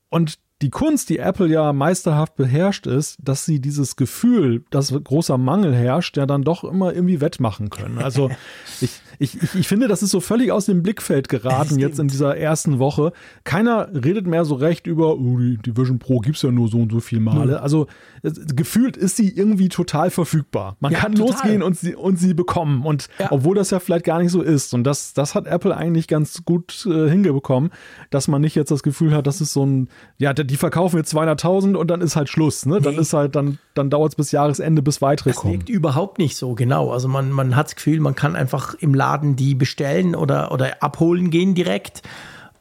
[0.09, 5.37] Und die Kunst, die Apple ja meisterhaft beherrscht, ist, dass sie dieses Gefühl, dass großer
[5.37, 7.97] Mangel herrscht, ja dann doch immer irgendwie wettmachen können.
[7.97, 8.29] Also
[8.81, 12.07] ich, ich, ich, ich finde, das ist so völlig aus dem Blickfeld geraten jetzt in
[12.07, 13.11] dieser ersten Woche.
[13.43, 16.67] Keiner redet mehr so recht über, oh, die, die Vision Pro gibt es ja nur
[16.67, 17.61] so und so viele Male.
[17.61, 17.87] Also
[18.23, 20.77] gefühlt ist sie irgendwie total verfügbar.
[20.79, 21.31] Man ja, kann total.
[21.31, 22.85] losgehen und sie, und sie bekommen.
[22.85, 23.31] Und ja.
[23.31, 24.73] obwohl das ja vielleicht gar nicht so ist.
[24.73, 27.71] Und das, das hat Apple eigentlich ganz gut äh, hingebekommen,
[28.09, 31.15] dass man nicht jetzt das Gefühl hat, das ist so ein, ja, die verkaufen jetzt
[31.15, 32.65] 200.000 und dann ist halt Schluss.
[32.65, 32.81] Ne?
[32.81, 33.01] Dann nee.
[33.01, 35.53] ist halt, dann, dann dauert es bis Jahresende, bis weitere das kommen.
[35.53, 36.91] Das wirkt überhaupt nicht so, genau.
[36.91, 39.04] Also man, man hat das Gefühl, man kann einfach im Laden
[39.35, 42.01] die bestellen oder, oder abholen gehen direkt.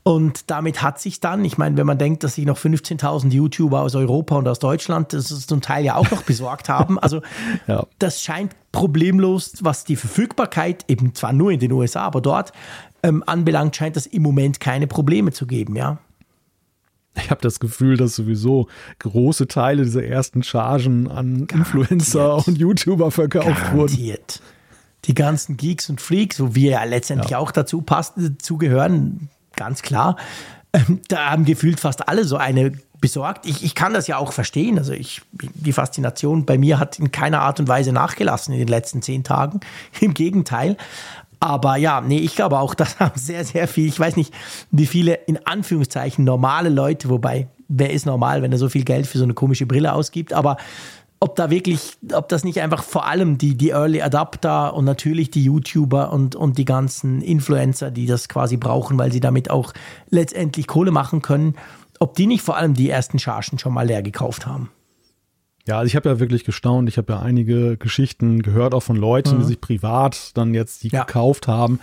[0.07, 3.81] Und damit hat sich dann, ich meine, wenn man denkt, dass sich noch 15.000 YouTuber
[3.81, 7.23] aus Europa und aus Deutschland das zum Teil ja auch noch besorgt haben, also
[7.67, 7.87] ja.
[7.99, 12.53] das scheint problemlos, was die Verfügbarkeit eben zwar nur in den USA, aber dort
[13.03, 15.99] ähm, anbelangt, scheint das im Moment keine Probleme zu geben, ja.
[17.17, 18.69] Ich habe das Gefühl, dass sowieso
[18.99, 21.53] große Teile dieser ersten Chargen an Garantiert.
[21.53, 24.41] Influencer und YouTuber verkauft Garantiert.
[24.43, 24.54] wurden.
[25.05, 27.39] Die ganzen Geeks und Freaks, wo wir ja letztendlich ja.
[27.39, 30.17] auch dazu passen, zugehören, ganz klar.
[30.73, 32.73] Ähm, da haben gefühlt fast alle so eine
[33.05, 33.45] besorgt.
[33.45, 34.79] Ich, ich kann das ja auch verstehen.
[34.79, 38.69] Also ich, die Faszination bei mir hat in keiner Art und Weise nachgelassen in den
[38.69, 39.61] letzten zehn Tagen.
[40.01, 40.79] Im Gegenteil.
[41.39, 43.87] Aber ja, nee, ich glaube auch, das haben sehr, sehr viel.
[43.89, 44.33] Ich weiß nicht,
[44.71, 49.07] wie viele in Anführungszeichen normale Leute, wobei, wer ist normal, wenn er so viel Geld
[49.07, 50.57] für so eine komische Brille ausgibt, aber
[51.21, 55.31] ob da wirklich, ob das nicht einfach vor allem die, die Early Adapter und natürlich
[55.31, 59.73] die YouTuber und, und die ganzen Influencer, die das quasi brauchen, weil sie damit auch
[60.11, 61.55] letztendlich Kohle machen können,
[61.99, 64.71] ob die nicht vor allem die ersten Chargen schon mal leer gekauft haben.
[65.67, 66.89] Ja, also ich habe ja wirklich gestaunt.
[66.89, 69.41] Ich habe ja einige Geschichten gehört, auch von Leuten, mhm.
[69.41, 71.05] die sich privat dann jetzt die ja.
[71.05, 71.81] gekauft haben.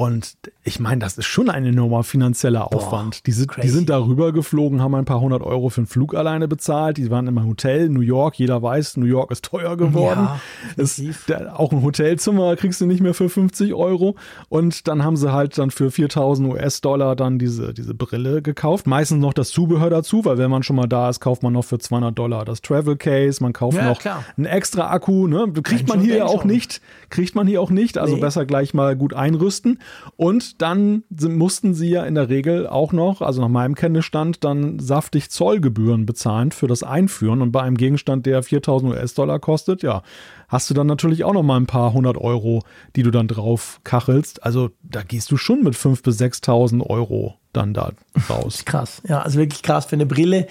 [0.00, 3.16] Und ich meine, das ist schon ein enormer finanzieller Aufwand.
[3.16, 6.14] Boah, die, sind, die sind darüber geflogen, haben ein paar hundert Euro für den Flug
[6.14, 6.96] alleine bezahlt.
[6.96, 8.36] Die waren in einem Hotel, New York.
[8.36, 10.20] Jeder weiß, New York ist teuer geworden.
[10.20, 10.40] Ja,
[10.78, 14.16] es, der, auch ein Hotelzimmer kriegst du nicht mehr für 50 Euro.
[14.48, 18.86] Und dann haben sie halt dann für 4000 US-Dollar dann diese, diese Brille gekauft.
[18.86, 21.66] Meistens noch das Zubehör dazu, weil wenn man schon mal da ist, kauft man noch
[21.66, 23.42] für 200 Dollar das Travel Case.
[23.42, 24.24] Man kauft ja, noch klar.
[24.38, 25.26] einen extra Akku.
[25.26, 25.52] Ne?
[25.62, 26.50] Kriegt man hier ja auch schon.
[26.52, 26.80] nicht.
[27.10, 27.98] Kriegt man hier auch nicht.
[27.98, 28.20] Also nee.
[28.22, 29.78] besser gleich mal gut einrüsten.
[30.16, 34.78] Und dann mussten sie ja in der Regel auch noch, also nach meinem Kenntnisstand, dann
[34.78, 37.42] saftig Zollgebühren bezahlen für das Einführen.
[37.42, 40.02] Und bei einem Gegenstand, der 4000 US-Dollar kostet, ja,
[40.48, 42.62] hast du dann natürlich auch noch mal ein paar hundert Euro,
[42.96, 44.42] die du dann drauf kachelst.
[44.44, 47.92] Also da gehst du schon mit 5.000 bis 6.000 Euro dann da
[48.28, 48.64] raus.
[48.64, 50.46] krass, ja, also wirklich krass für eine Brille,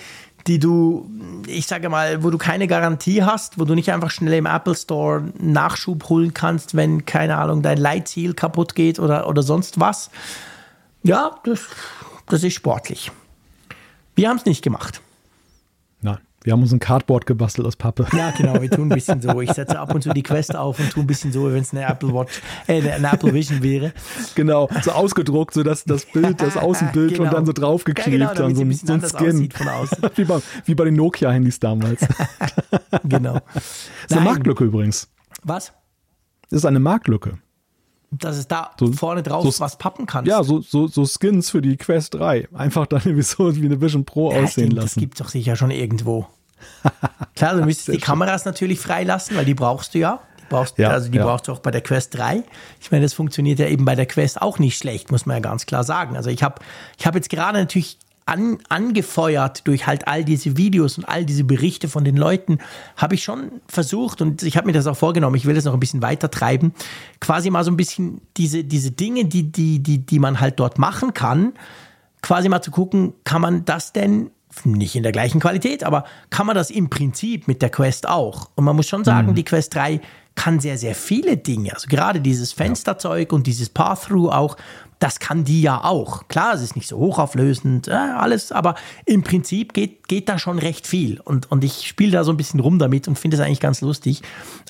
[0.49, 1.07] die du,
[1.45, 4.75] ich sage mal, wo du keine Garantie hast, wo du nicht einfach schnell im Apple
[4.75, 10.09] Store Nachschub holen kannst, wenn, keine Ahnung, dein Leitziel kaputt geht oder, oder sonst was.
[11.03, 11.67] Ja, das,
[12.25, 13.11] das ist sportlich.
[14.15, 15.01] Wir haben es nicht gemacht.
[16.01, 16.17] Nein.
[16.43, 18.07] Wir haben uns ein Cardboard gebastelt aus Pappe.
[18.15, 19.41] Ja, genau, wir tun ein bisschen so.
[19.41, 21.73] Ich setze ab und zu die Quest auf und tue ein bisschen so, wenn es
[21.73, 23.91] eine Apple Watch, äh, eine Apple Vision wäre.
[24.35, 27.23] Genau, so ausgedruckt, so dass das Bild, das Außenbild genau.
[27.23, 29.51] und dann so draufgeklebt, ja, genau, dann so ein, so ein Skin.
[29.51, 29.97] Von außen.
[30.15, 31.99] wie, bei, wie bei den Nokia-Handys damals.
[33.03, 33.39] genau.
[33.53, 33.63] Das
[34.09, 35.09] ist eine Marktlücke übrigens.
[35.43, 35.73] Was?
[36.49, 37.37] Das ist eine Marktlücke.
[38.11, 40.25] Dass es da so, vorne drauf so, was pappen kann.
[40.25, 42.49] Ja, so, so, so Skins für die Quest 3.
[42.53, 44.87] Einfach dann irgendwie so wie eine Vision Pro ja, aussehen lassen.
[44.87, 46.27] Das gibt es doch sicher schon irgendwo.
[47.35, 50.19] Klar, du müsstest die Kameras natürlich freilassen, weil die brauchst du ja.
[50.39, 51.25] Die brauchst, ja also die ja.
[51.25, 52.43] brauchst du auch bei der Quest 3.
[52.81, 55.41] Ich meine, das funktioniert ja eben bei der Quest auch nicht schlecht, muss man ja
[55.41, 56.17] ganz klar sagen.
[56.17, 56.61] Also ich habe
[56.97, 57.99] ich hab jetzt gerade natürlich
[58.29, 62.59] an, angefeuert durch halt all diese Videos und all diese Berichte von den Leuten,
[62.95, 65.73] habe ich schon versucht und ich habe mir das auch vorgenommen, ich will das noch
[65.73, 66.73] ein bisschen weiter treiben,
[67.19, 70.77] quasi mal so ein bisschen diese, diese Dinge, die, die, die, die man halt dort
[70.77, 71.53] machen kann,
[72.21, 74.31] quasi mal zu gucken, kann man das denn
[74.63, 78.49] nicht in der gleichen Qualität, aber kann man das im Prinzip mit der Quest auch?
[78.55, 79.35] Und man muss schon sagen, mhm.
[79.35, 80.01] die Quest 3
[80.35, 81.73] kann sehr, sehr viele Dinge.
[81.73, 84.57] Also gerade dieses Fensterzeug und dieses Path-Through auch,
[84.99, 86.27] das kann die ja auch.
[86.27, 88.75] Klar, es ist nicht so hochauflösend, äh, alles, aber
[89.05, 91.21] im Prinzip geht, geht da schon recht viel.
[91.21, 93.79] Und, und ich spiele da so ein bisschen rum damit und finde es eigentlich ganz
[93.79, 94.21] lustig.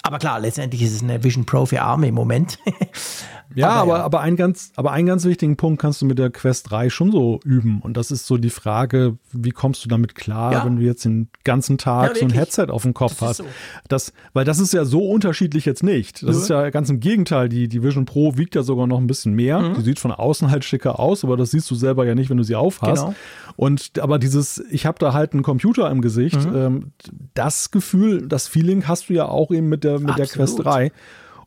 [0.03, 2.59] Aber klar, letztendlich ist es eine Vision Pro für Arme im Moment.
[3.55, 4.03] Ja, aber, aber, ja.
[4.03, 7.11] aber, ein ganz, aber einen ganz wichtigen Punkt kannst du mit der Quest 3 schon
[7.11, 7.81] so üben.
[7.81, 10.65] Und das ist so die Frage, wie kommst du damit klar, ja.
[10.65, 13.37] wenn du jetzt den ganzen Tag ja, so ein Headset auf dem Kopf das hast?
[13.37, 13.45] So.
[13.87, 16.21] Das, weil das ist ja so unterschiedlich jetzt nicht.
[16.21, 17.49] Das ist ja ganz im Gegenteil.
[17.49, 19.59] Die, die Vision Pro wiegt ja sogar noch ein bisschen mehr.
[19.59, 19.73] Mhm.
[19.75, 22.37] Die sieht von außen halt schicker aus, aber das siehst du selber ja nicht, wenn
[22.37, 23.03] du sie aufhast.
[23.03, 23.15] Genau.
[23.55, 26.55] Und aber dieses, ich habe da halt einen Computer im Gesicht, mhm.
[26.55, 26.91] ähm,
[27.33, 30.91] das Gefühl, das Feeling hast du ja auch eben mit der, mit der Quest 3.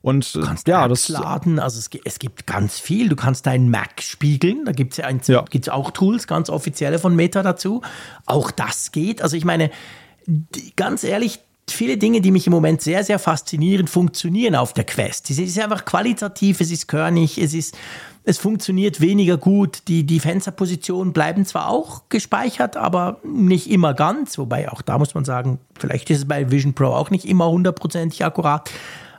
[0.03, 3.09] Und du kannst ja, Apps das laden, also es, es, gibt ganz viel.
[3.09, 5.45] Du kannst deinen Mac spiegeln, da gibt es ja, ein, ja.
[5.49, 7.83] Gibt's auch Tools, ganz offizielle von Meta dazu.
[8.27, 9.23] Auch das geht.
[9.23, 9.71] Also ich meine,
[10.27, 11.39] die, ganz ehrlich,
[11.71, 15.31] viele Dinge, die mich im Moment sehr, sehr faszinieren, funktionieren auf der Quest.
[15.31, 17.77] Es ist einfach qualitativ, es ist körnig, es ist,
[18.25, 19.83] es funktioniert weniger gut.
[19.87, 24.39] Die, die Fensterpositionen bleiben zwar auch gespeichert, aber nicht immer ganz.
[24.39, 27.49] Wobei auch da muss man sagen, vielleicht ist es bei Vision Pro auch nicht immer
[27.49, 28.71] hundertprozentig akkurat.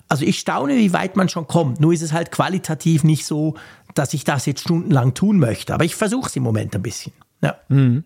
[0.10, 1.80] Also ich staune, wie weit man schon kommt.
[1.80, 3.56] Nur ist es halt qualitativ nicht so,
[3.95, 5.74] dass ich das jetzt stundenlang tun möchte.
[5.74, 7.14] Aber ich versuche es im Moment ein bisschen.
[7.41, 7.56] Ja.
[7.70, 8.04] Mhm.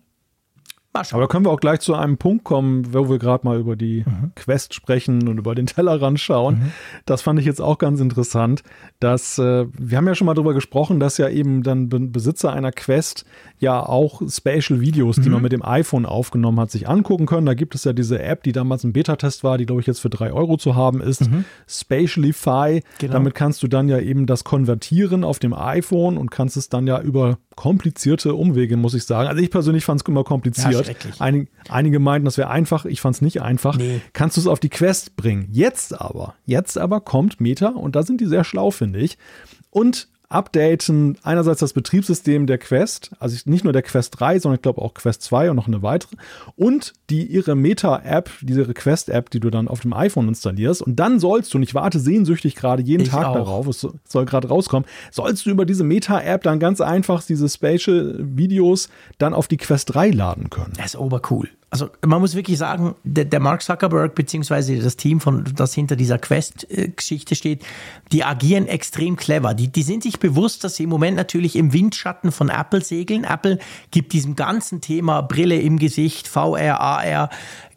[0.94, 3.76] Aber da können wir auch gleich zu einem Punkt kommen, wo wir gerade mal über
[3.76, 4.32] die mhm.
[4.34, 6.54] Quest sprechen und über den Tellerrand schauen.
[6.56, 6.72] Mhm.
[7.06, 8.62] Das fand ich jetzt auch ganz interessant,
[8.98, 12.72] dass äh, wir haben ja schon mal darüber gesprochen, dass ja eben dann Besitzer einer
[12.72, 13.24] Quest
[13.58, 15.22] ja auch Spatial Videos, mhm.
[15.22, 17.46] die man mit dem iPhone aufgenommen hat, sich angucken können.
[17.46, 20.00] Da gibt es ja diese App, die damals ein Beta-Test war, die glaube ich jetzt
[20.00, 21.30] für drei Euro zu haben ist.
[21.30, 21.44] Mhm.
[21.68, 22.82] Spatialify.
[22.98, 23.12] Genau.
[23.12, 26.86] Damit kannst du dann ja eben das konvertieren auf dem iPhone und kannst es dann
[26.86, 29.28] ja über komplizierte Umwege, muss ich sagen.
[29.28, 30.72] Also ich persönlich fand es immer kompliziert.
[30.72, 30.77] Ja,
[31.20, 32.84] Einig, einige meinten, das wäre einfach.
[32.84, 33.76] Ich fand es nicht einfach.
[33.76, 34.00] Nee.
[34.12, 35.48] Kannst du es auf die Quest bringen.
[35.52, 39.18] Jetzt aber, jetzt aber kommt Meta und da sind die sehr schlau, finde ich.
[39.70, 44.62] Und updaten einerseits das Betriebssystem der Quest, also nicht nur der Quest 3, sondern ich
[44.62, 46.16] glaube auch Quest 2 und noch eine weitere
[46.56, 51.18] und die ihre Meta-App, diese Quest-App, die du dann auf dem iPhone installierst und dann
[51.18, 53.34] sollst du, und ich warte sehnsüchtig gerade jeden ich Tag auch.
[53.34, 58.90] darauf, es soll gerade rauskommen, sollst du über diese Meta-App dann ganz einfach diese Spatial-Videos
[59.16, 60.72] dann auf die Quest 3 laden können.
[60.76, 65.20] Das ist obercool also man muss wirklich sagen, der, der, Mark Zuckerberg beziehungsweise das Team,
[65.20, 67.62] von, das hinter dieser Quest-Geschichte steht,
[68.10, 69.52] die agieren extrem clever.
[69.52, 73.24] Die, die sind sich bewusst, dass sie im Moment natürlich im Windschatten von Apple segeln.
[73.24, 73.58] Apple
[73.90, 77.28] gibt diesem ganzen Thema Brille im Gesicht, VR, AR,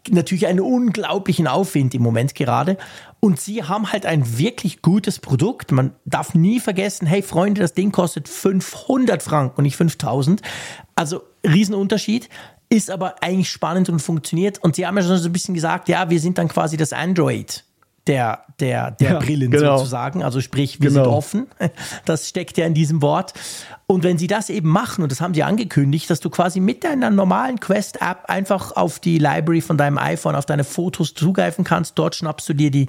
[0.10, 2.78] natürlich einen unglaublichen Aufwind im Moment gerade.
[3.20, 5.72] Und sie haben halt ein wirklich gutes Produkt.
[5.72, 10.42] Man darf nie vergessen, hey Freunde, das Ding kostet 500 Franken und nicht 5000.
[10.96, 12.30] Also Riesenunterschied
[12.72, 14.58] ist aber eigentlich spannend und funktioniert.
[14.64, 16.94] Und sie haben ja schon so ein bisschen gesagt, ja, wir sind dann quasi das
[16.94, 17.64] Android
[18.08, 19.78] der, der, der ja, Brillen genau.
[19.78, 20.24] sozusagen.
[20.24, 21.04] Also sprich, wir genau.
[21.04, 21.48] sind offen.
[22.06, 23.34] Das steckt ja in diesem Wort.
[23.86, 26.84] Und wenn sie das eben machen, und das haben sie angekündigt, dass du quasi mit
[26.84, 32.00] deiner normalen Quest-App einfach auf die Library von deinem iPhone, auf deine Fotos zugreifen kannst,
[32.00, 32.88] dort schnappst du dir die,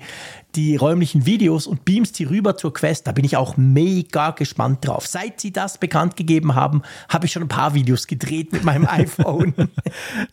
[0.54, 3.06] die räumlichen Videos und beamst die rüber zur Quest.
[3.06, 5.06] Da bin ich auch mega gespannt drauf.
[5.06, 8.86] Seit sie das bekannt gegeben haben, habe ich schon ein paar Videos gedreht mit meinem
[8.88, 9.54] iPhone.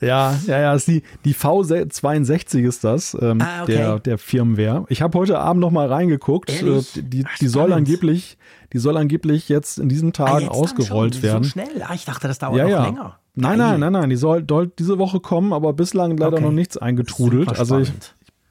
[0.01, 3.73] ja, ja, ja, die, die V62 ist das, ähm, ah, okay.
[3.73, 4.85] der, der Firmware.
[4.89, 6.49] Ich habe heute Abend noch mal reingeguckt.
[6.51, 6.97] Ehrlich?
[6.97, 8.37] Äh, die, die soll angeblich
[8.73, 11.43] die soll angeblich jetzt in diesen Tagen ah, ausgerollt werden.
[11.43, 11.81] So schnell?
[11.81, 12.85] Ah, ich dachte, das dauert ja, noch ja.
[12.85, 13.19] länger.
[13.35, 14.09] Nein, nein, nein, nein.
[14.09, 16.43] Die soll, soll diese Woche kommen, aber bislang leider okay.
[16.43, 17.57] noch nichts eingetrudelt.
[17.57, 17.91] Also ich,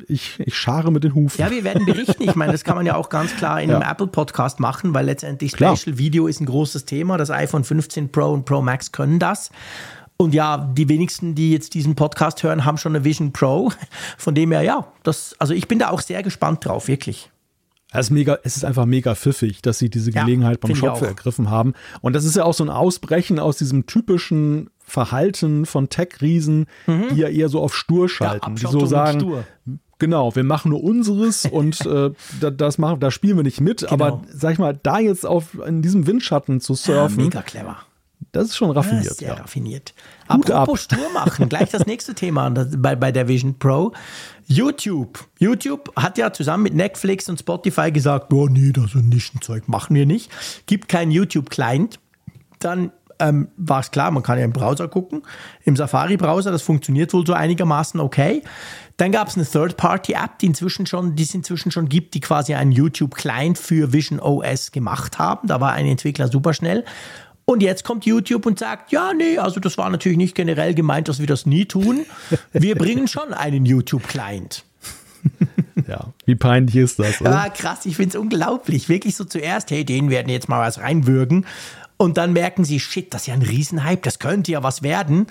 [0.07, 1.41] ich, ich schare mit den Hufen.
[1.41, 2.23] Ja, wir werden berichten.
[2.23, 3.79] Ich meine, das kann man ja auch ganz klar in ja.
[3.79, 5.77] einem Apple-Podcast machen, weil letztendlich klar.
[5.87, 7.17] Video ist ein großes Thema.
[7.17, 9.51] Das iPhone 15 Pro und Pro Max können das.
[10.17, 13.73] Und ja, die wenigsten, die jetzt diesen Podcast hören, haben schon eine Vision Pro.
[14.19, 17.31] Von dem her, ja, das, also ich bin da auch sehr gespannt drauf, wirklich.
[17.91, 21.07] Es ist, mega, es ist einfach mega pfiffig, dass sie diese Gelegenheit ja, beim Schopfe
[21.07, 21.73] ergriffen haben.
[22.03, 27.05] Und das ist ja auch so ein Ausbrechen aus diesem typischen Verhalten von Tech-Riesen, mhm.
[27.11, 29.45] die ja eher so auf stur schalten, ja, die so sagen,
[29.99, 32.11] Genau, wir machen nur unseres und äh,
[32.41, 33.81] das machen, da spielen wir nicht mit.
[33.81, 33.93] Genau.
[33.93, 37.19] Aber sag ich mal, da jetzt auf in diesem Windschatten zu surfen.
[37.19, 37.77] Ja, mega clever.
[38.33, 39.07] Das ist schon raffiniert.
[39.07, 39.35] Ja, sehr ja.
[39.35, 39.95] raffiniert.
[40.31, 40.99] Hut Apropos ab.
[40.99, 43.93] stur machen, gleich das nächste Thema bei, bei der Vision Pro.
[44.47, 45.27] YouTube.
[45.39, 49.95] YouTube hat ja zusammen mit Netflix und Spotify gesagt, oh nee, das ist Nischenzeug, machen
[49.95, 50.31] wir nicht.
[50.67, 52.01] Gibt keinen YouTube-Client.
[52.59, 55.23] Dann ähm, war es klar, man kann ja im Browser gucken,
[55.65, 58.43] im Safari-Browser, das funktioniert wohl so einigermaßen okay.
[58.99, 62.55] Dann gab es eine Third-Party-App, die inzwischen schon, die es inzwischen schon gibt, die quasi
[62.55, 65.47] einen YouTube-Client für Vision OS gemacht haben.
[65.49, 66.85] Da war ein Entwickler super schnell.
[67.45, 71.09] Und jetzt kommt YouTube und sagt, ja, nee, also das war natürlich nicht generell gemeint,
[71.09, 72.05] dass wir das nie tun.
[72.53, 74.65] Wir bringen schon einen YouTube-Client.
[75.87, 77.21] Ja, wie peinlich ist das?
[77.21, 77.31] Oder?
[77.31, 78.89] Ja, krass, ich finde es unglaublich.
[78.89, 81.47] Wirklich so zuerst, hey, denen werden jetzt mal was reinwürgen.
[81.99, 85.27] Und dann merken sie, shit, das ist ja ein Riesenhype, das könnte ja was werden.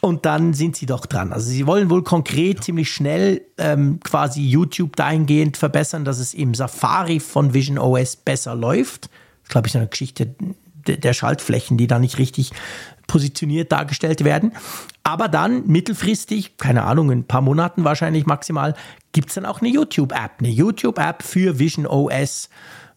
[0.00, 1.32] Und dann sind sie doch dran.
[1.32, 6.54] Also sie wollen wohl konkret ziemlich schnell ähm, quasi YouTube dahingehend verbessern, dass es im
[6.54, 9.10] Safari von Vision OS besser läuft.
[9.42, 10.34] Ich glaube, ich so eine Geschichte
[10.86, 12.52] der Schaltflächen, die da nicht richtig
[13.06, 14.52] positioniert dargestellt werden.
[15.02, 18.74] Aber dann mittelfristig, keine Ahnung, in ein paar Monaten wahrscheinlich maximal,
[19.12, 20.32] gibt es dann auch eine YouTube-App.
[20.38, 22.50] Eine YouTube-App für Vision OS,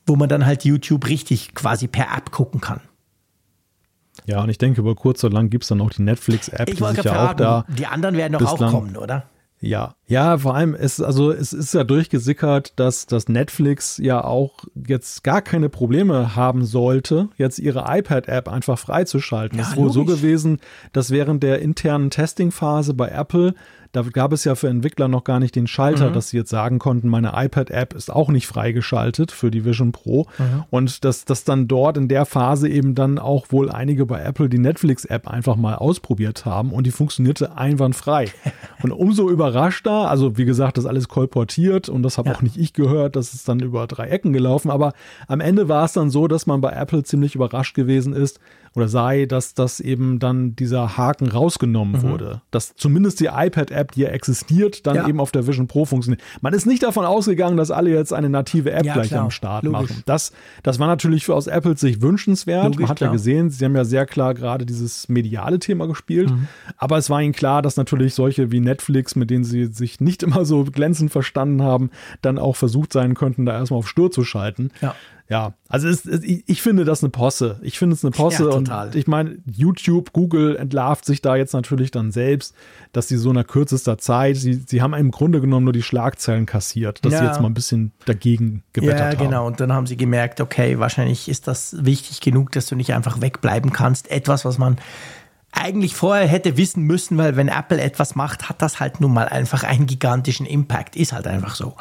[0.05, 2.81] wo man dann halt YouTube richtig quasi per App gucken kann.
[4.27, 6.75] Ja, und ich denke, über kurz oder lang gibt es dann auch die Netflix-App, die
[6.75, 7.65] sich ja auch da.
[7.69, 9.23] Die anderen werden doch auch kommen, oder?
[9.59, 14.65] Ja, ja, vor allem ist also es ist ja durchgesickert, dass das Netflix ja auch
[14.75, 19.57] jetzt gar keine Probleme haben sollte, jetzt ihre iPad-App einfach freizuschalten.
[19.57, 20.59] Ja, es ist wohl so gewesen,
[20.93, 23.55] dass während der internen Testing-Phase bei Apple
[23.97, 26.13] da gab es ja für Entwickler noch gar nicht den Schalter, mhm.
[26.13, 30.27] dass sie jetzt sagen konnten, meine iPad-App ist auch nicht freigeschaltet für die Vision Pro.
[30.37, 30.65] Mhm.
[30.69, 34.49] Und dass, dass dann dort in der Phase eben dann auch wohl einige bei Apple
[34.49, 38.25] die Netflix-App einfach mal ausprobiert haben und die funktionierte einwandfrei.
[38.83, 42.35] und umso überraschter, also wie gesagt, das alles kolportiert und das habe ja.
[42.35, 44.93] auch nicht ich gehört, das ist dann über drei Ecken gelaufen, aber
[45.27, 48.39] am Ende war es dann so, dass man bei Apple ziemlich überrascht gewesen ist
[48.77, 52.09] oder sei, dass das eben dann dieser Haken rausgenommen mhm.
[52.09, 52.41] wurde.
[52.51, 55.07] Dass zumindest die iPad-App, die ja existiert, dann ja.
[55.07, 56.21] eben auf der Vision Pro funktioniert.
[56.41, 59.23] Man ist nicht davon ausgegangen, dass alle jetzt eine native App ja, gleich klar.
[59.23, 59.89] am Start Logisch.
[59.89, 60.03] machen.
[60.05, 60.31] Das,
[60.61, 62.65] das war natürlich für aus Apples Sicht wünschenswert.
[62.65, 63.09] Logisch, Man hat klar.
[63.09, 66.29] ja gesehen, sie haben ja sehr klar gerade dieses mediale Thema gespielt.
[66.29, 66.47] Mhm.
[66.77, 70.21] Aber es war ihnen klar, dass natürlich solche wie Netflix, mit denen sie sich nicht
[70.27, 71.89] immer so glänzend verstanden haben,
[72.21, 74.69] dann auch versucht sein könnten, da erstmal auf Stur zu schalten.
[74.81, 74.93] Ja
[75.29, 77.59] ja, also es, es, ich, finde das eine Posse.
[77.61, 81.51] Ich finde es eine Posse ja, und ich meine, YouTube, Google entlarvt sich da jetzt
[81.51, 82.55] natürlich dann selbst,
[82.93, 86.45] dass sie so in kürzester Zeit, sie, sie haben im Grunde genommen nur die Schlagzeilen
[86.45, 87.19] kassiert, dass ja.
[87.19, 89.19] sie jetzt mal ein bisschen dagegen gewettert haben.
[89.19, 89.47] Ja, genau.
[89.47, 93.19] Und dann haben sie gemerkt, okay, wahrscheinlich ist das wichtig genug, dass du nicht einfach
[93.19, 94.09] wegbleiben kannst.
[94.09, 94.77] Etwas, was man
[95.51, 99.27] eigentlich vorher hätte wissen müssen, weil wenn Apple etwas macht, hat das halt nun mal
[99.27, 100.95] einfach einen gigantischen Impact.
[100.95, 101.75] Ist halt einfach so.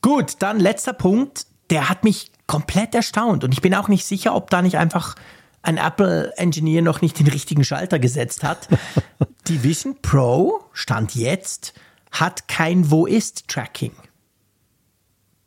[0.00, 1.46] Gut, dann letzter Punkt.
[1.68, 3.44] Der hat mich komplett erstaunt.
[3.44, 5.14] Und ich bin auch nicht sicher, ob da nicht einfach
[5.62, 8.68] ein Apple-Engineer noch nicht den richtigen Schalter gesetzt hat.
[9.48, 11.74] Die Vision Pro, Stand jetzt,
[12.12, 13.92] hat kein Wo ist-Tracking.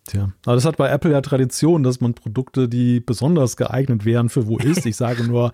[0.06, 4.30] Tja, aber das hat bei Apple ja Tradition, dass man Produkte, die besonders geeignet wären
[4.30, 5.54] für Wo ist, ich sage nur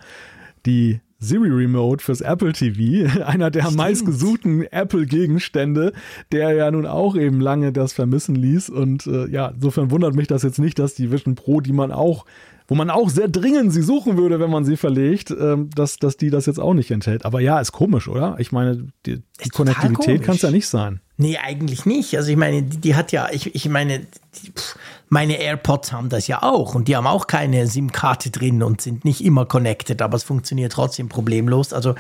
[0.66, 3.78] die Siri Remote fürs Apple TV, einer der Stimmt.
[3.78, 5.94] meistgesuchten Apple-Gegenstände,
[6.32, 8.70] der ja nun auch eben lange das vermissen ließ.
[8.70, 11.92] Und äh, ja, insofern wundert mich das jetzt nicht, dass die Vision Pro, die man
[11.92, 12.26] auch,
[12.68, 16.18] wo man auch sehr dringend sie suchen würde, wenn man sie verlegt, ähm, dass, dass
[16.18, 17.26] die das jetzt auch nicht enthält.
[17.26, 18.36] Aber ja, ist komisch, oder?
[18.40, 21.00] Ich meine, die, die Konnektivität kann es ja nicht sein.
[21.18, 22.18] Nee, eigentlich nicht.
[22.18, 24.78] Also ich meine, die, die hat ja, ich, ich meine, die, pff,
[25.10, 29.06] meine AirPods haben das ja auch und die haben auch keine SIM-Karte drin und sind
[29.06, 31.72] nicht immer connected, aber es funktioniert trotzdem problemlos.
[31.72, 31.96] Also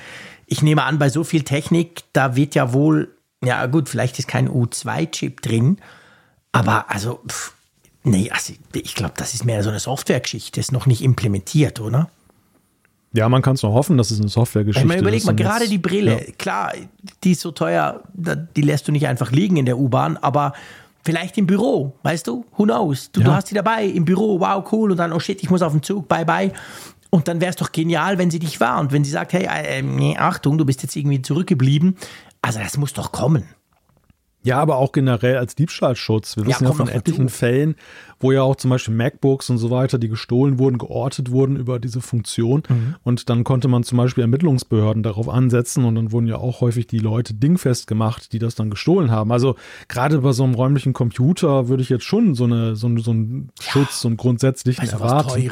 [0.48, 4.28] ich nehme an, bei so viel Technik, da wird ja wohl, ja gut, vielleicht ist
[4.28, 5.78] kein U2-Chip drin,
[6.52, 7.55] aber also, pff,
[8.06, 12.10] nee, also ich glaube, das ist mehr so eine Softwaregeschichte, ist noch nicht implementiert, oder?
[13.14, 15.02] Ja, man kann es nur hoffen, dass es eine Softwaregeschichte ist.
[15.02, 16.34] Überleg mal, gerade die Brille, ja.
[16.38, 16.74] klar,
[17.24, 20.54] die ist so teuer, die lässt du nicht einfach liegen in der U-Bahn, aber
[21.06, 22.46] vielleicht im Büro, weißt du?
[22.58, 23.12] Who knows?
[23.12, 23.28] Du, ja.
[23.28, 25.72] du hast sie dabei im Büro, wow, cool, und dann, oh shit, ich muss auf
[25.72, 26.52] den Zug, bye bye.
[27.10, 29.82] Und dann wäre es doch genial, wenn sie dich warnt, wenn sie sagt, hey, äh,
[29.82, 31.96] nee, Achtung, du bist jetzt irgendwie zurückgeblieben.
[32.42, 33.46] Also das muss doch kommen.
[34.46, 36.38] Ja, aber auch generell als Diebstahlschutz.
[36.38, 37.38] Wir wissen ja, ja von etlichen dazu.
[37.38, 37.76] Fällen,
[38.20, 41.80] wo ja auch zum Beispiel MacBooks und so weiter, die gestohlen wurden, geortet wurden über
[41.80, 42.62] diese Funktion.
[42.70, 42.96] Mhm.
[43.04, 46.86] Und dann konnte man zum Beispiel Ermittlungsbehörden darauf ansetzen und dann wurden ja auch häufig
[46.86, 49.32] die Leute dingfest gemacht, die das dann gestohlen haben.
[49.32, 49.56] Also
[49.88, 53.50] gerade bei so einem räumlichen Computer würde ich jetzt schon so, eine, so, so einen
[53.60, 55.50] Schutz, so einen grundsätzlichen erwarten.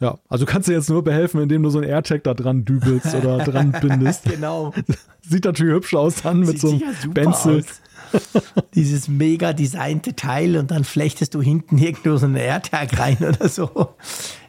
[0.00, 3.14] Ja, also kannst du jetzt nur behelfen, indem du so ein AirTag da dran dübelst
[3.14, 4.24] oder dran bindest.
[4.24, 4.72] genau.
[5.22, 7.64] Sieht natürlich hübsch aus dann mit Sieht so einem Benzel.
[8.74, 13.48] Dieses mega designte Teil und dann flechtest du hinten irgendwo so einen AirTag rein oder
[13.48, 13.96] so.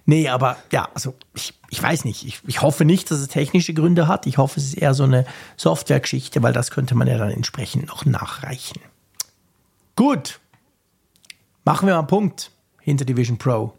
[0.05, 2.25] Nee, aber ja, also ich, ich weiß nicht.
[2.25, 4.27] Ich, ich hoffe nicht, dass es technische Gründe hat.
[4.27, 5.25] Ich hoffe, es ist eher so eine
[5.57, 8.81] Softwaregeschichte, weil das könnte man ja dann entsprechend noch nachreichen.
[9.95, 10.39] Gut.
[11.65, 13.73] Machen wir mal einen Punkt hinter Division Pro.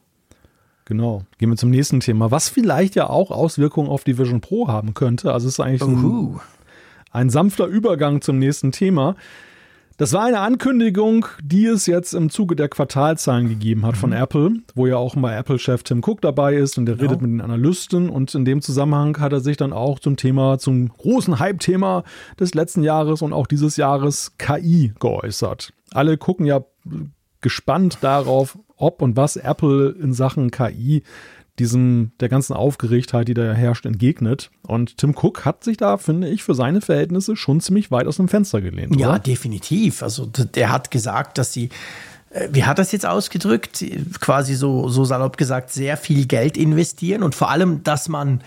[0.90, 1.22] Genau.
[1.38, 4.92] Gehen wir zum nächsten Thema, was vielleicht ja auch Auswirkungen auf die Vision Pro haben
[4.92, 5.32] könnte.
[5.32, 6.40] Also es ist eigentlich ein,
[7.12, 9.14] ein sanfter Übergang zum nächsten Thema.
[9.98, 13.98] Das war eine Ankündigung, die es jetzt im Zuge der Quartalzahlen gegeben hat mhm.
[13.98, 17.10] von Apple, wo ja auch mal Apple-Chef Tim Cook dabei ist und der genau.
[17.10, 20.58] redet mit den Analysten und in dem Zusammenhang hat er sich dann auch zum Thema,
[20.58, 22.02] zum großen Hype-Thema
[22.40, 25.72] des letzten Jahres und auch dieses Jahres KI geäußert.
[25.92, 26.64] Alle gucken ja
[27.40, 31.02] gespannt darauf, ob und was Apple in Sachen KI
[31.58, 34.50] diesem, der ganzen Aufgeregtheit, die da herrscht, entgegnet.
[34.66, 38.16] Und Tim Cook hat sich da, finde ich, für seine Verhältnisse schon ziemlich weit aus
[38.16, 38.98] dem Fenster gelehnt.
[38.98, 39.18] Ja, oder?
[39.18, 40.02] definitiv.
[40.02, 41.68] Also der hat gesagt, dass sie
[42.30, 43.84] äh, wie hat das jetzt ausgedrückt?
[44.20, 48.40] Quasi so, so salopp gesagt, sehr viel Geld investieren und vor allem, dass man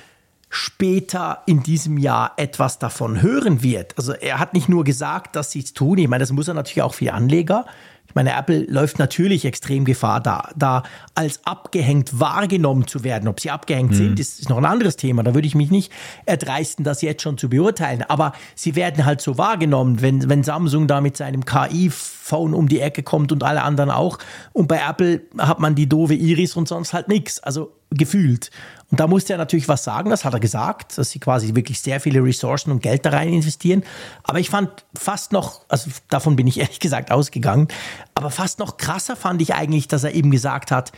[0.49, 3.97] später in diesem Jahr etwas davon hören wird.
[3.97, 6.53] Also er hat nicht nur gesagt, dass sie es tun, ich meine, das muss er
[6.53, 7.65] natürlich auch für Anleger
[8.13, 10.83] ich meine, Apple läuft natürlich extrem Gefahr, da, da
[11.15, 13.27] als abgehängt wahrgenommen zu werden.
[13.27, 13.95] Ob sie abgehängt mhm.
[13.95, 15.23] sind, ist, ist noch ein anderes Thema.
[15.23, 15.91] Da würde ich mich nicht
[16.27, 18.03] erdreisten, das jetzt schon zu beurteilen.
[18.07, 22.81] Aber sie werden halt so wahrgenommen, wenn, wenn Samsung da mit seinem KI-Phone um die
[22.81, 24.19] Ecke kommt und alle anderen auch.
[24.51, 27.39] Und bei Apple hat man die doofe Iris und sonst halt nichts.
[27.39, 28.51] Also gefühlt.
[28.91, 31.81] Und da musste er natürlich was sagen, das hat er gesagt, dass sie quasi wirklich
[31.81, 33.83] sehr viele Ressourcen und Geld da rein investieren.
[34.23, 37.67] Aber ich fand fast noch, also davon bin ich ehrlich gesagt ausgegangen,
[38.15, 40.91] aber fast noch krasser fand ich eigentlich, dass er eben gesagt hat,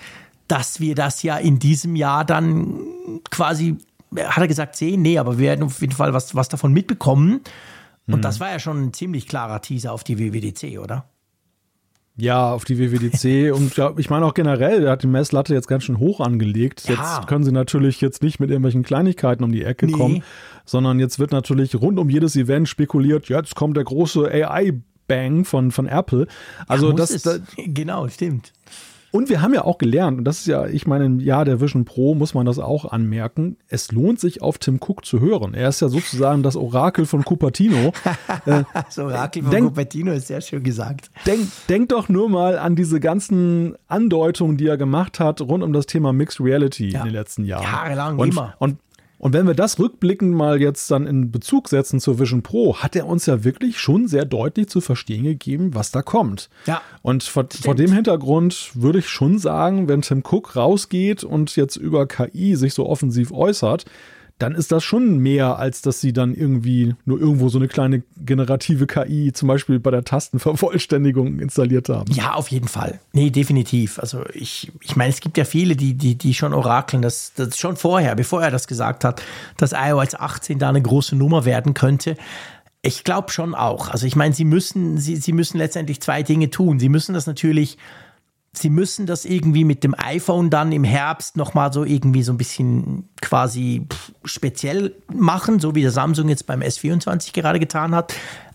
[0.48, 2.80] dass wir das ja in diesem Jahr dann
[3.32, 3.78] quasi,
[4.16, 7.42] hat er gesagt, sehen, nee, aber wir werden auf jeden Fall was, was davon mitbekommen.
[8.08, 8.22] Und mhm.
[8.22, 11.06] das war ja schon ein ziemlich klarer Teaser auf die WWDC, oder?
[12.18, 15.68] Ja, auf die WWDC und ja, ich meine auch generell, der hat die Messlatte jetzt
[15.68, 16.88] ganz schön hoch angelegt.
[16.88, 16.94] Ja.
[16.96, 19.92] Jetzt können sie natürlich jetzt nicht mit irgendwelchen Kleinigkeiten um die Ecke nee.
[19.92, 20.24] kommen,
[20.64, 25.72] sondern jetzt wird natürlich rund um jedes Event spekuliert, jetzt kommt der große AI-Bang von,
[25.72, 26.28] von Apple.
[26.68, 28.54] Also ja, das, das, genau, stimmt.
[29.16, 31.62] Und wir haben ja auch gelernt, und das ist ja, ich meine, im Jahr der
[31.62, 35.54] Vision Pro muss man das auch anmerken, es lohnt sich auf Tim Cook zu hören.
[35.54, 37.94] Er ist ja sozusagen das Orakel von Cupertino.
[38.46, 41.12] das Orakel von denk, Cupertino ist sehr schön gesagt.
[41.26, 45.72] Denk, denk doch nur mal an diese ganzen Andeutungen, die er gemacht hat rund um
[45.72, 47.00] das Thema Mixed Reality ja.
[47.00, 47.64] in den letzten Jahren.
[47.64, 48.56] Jahrelang und, immer.
[48.60, 48.78] Und
[49.18, 52.96] und wenn wir das rückblickend mal jetzt dann in Bezug setzen zur Vision Pro, hat
[52.96, 56.50] er uns ja wirklich schon sehr deutlich zu verstehen gegeben, was da kommt.
[56.66, 56.82] Ja.
[57.02, 61.76] Und vor, vor dem Hintergrund würde ich schon sagen, wenn Tim Cook rausgeht und jetzt
[61.78, 63.86] über KI sich so offensiv äußert,
[64.38, 68.04] dann ist das schon mehr, als dass sie dann irgendwie nur irgendwo so eine kleine
[68.18, 72.12] generative KI zum Beispiel bei der Tastenvervollständigung installiert haben.
[72.12, 73.00] Ja, auf jeden Fall.
[73.14, 73.98] Nee, definitiv.
[73.98, 77.58] Also ich, ich meine, es gibt ja viele, die, die, die schon orakeln, dass das
[77.58, 79.22] schon vorher, bevor er das gesagt hat,
[79.58, 82.18] dass iOS 18 da eine große Nummer werden könnte.
[82.82, 83.90] Ich glaube schon auch.
[83.90, 86.78] Also ich meine, sie müssen, sie, sie müssen letztendlich zwei Dinge tun.
[86.78, 87.78] Sie müssen das natürlich
[88.58, 92.38] sie müssen das irgendwie mit dem iPhone dann im Herbst nochmal so irgendwie so ein
[92.38, 93.88] bisschen quasi
[94.24, 98.14] speziell machen, so wie der Samsung jetzt beim S24 gerade getan hat.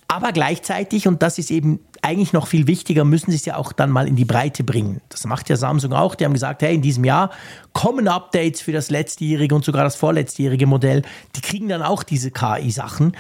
[0.09, 3.73] Aber gleichzeitig, und das ist eben eigentlich noch viel wichtiger, müssen sie es ja auch
[3.73, 5.01] dann mal in die Breite bringen.
[5.09, 6.17] Das macht ja Samsung auch.
[6.17, 7.31] Die haben gesagt, hey, in diesem Jahr
[7.75, 11.03] kommen Updates für das letztjährige und sogar das vorletztjährige Modell.
[11.37, 13.13] Die kriegen dann auch diese KI-Sachen.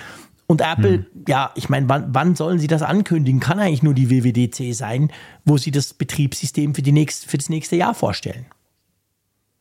[0.50, 1.06] Und Apple, hm.
[1.28, 3.38] ja, ich meine, wann, wann, sollen sie das ankündigen?
[3.38, 5.12] Kann eigentlich nur die WWDC sein,
[5.44, 8.46] wo sie das Betriebssystem für, die nächst, für das nächste Jahr vorstellen.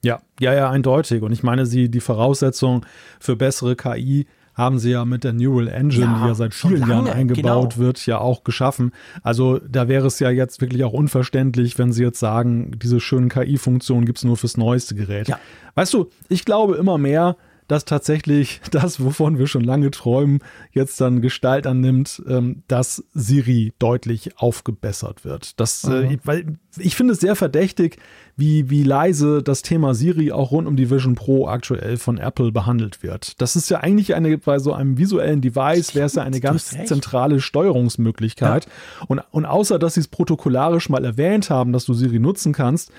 [0.03, 1.21] Ja, ja, ja, eindeutig.
[1.21, 2.87] Und ich meine, sie, die Voraussetzung
[3.19, 4.25] für bessere KI
[4.55, 7.75] haben sie ja mit der Neural Engine, ja, die ja seit vielen lange, Jahren eingebaut
[7.75, 7.85] genau.
[7.85, 8.91] wird, ja auch geschaffen.
[9.21, 13.29] Also da wäre es ja jetzt wirklich auch unverständlich, wenn sie jetzt sagen, diese schönen
[13.29, 15.27] KI-Funktionen gibt es nur fürs neueste Gerät.
[15.27, 15.39] Ja.
[15.75, 17.37] Weißt du, ich glaube immer mehr,
[17.69, 20.39] dass tatsächlich das, wovon wir schon lange träumen,
[20.71, 25.59] jetzt dann Gestalt annimmt, ähm, dass Siri deutlich aufgebessert wird.
[25.59, 26.11] Das, äh, mhm.
[26.11, 26.45] äh, weil
[26.77, 27.97] ich finde es sehr verdächtig,
[28.35, 32.51] wie, wie leise das Thema Siri auch rund um die Vision Pro aktuell von Apple
[32.51, 33.39] behandelt wird.
[33.41, 36.69] Das ist ja eigentlich eine, bei so einem visuellen Device wäre es ja eine ganz
[36.85, 38.65] zentrale Steuerungsmöglichkeit.
[38.65, 39.05] Ja.
[39.07, 42.91] Und, und außer, dass sie es protokollarisch mal erwähnt haben, dass du Siri nutzen kannst,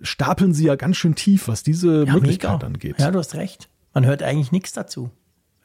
[0.00, 2.96] stapeln sie ja ganz schön tief, was diese ja, Möglichkeit angeht.
[2.98, 3.68] Ja, du hast recht.
[3.94, 5.10] Man hört eigentlich nichts dazu.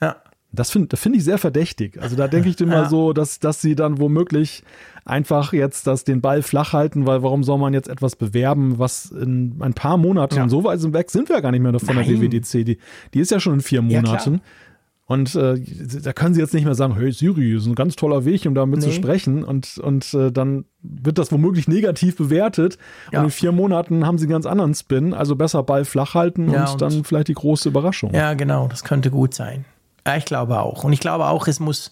[0.01, 0.17] Ja.
[0.55, 1.99] Das finde das find ich sehr verdächtig.
[1.99, 2.89] Also da denke ich immer ja.
[2.89, 4.63] so, dass, dass sie dann womöglich
[5.03, 9.09] einfach jetzt das, den Ball flach halten, weil warum soll man jetzt etwas bewerben, was
[9.09, 10.49] in ein paar Monaten, ja.
[10.49, 12.07] so weit sind weg, sind wir ja gar nicht mehr von Nein.
[12.07, 12.65] der WWDC.
[12.65, 12.77] Die,
[13.15, 14.35] die ist ja schon in vier Monaten.
[14.35, 14.41] Ja,
[15.05, 15.59] und äh,
[16.01, 18.55] da können sie jetzt nicht mehr sagen, hey Siri, ist ein ganz toller Weg, um
[18.55, 18.85] damit nee.
[18.85, 19.43] zu sprechen.
[19.43, 22.77] Und, und äh, dann wird das womöglich negativ bewertet.
[23.11, 23.19] Ja.
[23.19, 25.13] Und in vier Monaten haben sie einen ganz anderen Spin.
[25.13, 28.13] Also besser Ball flach halten ja, und, und, dann vielleicht die große Überraschung.
[28.13, 29.65] Ja, genau, das könnte gut sein.
[30.07, 30.85] Ja, ich glaube auch.
[30.85, 31.91] Und ich glaube auch, es muss,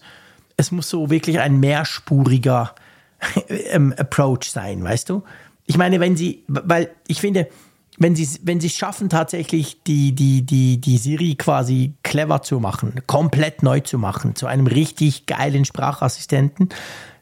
[0.56, 2.74] es muss so wirklich ein mehrspuriger
[3.48, 5.22] ähm, Approach sein, weißt du?
[5.66, 7.46] Ich meine, wenn sie, weil ich finde,
[8.02, 13.00] wenn sie wenn sie schaffen tatsächlich die die die die Siri quasi clever zu machen,
[13.06, 16.70] komplett neu zu machen, zu einem richtig geilen Sprachassistenten,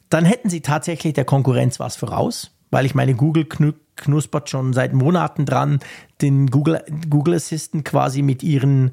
[0.09, 4.93] dann hätten sie tatsächlich der Konkurrenz was voraus, weil ich meine Google knuspert schon seit
[4.93, 5.81] Monaten dran,
[6.23, 8.93] den Google Google Assistant quasi mit ihren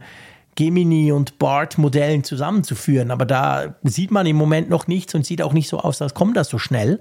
[0.55, 5.43] Gemini und BART Modellen zusammenzuführen, aber da sieht man im Moment noch nichts und sieht
[5.43, 6.99] auch nicht so aus, als kommt das so schnell.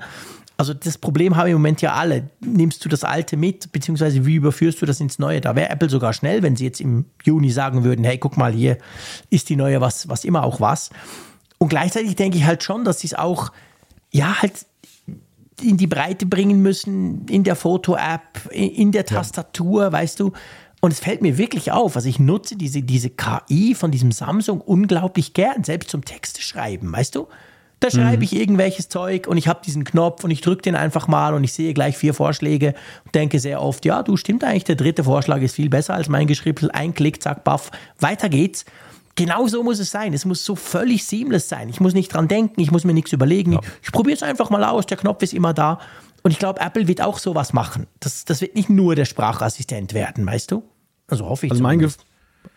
[0.59, 2.31] Also das Problem haben im Moment ja alle.
[2.41, 5.41] Nimmst du das alte mit, beziehungsweise wie überführst du das ins Neue?
[5.43, 8.53] Da wäre Apple sogar schnell, wenn sie jetzt im Juni sagen würden, hey, guck mal,
[8.53, 8.79] hier
[9.29, 10.91] ist die neue was, was immer auch was.
[11.59, 13.53] Und gleichzeitig denke ich halt schon, dass sie es auch,
[14.11, 14.67] ja, halt
[15.61, 19.93] in die Breite bringen müssen, in der Foto-App, in der Tastatur, ja.
[19.93, 20.33] weißt du.
[20.81, 24.61] Und es fällt mir wirklich auf, also ich nutze diese, diese KI von diesem Samsung
[24.61, 27.29] unglaublich gern, selbst zum Texte schreiben, weißt du?
[27.81, 28.23] Da schreibe mhm.
[28.23, 31.45] ich irgendwelches Zeug und ich habe diesen Knopf und ich drücke den einfach mal und
[31.45, 32.75] ich sehe gleich vier Vorschläge
[33.05, 36.09] und denke sehr oft, ja, du stimmt eigentlich, der dritte Vorschlag ist viel besser als
[36.09, 36.71] mein Geschriebel.
[36.71, 37.71] Ein Klick, zack, baff,
[38.01, 38.65] weiter geht's.
[39.15, 40.15] Genau so muss es sein.
[40.15, 41.69] Es muss so völlig seamless sein.
[41.69, 43.53] Ich muss nicht dran denken, ich muss mir nichts überlegen.
[43.53, 43.61] Ja.
[43.83, 45.79] Ich probiere es einfach mal aus, der Knopf ist immer da.
[46.23, 47.87] Und ich glaube, Apple wird auch sowas machen.
[48.01, 50.65] Das, das wird nicht nur der Sprachassistent werden, weißt du?
[51.09, 51.53] Also hoffe ich.
[51.53, 52.05] Also mein, Gefühl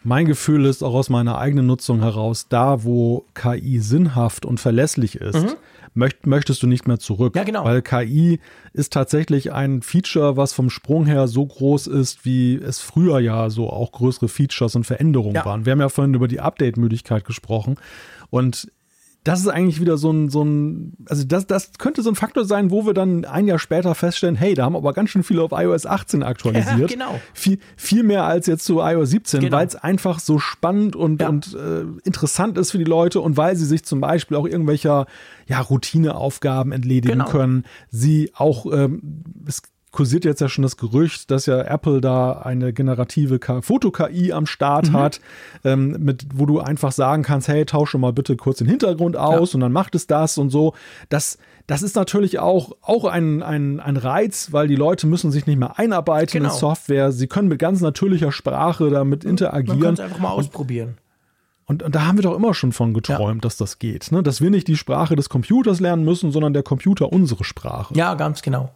[0.03, 5.15] mein Gefühl ist auch aus meiner eigenen Nutzung heraus, da wo KI sinnhaft und verlässlich
[5.15, 5.55] ist, mhm.
[5.93, 7.35] möcht, möchtest du nicht mehr zurück.
[7.35, 7.65] Ja, genau.
[7.65, 8.39] Weil KI
[8.73, 13.49] ist tatsächlich ein Feature, was vom Sprung her so groß ist, wie es früher ja
[13.49, 15.45] so auch größere Features und Veränderungen ja.
[15.45, 15.65] waren.
[15.65, 17.75] Wir haben ja vorhin über die Update-Möglichkeit gesprochen.
[18.29, 18.71] Und
[19.23, 22.45] das ist eigentlich wieder so ein, so ein, also das, das könnte so ein Faktor
[22.45, 25.41] sein, wo wir dann ein Jahr später feststellen, hey, da haben aber ganz schön viele
[25.43, 26.79] auf iOS 18 aktualisiert.
[26.79, 27.19] Ja, genau.
[27.33, 29.57] Viel, viel mehr als jetzt zu iOS 17, genau.
[29.57, 31.27] weil es einfach so spannend und, ja.
[31.27, 35.05] und äh, interessant ist für die Leute und weil sie sich zum Beispiel auch irgendwelcher
[35.47, 37.29] ja, Routineaufgaben entledigen genau.
[37.29, 37.65] können.
[37.89, 42.73] Sie auch, ähm, es kursiert jetzt ja schon das Gerücht, dass ja Apple da eine
[42.73, 44.93] generative Foto-KI am Start mhm.
[44.93, 45.21] hat,
[45.63, 49.51] ähm, mit, wo du einfach sagen kannst, hey, tausche mal bitte kurz den Hintergrund aus
[49.51, 49.55] ja.
[49.55, 50.73] und dann macht es das und so.
[51.09, 51.37] Das,
[51.67, 55.57] das ist natürlich auch, auch ein, ein, ein Reiz, weil die Leute müssen sich nicht
[55.57, 56.53] mehr einarbeiten genau.
[56.53, 57.11] in Software.
[57.11, 59.79] Sie können mit ganz natürlicher Sprache damit interagieren.
[59.79, 60.97] Man kann es einfach mal ausprobieren.
[61.65, 63.47] Und, und, da haben wir doch immer schon von geträumt, ja.
[63.47, 64.11] dass das geht.
[64.11, 64.23] Ne?
[64.23, 67.93] Dass wir nicht die Sprache des Computers lernen müssen, sondern der Computer unsere Sprache.
[67.93, 68.71] Ja, ganz genau.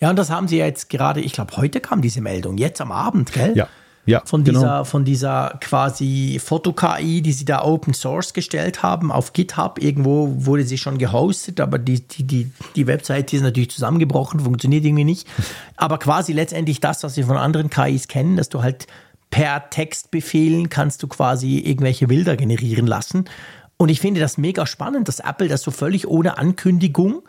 [0.00, 2.80] Ja, und das haben sie ja jetzt gerade, ich glaube, heute kam diese Meldung, jetzt
[2.80, 3.56] am Abend, gell?
[3.56, 3.68] Ja.
[4.06, 4.84] Ja, von dieser, genau.
[4.84, 9.82] von dieser quasi Foto-KI, die sie da Open Source gestellt haben auf GitHub.
[9.82, 14.84] Irgendwo wurde sie schon gehostet, aber die, die, die, die Webseite ist natürlich zusammengebrochen, funktioniert
[14.84, 15.26] irgendwie nicht.
[15.76, 18.86] Aber quasi letztendlich das, was wir von anderen KIs kennen, dass du halt
[19.30, 23.24] per Textbefehlen kannst du quasi irgendwelche Bilder generieren lassen.
[23.78, 27.22] Und ich finde das mega spannend, dass Apple das so völlig ohne Ankündigung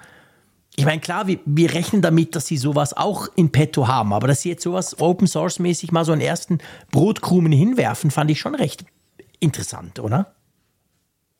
[0.77, 4.27] ich meine, klar, wir, wir rechnen damit, dass sie sowas auch in petto haben, aber
[4.27, 6.59] dass sie jetzt sowas Open Source mäßig mal so einen ersten
[6.91, 8.85] Brotkrumen hinwerfen, fand ich schon recht
[9.39, 10.33] interessant, oder?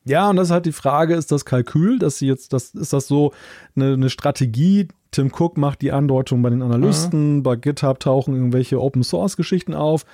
[0.06, 2.94] Ja, und das ist halt die Frage, ist das Kalkül, dass sie jetzt, das, ist
[2.94, 3.34] das so
[3.76, 7.44] eine, eine Strategie, Tim Cook macht die Andeutung bei den Analysten, mhm.
[7.44, 10.06] bei GitHub tauchen irgendwelche Open Source Geschichten auf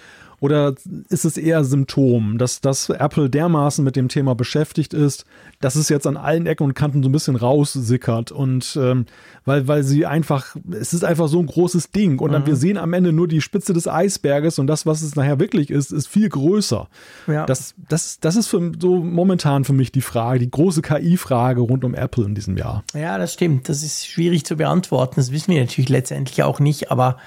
[0.41, 0.73] oder
[1.09, 5.23] ist es eher Symptom, dass, dass Apple dermaßen mit dem Thema beschäftigt ist,
[5.61, 9.05] dass es jetzt an allen Ecken und Kanten so ein bisschen raussickert und ähm,
[9.45, 12.47] weil, weil sie einfach, es ist einfach so ein großes Ding und dann mhm.
[12.47, 15.69] wir sehen am Ende nur die Spitze des Eisberges und das, was es nachher wirklich
[15.69, 16.88] ist, ist viel größer.
[17.27, 17.45] Ja.
[17.45, 21.84] Das, das, das ist für, so momentan für mich die Frage, die große KI-Frage rund
[21.84, 22.84] um Apple in diesem Jahr.
[22.95, 23.69] Ja, das stimmt.
[23.69, 25.13] Das ist schwierig zu beantworten.
[25.18, 27.18] Das wissen wir natürlich letztendlich auch nicht, aber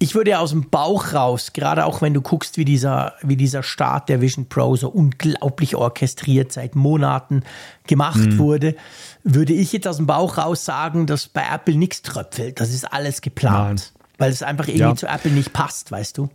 [0.00, 3.64] ich würde aus dem Bauch raus, gerade auch wenn du guckst, wie dieser, wie dieser
[3.64, 7.42] Start der Vision Pro so unglaublich orchestriert seit Monaten
[7.86, 8.38] gemacht mhm.
[8.38, 8.76] wurde,
[9.24, 12.60] würde ich jetzt aus dem Bauch raus sagen, dass bei Apple nichts tröpfelt.
[12.60, 13.92] Das ist alles geplant.
[13.94, 14.04] Nein.
[14.18, 14.94] Weil es einfach irgendwie ja.
[14.94, 16.28] zu Apple nicht passt, weißt du?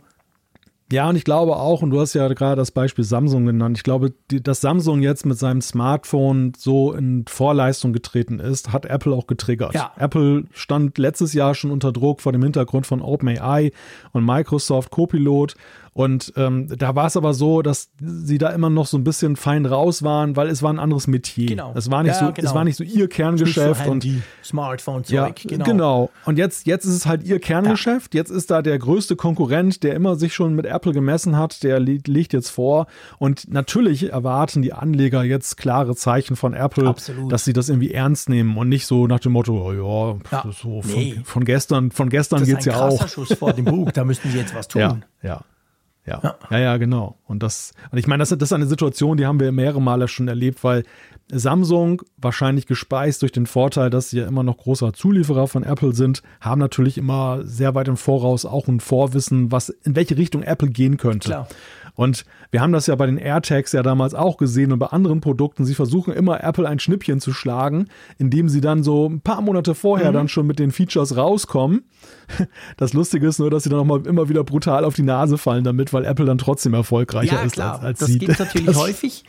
[0.92, 3.84] Ja, und ich glaube auch, und du hast ja gerade das Beispiel Samsung genannt, ich
[3.84, 9.14] glaube, die, dass Samsung jetzt mit seinem Smartphone so in Vorleistung getreten ist, hat Apple
[9.14, 9.74] auch getriggert.
[9.74, 9.92] Ja.
[9.96, 13.72] Apple stand letztes Jahr schon unter Druck vor dem Hintergrund von OpenAI
[14.12, 15.56] und Microsoft Copilot
[15.94, 19.36] und ähm, da war es aber so, dass sie da immer noch so ein bisschen
[19.36, 21.46] fein raus waren, weil es war ein anderes Metier.
[21.46, 21.72] Genau.
[21.76, 22.48] Es war nicht, ja, so, genau.
[22.48, 23.84] es war nicht so ihr Kerngeschäft.
[23.84, 24.04] So und
[24.42, 25.64] Smartphone-Zeug, ja, genau.
[25.64, 26.10] genau.
[26.24, 28.12] Und jetzt, jetzt ist es halt ihr Kerngeschäft.
[28.12, 28.18] Ja.
[28.18, 31.78] Jetzt ist da der größte Konkurrent, der immer sich schon mit Apple gemessen hat, der
[31.78, 32.88] liegt, liegt jetzt vor.
[33.18, 37.30] Und natürlich erwarten die Anleger jetzt klare Zeichen von Apple, Absolut.
[37.30, 40.44] dass sie das irgendwie ernst nehmen und nicht so nach dem Motto, oh ja, ja.
[40.50, 41.20] so von, nee.
[41.22, 42.86] von, gestern, von gestern geht es ja auch.
[42.88, 44.80] Das ist ein Schuss vor dem Bug, da müssten sie jetzt was tun.
[44.80, 45.44] Ja, ja.
[46.06, 46.20] Ja.
[46.22, 47.16] ja, ja, ja, genau.
[47.26, 50.06] Und das, und ich meine, das, das ist eine Situation, die haben wir mehrere Male
[50.08, 50.84] schon erlebt, weil
[51.32, 55.94] Samsung, wahrscheinlich gespeist durch den Vorteil, dass sie ja immer noch großer Zulieferer von Apple
[55.94, 60.42] sind, haben natürlich immer sehr weit im Voraus auch ein Vorwissen, was in welche Richtung
[60.42, 61.30] Apple gehen könnte.
[61.30, 61.48] Klar.
[61.94, 65.20] Und wir haben das ja bei den AirTags ja damals auch gesehen und bei anderen
[65.20, 65.64] Produkten.
[65.64, 67.86] Sie versuchen immer Apple ein Schnippchen zu schlagen,
[68.18, 70.14] indem sie dann so ein paar Monate vorher mhm.
[70.14, 71.84] dann schon mit den Features rauskommen.
[72.76, 75.38] Das Lustige ist nur, dass sie dann auch mal immer wieder brutal auf die Nase
[75.38, 77.74] fallen damit, weil Apple dann trotzdem erfolgreicher ja, ist klar.
[77.74, 78.18] als, als das sie.
[78.18, 79.24] Das gibt es natürlich das häufig.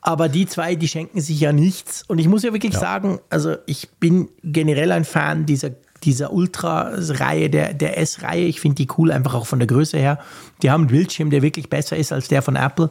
[0.00, 2.04] Aber die zwei, die schenken sich ja nichts.
[2.08, 2.80] Und ich muss ja wirklich ja.
[2.80, 5.70] sagen, also ich bin generell ein Fan dieser
[6.04, 8.44] dieser Ultra-Reihe, der, der S-Reihe.
[8.44, 10.18] Ich finde die cool, einfach auch von der Größe her.
[10.62, 12.90] Die haben einen Bildschirm, der wirklich besser ist als der von Apple.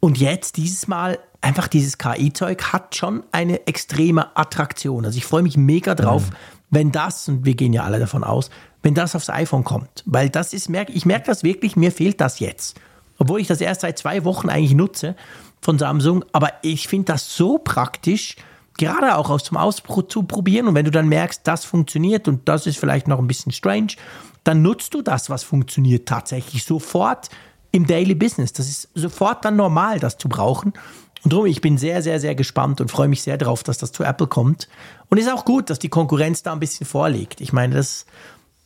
[0.00, 5.04] Und jetzt dieses Mal einfach dieses KI-Zeug hat schon eine extreme Attraktion.
[5.04, 6.34] Also ich freue mich mega drauf, mhm.
[6.70, 8.50] wenn das, und wir gehen ja alle davon aus,
[8.82, 10.02] wenn das aufs iPhone kommt.
[10.06, 12.80] Weil das ist, ich merke das wirklich, mir fehlt das jetzt.
[13.18, 15.16] Obwohl ich das erst seit zwei Wochen eigentlich nutze
[15.60, 16.24] von Samsung.
[16.32, 18.36] Aber ich finde das so praktisch,
[18.78, 20.68] gerade auch aus zum Ausprobieren.
[20.68, 23.94] Und wenn du dann merkst, das funktioniert und das ist vielleicht noch ein bisschen strange,
[24.44, 27.28] dann nutzt du das, was funktioniert, tatsächlich sofort
[27.72, 28.52] im Daily Business.
[28.52, 30.72] Das ist sofort dann normal, das zu brauchen.
[31.24, 33.90] Und darum, ich bin sehr, sehr, sehr gespannt und freue mich sehr darauf, dass das
[33.90, 34.68] zu Apple kommt.
[35.08, 37.40] Und ist auch gut, dass die Konkurrenz da ein bisschen vorliegt.
[37.40, 38.06] Ich meine, das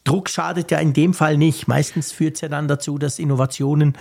[0.04, 1.68] Druck schadet ja in dem Fall nicht.
[1.68, 3.96] Meistens führt es ja dann dazu, dass Innovationen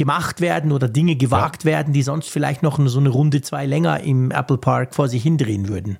[0.00, 1.72] gemacht werden oder Dinge gewagt ja.
[1.72, 5.22] werden, die sonst vielleicht noch so eine Runde zwei länger im Apple Park vor sich
[5.22, 5.98] hindrehen würden.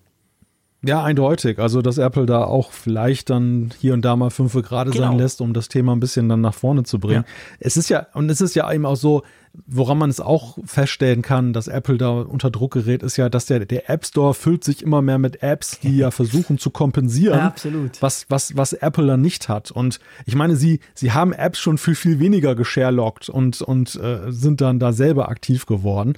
[0.82, 1.58] Ja, eindeutig.
[1.58, 5.08] Also, dass Apple da auch vielleicht dann hier und da mal fünf gerade genau.
[5.08, 7.24] sein lässt, um das Thema ein bisschen dann nach vorne zu bringen.
[7.26, 7.56] Ja.
[7.58, 9.22] Es ist ja, und es ist ja eben auch so,
[9.66, 13.46] woran man es auch feststellen kann, dass Apple da unter Druck gerät, ist ja, dass
[13.46, 17.38] der, der App Store füllt sich immer mehr mit Apps, die ja versuchen zu kompensieren,
[17.38, 17.54] ja,
[18.00, 19.70] Was, was, was Apple dann nicht hat.
[19.70, 24.30] Und ich meine, sie, sie haben Apps schon für viel weniger gesharelockt und, und äh,
[24.30, 26.14] sind dann da selber aktiv geworden.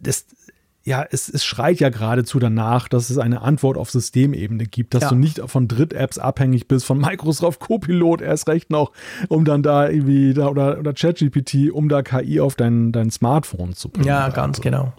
[0.00, 0.26] Das,
[0.84, 5.04] ja, es, es schreit ja geradezu danach, dass es eine Antwort auf Systemebene gibt, dass
[5.04, 5.08] ja.
[5.08, 8.92] du nicht von Dritt-Apps abhängig bist, von Microsoft Copilot erst recht noch,
[9.28, 13.72] um dann da irgendwie, da, oder, oder ChatGPT, um da KI auf dein, dein Smartphone
[13.74, 14.06] zu bringen.
[14.06, 14.62] Ja, ganz also.
[14.62, 14.92] genau.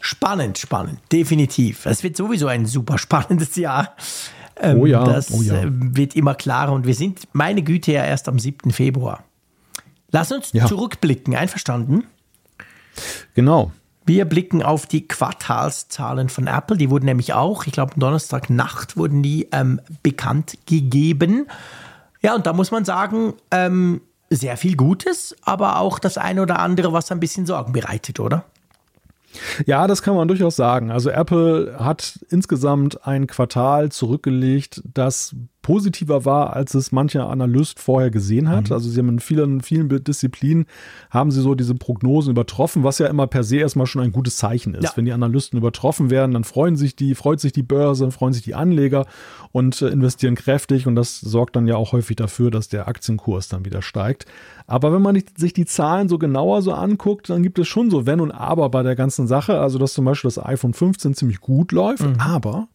[0.00, 1.86] Spannend, spannend, definitiv.
[1.86, 3.94] Es wird sowieso ein super spannendes Jahr.
[4.60, 5.62] Ähm, oh ja, das oh ja.
[5.62, 8.72] Äh, wird immer klarer und wir sind, meine Güte, ja erst am 7.
[8.72, 9.22] Februar.
[10.10, 10.66] Lass uns ja.
[10.66, 12.04] zurückblicken, einverstanden?
[13.34, 13.70] Genau.
[14.04, 16.76] Wir blicken auf die Quartalszahlen von Apple.
[16.76, 21.46] Die wurden nämlich auch, ich glaube, Donnerstagnacht wurden die ähm, bekannt gegeben.
[22.20, 24.00] Ja, und da muss man sagen, ähm,
[24.30, 28.44] sehr viel Gutes, aber auch das eine oder andere, was ein bisschen Sorgen bereitet, oder?
[29.66, 30.90] Ja, das kann man durchaus sagen.
[30.90, 38.10] Also Apple hat insgesamt ein Quartal zurückgelegt, das positiver war, als es mancher Analyst vorher
[38.10, 38.68] gesehen hat.
[38.68, 38.74] Mhm.
[38.74, 40.66] Also sie haben in vielen, vielen Disziplinen
[41.10, 44.36] haben sie so diese Prognosen übertroffen, was ja immer per se erstmal schon ein gutes
[44.36, 44.84] Zeichen ist.
[44.84, 44.90] Ja.
[44.96, 48.42] Wenn die Analysten übertroffen werden, dann freuen sich die, freut sich die Börse, freuen sich
[48.42, 49.06] die Anleger
[49.52, 53.48] und äh, investieren kräftig und das sorgt dann ja auch häufig dafür, dass der Aktienkurs
[53.48, 54.26] dann wieder steigt.
[54.66, 58.06] Aber wenn man sich die Zahlen so genauer so anguckt, dann gibt es schon so
[58.06, 59.60] Wenn und Aber bei der ganzen Sache.
[59.60, 62.16] Also dass zum Beispiel das iPhone 15 ziemlich gut läuft, mhm.
[62.18, 62.68] aber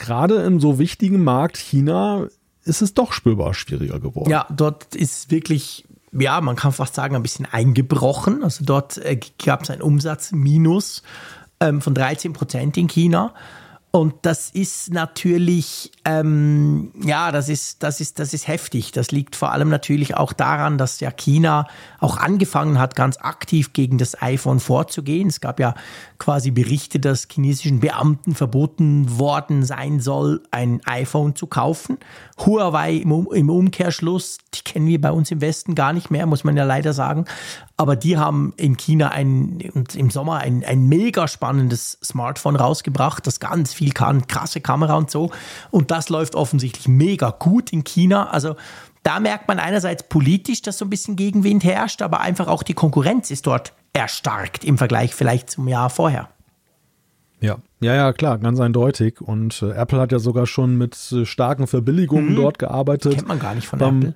[0.00, 2.26] gerade im so wichtigen Markt China
[2.64, 4.30] ist es doch spürbar schwieriger geworden.
[4.30, 8.42] Ja, dort ist wirklich, ja, man kann fast sagen, ein bisschen eingebrochen.
[8.42, 11.02] Also dort äh, gab es ein Umsatzminus
[11.60, 13.34] ähm, von 13 Prozent in China.
[13.92, 18.92] Und das ist natürlich, ähm, ja, das ist, das ist, das ist heftig.
[18.92, 21.66] Das liegt vor allem natürlich auch daran, dass ja China
[21.98, 25.26] auch angefangen hat, ganz aktiv gegen das iPhone vorzugehen.
[25.26, 25.74] Es gab ja
[26.20, 31.98] quasi Berichte, dass chinesischen Beamten verboten worden sein soll, ein iPhone zu kaufen.
[32.38, 36.44] Huawei im, im Umkehrschluss, die kennen wir bei uns im Westen gar nicht mehr, muss
[36.44, 37.24] man ja leider sagen.
[37.76, 39.58] Aber die haben in China ein,
[39.94, 45.10] im Sommer ein, ein mega spannendes Smartphone rausgebracht, das ganz viel kann, krasse Kamera und
[45.10, 45.30] so.
[45.70, 48.28] Und das läuft offensichtlich mega gut in China.
[48.28, 48.56] Also
[49.02, 52.74] da merkt man einerseits politisch, dass so ein bisschen Gegenwind herrscht, aber einfach auch die
[52.74, 56.28] Konkurrenz ist dort erstarkt im Vergleich vielleicht zum Jahr vorher.
[57.40, 59.20] Ja, ja, ja, klar, ganz eindeutig.
[59.20, 62.36] Und äh, Apple hat ja sogar schon mit äh, starken Verbilligungen mhm.
[62.36, 63.14] dort gearbeitet.
[63.14, 64.14] Kennt man gar nicht von beim, Apple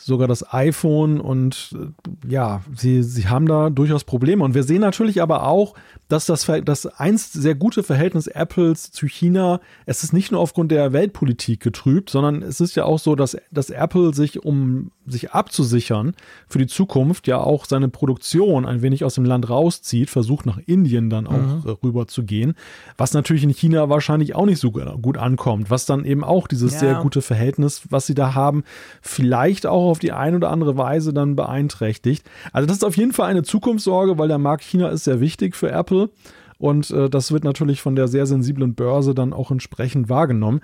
[0.00, 4.42] sogar das iPhone und äh, ja, sie, sie haben da durchaus Probleme.
[4.42, 5.74] Und wir sehen natürlich aber auch,
[6.08, 10.72] dass das, das einst sehr gute Verhältnis Apples zu China, es ist nicht nur aufgrund
[10.72, 15.32] der Weltpolitik getrübt, sondern es ist ja auch so, dass, dass Apple sich, um sich
[15.32, 16.14] abzusichern
[16.48, 20.58] für die Zukunft, ja auch seine Produktion ein wenig aus dem Land rauszieht, versucht nach
[20.66, 21.76] Indien dann auch mhm.
[21.82, 22.54] rüber zu gehen,
[22.96, 26.74] was natürlich in China wahrscheinlich auch nicht so gut ankommt, was dann eben auch dieses
[26.74, 26.78] ja.
[26.78, 28.64] sehr gute Verhältnis, was sie da haben,
[29.02, 32.28] vielleicht auch auf die eine oder andere Weise dann beeinträchtigt.
[32.52, 35.56] Also das ist auf jeden Fall eine Zukunftssorge, weil der Markt China ist sehr wichtig
[35.56, 36.10] für Apple.
[36.58, 40.60] Und äh, das wird natürlich von der sehr sensiblen Börse dann auch entsprechend wahrgenommen.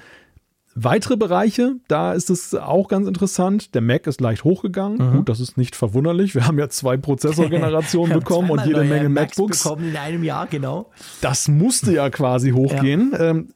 [0.78, 3.74] Weitere Bereiche, da ist es auch ganz interessant.
[3.74, 4.98] Der Mac ist leicht hochgegangen.
[4.98, 5.16] Mhm.
[5.16, 6.34] Gut, das ist nicht verwunderlich.
[6.34, 9.62] Wir haben ja zwei Prozessorgenerationen bekommen und jede Menge MacBooks.
[9.62, 10.90] bekommen in einem Jahr, genau.
[11.22, 13.12] Das musste ja quasi hochgehen.
[13.12, 13.30] Ja.
[13.30, 13.48] Ähm,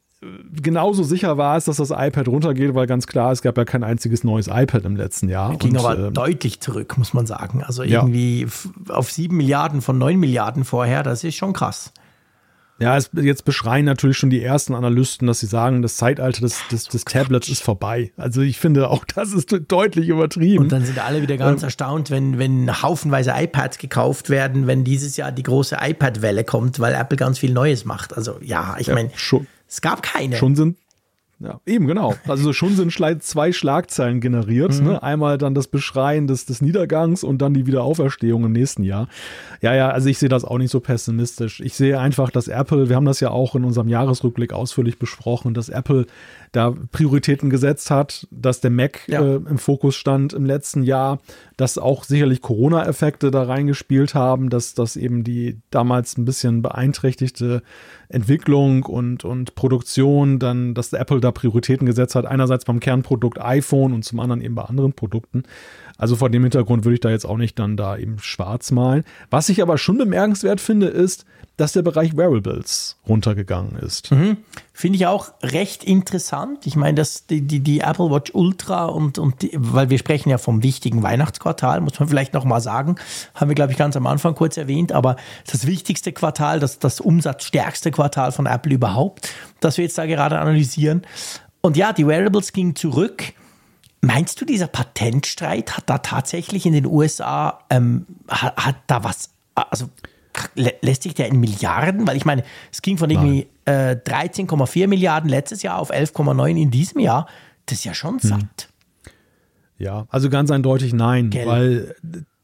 [0.53, 3.83] genauso sicher war es, dass das iPad runtergeht, weil ganz klar, es gab ja kein
[3.83, 5.57] einziges neues iPad im letzten Jahr.
[5.57, 7.63] Ging und, aber äh, deutlich zurück, muss man sagen.
[7.63, 8.95] Also irgendwie ja.
[8.95, 11.93] auf sieben Milliarden von neun Milliarden vorher, das ist schon krass.
[12.81, 16.67] Ja, es, jetzt beschreien natürlich schon die ersten Analysten, dass sie sagen, das Zeitalter des,
[16.71, 18.11] des, des Tablets ist vorbei.
[18.17, 20.65] Also ich finde auch, das ist deutlich übertrieben.
[20.65, 24.85] Und dann sind alle wieder ganz ähm, erstaunt, wenn, wenn haufenweise iPads gekauft werden, wenn
[24.85, 28.17] dieses Jahr die große iPad-Welle kommt, weil Apple ganz viel Neues macht.
[28.17, 30.37] Also ja, ich ja, meine, schon es gab keine.
[30.37, 30.77] Schon sind,
[31.43, 32.15] ja, eben, genau.
[32.29, 32.93] Also schon sind
[33.23, 34.79] zwei Schlagzeilen generiert.
[34.79, 34.87] Mhm.
[34.87, 35.03] Ne?
[35.03, 39.09] Einmal dann das Beschreien des, des Niedergangs und dann die Wiederauferstehung im nächsten Jahr.
[39.63, 41.61] Ja, ja, also ich sehe das auch nicht so pessimistisch.
[41.61, 45.55] Ich sehe einfach, dass Apple, wir haben das ja auch in unserem Jahresrückblick ausführlich besprochen,
[45.55, 46.07] dass Apple
[46.53, 49.23] da Prioritäten gesetzt hat, dass der Mac ja.
[49.23, 51.21] äh, im Fokus stand im letzten Jahr,
[51.57, 57.63] dass auch sicherlich Corona-Effekte da reingespielt haben, dass das eben die damals ein bisschen beeinträchtigte
[58.11, 63.93] Entwicklung und, und Produktion, dann, dass Apple da Prioritäten gesetzt hat, einerseits beim Kernprodukt iPhone
[63.93, 65.45] und zum anderen eben bei anderen Produkten.
[65.97, 69.05] Also vor dem Hintergrund würde ich da jetzt auch nicht dann da eben schwarz malen.
[69.31, 71.25] Was ich aber schon bemerkenswert finde, ist,
[71.61, 74.11] dass der Bereich Wearables runtergegangen ist.
[74.11, 74.39] Mhm.
[74.73, 76.67] Finde ich auch recht interessant.
[76.67, 80.31] Ich meine, dass die, die, die, Apple Watch Ultra und, und die, weil wir sprechen
[80.31, 82.97] ja vom wichtigen Weihnachtsquartal, muss man vielleicht nochmal sagen,
[83.35, 85.17] haben wir, glaube ich, ganz am Anfang kurz erwähnt, aber
[85.51, 89.29] das wichtigste Quartal, das, das umsatzstärkste Quartal von Apple überhaupt,
[89.61, 91.03] das wir jetzt da gerade analysieren.
[91.61, 93.35] Und ja, die Wearables gingen zurück.
[94.01, 99.29] Meinst du, dieser Patentstreit hat da tatsächlich in den USA, ähm, hat, hat, da was,
[99.55, 99.91] also
[100.55, 105.29] lässt sich der in Milliarden, weil ich meine, es ging von irgendwie äh, 13,4 Milliarden
[105.29, 107.27] letztes Jahr auf 11,9 in diesem Jahr,
[107.67, 108.21] das ist ja schon hm.
[108.21, 108.69] satt.
[109.79, 111.47] Ja, also ganz eindeutig nein, Gell.
[111.47, 111.95] weil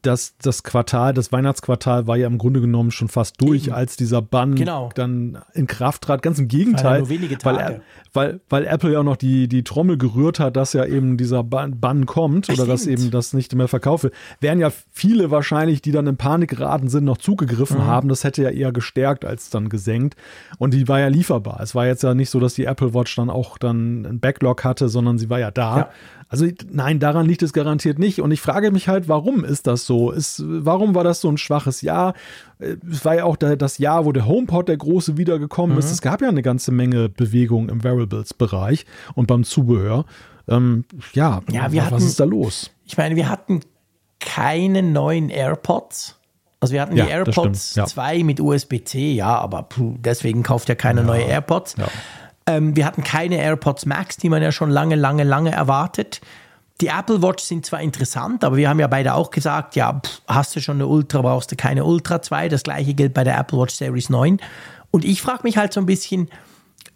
[0.07, 3.75] das, das Quartal, das Weihnachtsquartal war ja im Grunde genommen schon fast durch, Eben.
[3.75, 4.89] als dieser Bann genau.
[4.95, 6.21] dann in Kraft trat.
[6.21, 7.07] Ganz im Gegenteil.
[7.43, 7.81] Weil,
[8.13, 11.43] weil, weil Apple ja auch noch die, die Trommel gerührt hat, dass ja eben dieser
[11.43, 14.11] Bann, Bann kommt oder dass eben das nicht mehr verkaufe.
[14.39, 17.85] Wären ja viele wahrscheinlich, die dann in Panik geraten sind, noch zugegriffen mhm.
[17.85, 18.09] haben.
[18.09, 20.15] Das hätte ja eher gestärkt als dann gesenkt.
[20.57, 21.59] Und die war ja lieferbar.
[21.61, 24.63] Es war jetzt ja nicht so, dass die Apple Watch dann auch dann ein Backlog
[24.63, 25.77] hatte, sondern sie war ja da.
[25.77, 25.89] Ja.
[26.29, 28.21] Also nein, daran liegt es garantiert nicht.
[28.21, 29.96] Und ich frage mich halt, warum ist das so?
[30.11, 32.13] Ist, warum war das so ein schwaches Jahr?
[32.59, 35.79] Es war ja auch der, das Jahr, wo der HomePod, der große, wiedergekommen mhm.
[35.79, 35.91] ist.
[35.91, 40.05] Es gab ja eine ganze Menge Bewegung im Wearables-Bereich und beim Zubehör.
[40.47, 42.71] Ähm, ja, ja wir was hatten, ist da los?
[42.85, 43.61] Ich meine, wir hatten
[44.19, 46.15] keine neuen AirPods.
[46.59, 48.23] Also wir hatten ja, die AirPods 2 ja.
[48.23, 51.75] mit USB-C, ja, aber puh, deswegen kauft ja keiner neue AirPods.
[52.47, 56.21] Ähm, wir hatten keine AirPods Max, die man ja schon lange, lange, lange erwartet.
[56.79, 60.21] Die Apple Watch sind zwar interessant, aber wir haben ja beide auch gesagt, ja, pff,
[60.27, 62.49] hast du schon eine Ultra, brauchst du keine Ultra 2.
[62.49, 64.39] Das gleiche gilt bei der Apple Watch Series 9.
[64.91, 66.29] Und ich frage mich halt so ein bisschen,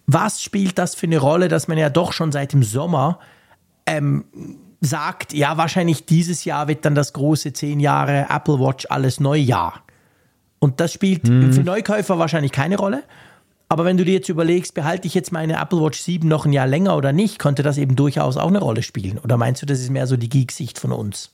[0.05, 3.19] was spielt das für eine Rolle, dass man ja doch schon seit dem Sommer
[3.85, 4.25] ähm,
[4.81, 9.81] sagt, ja, wahrscheinlich dieses Jahr wird dann das große 10 Jahre Apple Watch alles Neujahr.
[10.59, 11.53] Und das spielt hm.
[11.53, 13.03] für Neukäufer wahrscheinlich keine Rolle.
[13.71, 16.51] Aber wenn du dir jetzt überlegst, behalte ich jetzt meine Apple Watch 7 noch ein
[16.51, 19.17] Jahr länger oder nicht, könnte das eben durchaus auch eine Rolle spielen.
[19.17, 21.31] Oder meinst du, das ist mehr so die Geek-Sicht von uns?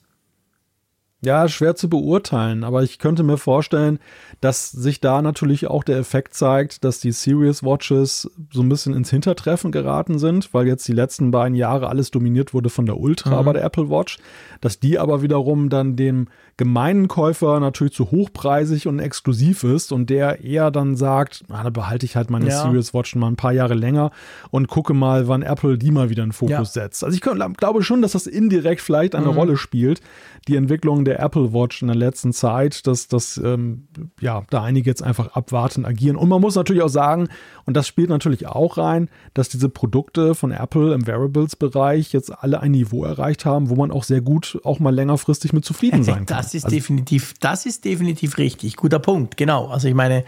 [1.23, 3.97] Ja, schwer zu beurteilen, aber ich könnte mir vorstellen,
[4.39, 8.93] dass sich da natürlich auch der Effekt zeigt, dass die Serious Watches so ein bisschen
[8.93, 12.97] ins Hintertreffen geraten sind, weil jetzt die letzten beiden Jahre alles dominiert wurde von der
[12.97, 13.45] Ultra mhm.
[13.45, 14.19] bei der Apple Watch,
[14.61, 16.27] dass die aber wiederum dann dem
[16.57, 21.69] gemeinen Käufer natürlich zu hochpreisig und exklusiv ist und der eher dann sagt, ah, da
[21.69, 22.61] behalte ich halt meine ja.
[22.63, 24.11] Serious Watch mal ein paar Jahre länger
[24.49, 26.65] und gucke mal, wann Apple die mal wieder in Fokus ja.
[26.65, 27.03] setzt.
[27.03, 29.37] Also ich glaube schon, dass das indirekt vielleicht eine mhm.
[29.37, 30.01] Rolle spielt,
[30.47, 33.87] die Entwicklung der Apple Watch in der letzten Zeit, dass, dass ähm,
[34.19, 36.17] ja, da einige jetzt einfach abwarten, agieren.
[36.17, 37.29] Und man muss natürlich auch sagen,
[37.65, 42.59] und das spielt natürlich auch rein, dass diese Produkte von Apple im Wearables-Bereich jetzt alle
[42.59, 46.25] ein Niveau erreicht haben, wo man auch sehr gut auch mal längerfristig mit zufrieden sein
[46.25, 46.37] kann.
[46.37, 48.75] Das ist also, definitiv, das ist definitiv richtig.
[48.75, 49.67] Guter Punkt, genau.
[49.67, 50.23] Also ich meine,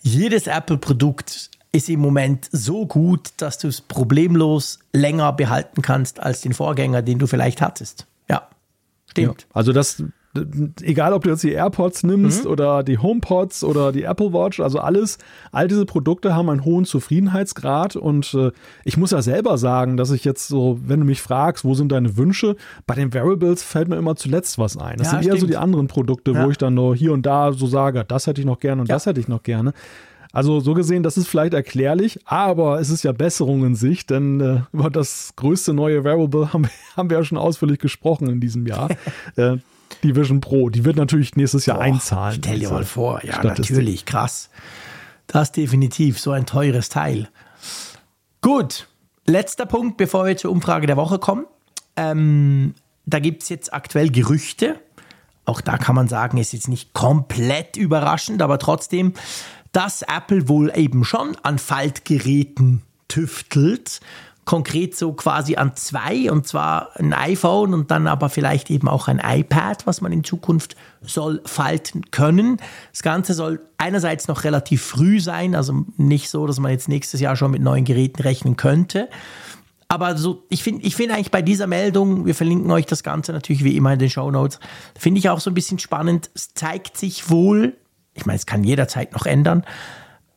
[0.00, 6.42] jedes Apple-Produkt ist im Moment so gut, dass du es problemlos länger behalten kannst als
[6.42, 8.06] den Vorgänger, den du vielleicht hattest.
[9.12, 9.42] Stimmt.
[9.42, 10.02] Ja, also das
[10.80, 12.50] egal ob du jetzt die AirPods nimmst mhm.
[12.50, 15.18] oder die HomePods oder die Apple Watch, also alles,
[15.50, 18.50] all diese Produkte haben einen hohen Zufriedenheitsgrad und äh,
[18.84, 21.92] ich muss ja selber sagen, dass ich jetzt so, wenn du mich fragst, wo sind
[21.92, 22.56] deine Wünsche,
[22.86, 24.96] bei den Wearables fällt mir immer zuletzt was ein.
[24.96, 25.34] Das ja, sind stimmt.
[25.34, 26.44] eher so die anderen Produkte, ja.
[26.44, 28.90] wo ich dann nur hier und da so sage, das hätte ich noch gerne und
[28.90, 29.74] das hätte ich noch gerne.
[30.32, 34.40] Also so gesehen, das ist vielleicht erklärlich, aber es ist ja Besserung in sich, denn
[34.40, 38.66] äh, über das größte neue Wearable haben, haben wir ja schon ausführlich gesprochen in diesem
[38.66, 38.88] Jahr.
[39.36, 39.58] äh,
[40.02, 40.70] die Vision Pro.
[40.70, 42.36] Die wird natürlich nächstes Jahr Boah, einzahlen.
[42.38, 43.76] Stell dir mal vor, ja, Statistik.
[43.76, 44.48] natürlich, krass.
[45.26, 47.28] Das ist definitiv so ein teures Teil.
[48.40, 48.88] Gut,
[49.26, 51.46] letzter Punkt, bevor wir zur Umfrage der Woche kommen.
[51.96, 54.80] Ähm, da gibt es jetzt aktuell Gerüchte.
[55.44, 59.12] Auch da kann man sagen, ist jetzt nicht komplett überraschend, aber trotzdem,
[59.72, 64.00] dass Apple wohl eben schon an Faltgeräten tüftelt
[64.44, 69.06] konkret so quasi an zwei, und zwar ein iPhone und dann aber vielleicht eben auch
[69.08, 72.58] ein iPad, was man in Zukunft soll falten können.
[72.90, 77.20] Das Ganze soll einerseits noch relativ früh sein, also nicht so, dass man jetzt nächstes
[77.20, 79.08] Jahr schon mit neuen Geräten rechnen könnte.
[79.86, 83.32] Aber so, ich finde ich find eigentlich bei dieser Meldung, wir verlinken euch das Ganze
[83.32, 84.58] natürlich wie immer in den Show Notes,
[84.98, 86.30] finde ich auch so ein bisschen spannend.
[86.34, 87.76] Es zeigt sich wohl,
[88.14, 89.64] ich meine, es kann jederzeit noch ändern,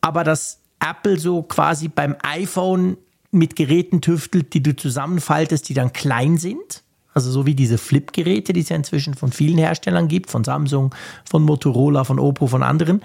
[0.00, 2.96] aber dass Apple so quasi beim iPhone
[3.30, 6.82] mit Geräten tüftelt, die du zusammenfaltest, die dann klein sind.
[7.12, 10.94] Also so wie diese Flip-Geräte, die es ja inzwischen von vielen Herstellern gibt, von Samsung,
[11.28, 13.00] von Motorola, von Oppo, von anderen.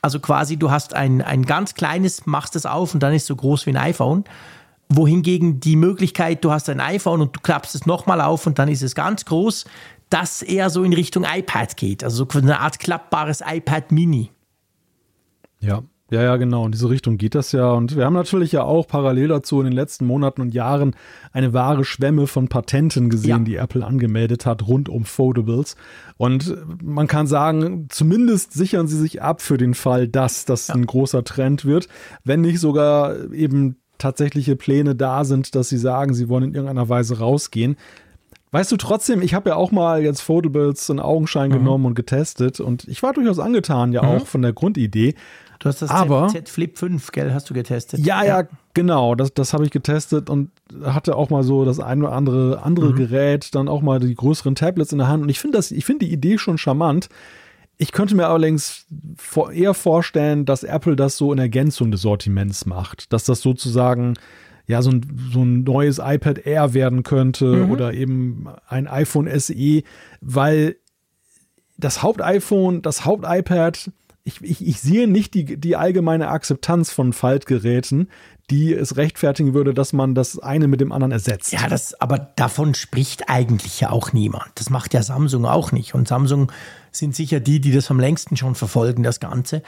[0.00, 3.28] Also quasi du hast ein, ein ganz kleines, machst es auf und dann ist es
[3.28, 4.24] so groß wie ein iPhone.
[4.88, 8.68] Wohingegen die Möglichkeit, du hast ein iPhone und du klappst es nochmal auf und dann
[8.68, 9.64] ist es ganz groß,
[10.10, 12.04] das eher so in Richtung iPad geht.
[12.04, 14.30] Also so eine Art klappbares iPad Mini.
[15.60, 16.64] Ja, ja, ja, genau.
[16.64, 17.70] In diese Richtung geht das ja.
[17.72, 20.96] Und wir haben natürlich ja auch parallel dazu in den letzten Monaten und Jahren
[21.32, 23.44] eine wahre Schwemme von Patenten gesehen, ja.
[23.44, 25.76] die Apple angemeldet hat rund um Foldables.
[26.16, 30.76] Und man kann sagen, zumindest sichern sie sich ab für den Fall, dass das ja.
[30.76, 31.88] ein großer Trend wird,
[32.24, 36.88] wenn nicht sogar eben tatsächliche Pläne da sind, dass sie sagen, sie wollen in irgendeiner
[36.88, 37.76] Weise rausgehen.
[38.50, 41.54] Weißt du trotzdem, ich habe ja auch mal jetzt Foldables in Augenschein mhm.
[41.54, 44.08] genommen und getestet und ich war durchaus angetan ja mhm.
[44.08, 45.14] auch von der Grundidee.
[45.58, 48.00] Du hast das Aber, Z, Z Flip 5, gell, hast du getestet?
[48.00, 49.14] Ja, ja, ja genau.
[49.14, 50.50] Das, das habe ich getestet und
[50.84, 52.96] hatte auch mal so das ein oder andere andere mhm.
[52.96, 55.22] Gerät, dann auch mal die größeren Tablets in der Hand.
[55.22, 57.08] Und ich finde das, ich finde die Idee schon charmant.
[57.76, 58.86] Ich könnte mir allerdings
[59.52, 63.12] eher vorstellen, dass Apple das so in Ergänzung des Sortiments macht.
[63.12, 64.14] Dass das sozusagen
[64.68, 67.70] ja so ein, so ein neues iPad Air werden könnte mhm.
[67.72, 69.82] oder eben ein iPhone SE,
[70.20, 70.76] weil
[71.76, 73.90] das Haupt-iPhone, das Haupt-iPad
[74.28, 78.10] ich, ich, ich sehe nicht die, die allgemeine Akzeptanz von Faltgeräten,
[78.50, 81.52] die es rechtfertigen würde, dass man das eine mit dem anderen ersetzt.
[81.52, 84.50] Ja, das, aber davon spricht eigentlich ja auch niemand.
[84.56, 85.94] Das macht ja Samsung auch nicht.
[85.94, 86.52] Und Samsung
[86.92, 89.62] sind sicher die, die das am längsten schon verfolgen, das Ganze.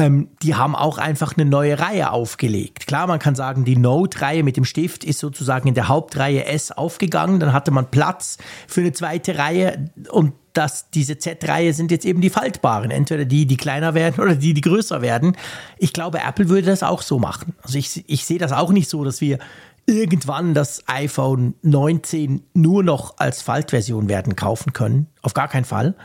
[0.00, 2.86] Ähm, die haben auch einfach eine neue Reihe aufgelegt.
[2.86, 6.70] Klar, man kann sagen, die Note-Reihe mit dem Stift ist sozusagen in der Hauptreihe S
[6.70, 7.40] aufgegangen.
[7.40, 8.38] Dann hatte man Platz
[8.68, 12.92] für eine zweite Reihe und dass diese Z-Reihe sind jetzt eben die faltbaren.
[12.92, 15.36] Entweder die, die kleiner werden oder die, die größer werden.
[15.78, 17.54] Ich glaube, Apple würde das auch so machen.
[17.62, 19.38] Also ich, ich sehe das auch nicht so, dass wir
[19.86, 25.08] irgendwann das iPhone 19 nur noch als Faltversion werden kaufen können.
[25.22, 25.96] Auf gar keinen Fall.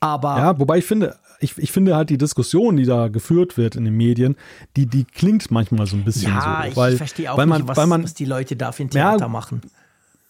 [0.00, 0.36] Aber.
[0.36, 3.84] Ja, wobei ich finde, ich, ich finde halt die Diskussion, die da geführt wird in
[3.84, 4.36] den Medien,
[4.76, 6.76] die, die klingt manchmal so ein bisschen ja, so.
[6.76, 8.84] Weil, ich verstehe auch weil man, nicht, was, weil man, was die Leute da für
[8.84, 9.62] ein Theater ja, machen.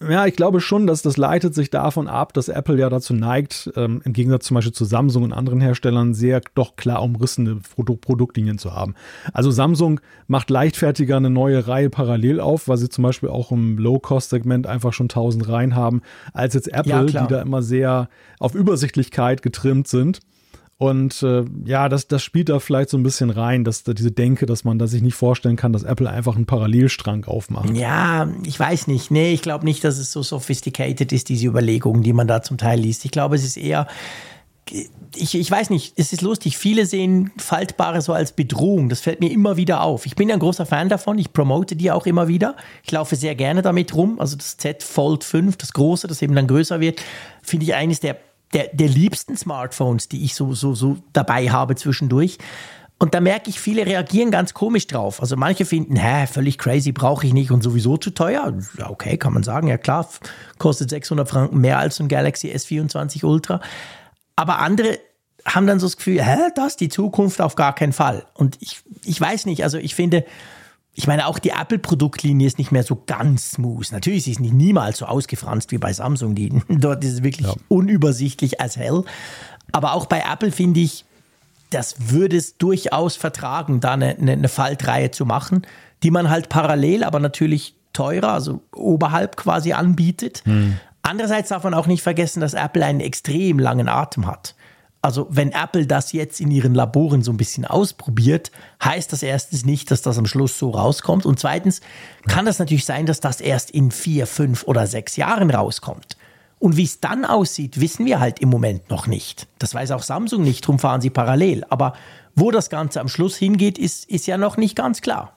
[0.07, 3.73] Ja, ich glaube schon, dass das leitet sich davon ab, dass Apple ja dazu neigt,
[3.77, 7.97] ähm, im Gegensatz zum Beispiel zu Samsung und anderen Herstellern, sehr doch klar umrissene Produ
[7.97, 8.95] Produktlinien zu haben.
[9.33, 13.79] Also Samsung macht leichtfertiger eine neue Reihe parallel auf, weil sie zum Beispiel auch im
[13.79, 16.03] Low-Cost-Segment einfach schon 1000 Reihen haben,
[16.35, 20.21] als jetzt Apple, ja, die da immer sehr auf Übersichtlichkeit getrimmt sind.
[20.79, 24.13] Und äh, ja, das, das spielt da vielleicht so ein bisschen rein, dass da diese
[24.13, 27.75] Denke, dass man da sich nicht vorstellen kann, dass Apple einfach einen Parallelstrang aufmacht.
[27.75, 29.11] Ja, ich weiß nicht.
[29.11, 32.59] Nee, ich glaube nicht, dass es so sophisticated ist, diese Überlegungen, die man da zum
[32.59, 33.07] Teil liest.
[33.07, 33.87] Ich glaube, es ist eher,
[35.15, 36.59] ich, ich weiß nicht, es ist lustig.
[36.59, 38.91] Viele sehen Faltbare so als Bedrohung.
[38.91, 40.05] Das fällt mir immer wieder auf.
[40.05, 41.19] Ich bin ein großer Fan davon.
[41.19, 42.55] Ich promote die auch immer wieder.
[42.85, 44.21] Ich laufe sehr gerne damit rum.
[44.21, 47.01] Also das Z Fold 5, das große, das eben dann größer wird,
[47.43, 48.19] finde ich eines der
[48.53, 52.39] der, der liebsten Smartphones, die ich so, so, so dabei habe zwischendurch.
[52.99, 55.21] Und da merke ich, viele reagieren ganz komisch drauf.
[55.21, 58.55] Also manche finden, hä, völlig crazy, brauche ich nicht und sowieso zu teuer.
[58.79, 59.69] Ja, okay, kann man sagen.
[59.69, 60.09] Ja klar,
[60.59, 63.61] kostet 600 Franken mehr als ein Galaxy S24 Ultra.
[64.35, 64.99] Aber andere
[65.45, 68.25] haben dann so das Gefühl, hä, das ist die Zukunft auf gar keinen Fall.
[68.33, 70.25] Und ich, ich weiß nicht, also ich finde,
[70.99, 73.93] ich meine, auch die Apple-Produktlinie ist nicht mehr so ganz smooth.
[73.93, 76.35] Natürlich ist sie nicht niemals so ausgefranst wie bei Samsung.
[76.35, 77.55] Die, dort ist es wirklich ja.
[77.69, 79.05] unübersichtlich als hell.
[79.73, 81.05] Aber auch bei Apple finde ich,
[81.69, 85.67] das würde es durchaus vertragen, da eine, eine, eine Faltreihe zu machen,
[86.03, 90.43] die man halt parallel, aber natürlich teurer, also oberhalb quasi anbietet.
[90.47, 90.79] Hm.
[91.03, 94.55] Andererseits darf man auch nicht vergessen, dass Apple einen extrem langen Atem hat.
[95.07, 98.51] Also wenn Apple das jetzt in ihren Laboren so ein bisschen ausprobiert,
[98.83, 101.25] heißt das erstens nicht, dass das am Schluss so rauskommt.
[101.25, 101.81] Und zweitens
[102.27, 106.17] kann das natürlich sein, dass das erst in vier, fünf oder sechs Jahren rauskommt.
[106.59, 109.47] Und wie es dann aussieht, wissen wir halt im Moment noch nicht.
[109.61, 111.63] Das weiß auch Samsung nicht, darum fahren sie parallel.
[111.71, 111.93] Aber
[112.35, 115.37] wo das Ganze am Schluss hingeht, ist, ist ja noch nicht ganz klar.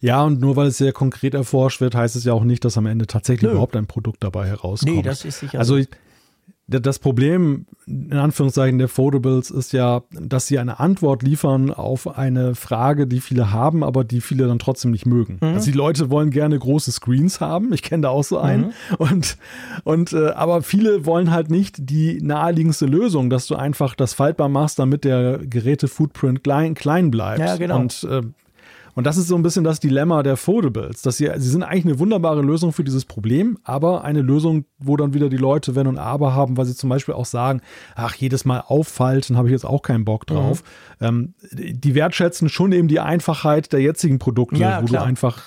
[0.00, 2.76] Ja, und nur weil es sehr konkret erforscht wird, heißt es ja auch nicht, dass
[2.76, 3.52] am Ende tatsächlich Nö.
[3.52, 4.94] überhaupt ein Produkt dabei herauskommt.
[4.94, 5.58] Nee, das ist sicher.
[5.58, 5.88] Also ich,
[6.66, 12.54] das Problem, in Anführungszeichen, der Foldables ist ja, dass sie eine Antwort liefern auf eine
[12.54, 15.38] Frage, die viele haben, aber die viele dann trotzdem nicht mögen.
[15.42, 15.54] Mhm.
[15.54, 17.72] Also die Leute wollen gerne große Screens haben.
[17.74, 18.66] Ich kenne da auch so einen.
[18.66, 18.72] Mhm.
[18.96, 19.36] Und,
[19.84, 24.48] und äh, aber viele wollen halt nicht die naheliegendste Lösung, dass du einfach das faltbar
[24.48, 27.40] machst, damit der Geräte-Footprint klein, klein bleibt.
[27.40, 27.80] Ja, genau.
[27.80, 28.22] Und äh,
[28.94, 31.84] und das ist so ein bisschen das Dilemma der Foldables, dass sie, sie sind eigentlich
[31.84, 35.86] eine wunderbare Lösung für dieses Problem, aber eine Lösung, wo dann wieder die Leute Wenn
[35.86, 37.60] und Aber haben, weil sie zum Beispiel auch sagen,
[37.96, 40.62] ach, jedes Mal auffalten habe ich jetzt auch keinen Bock drauf.
[41.00, 41.06] Mhm.
[41.06, 45.02] Ähm, die wertschätzen schon eben die Einfachheit der jetzigen Produkte, ja, wo klar.
[45.02, 45.42] du einfach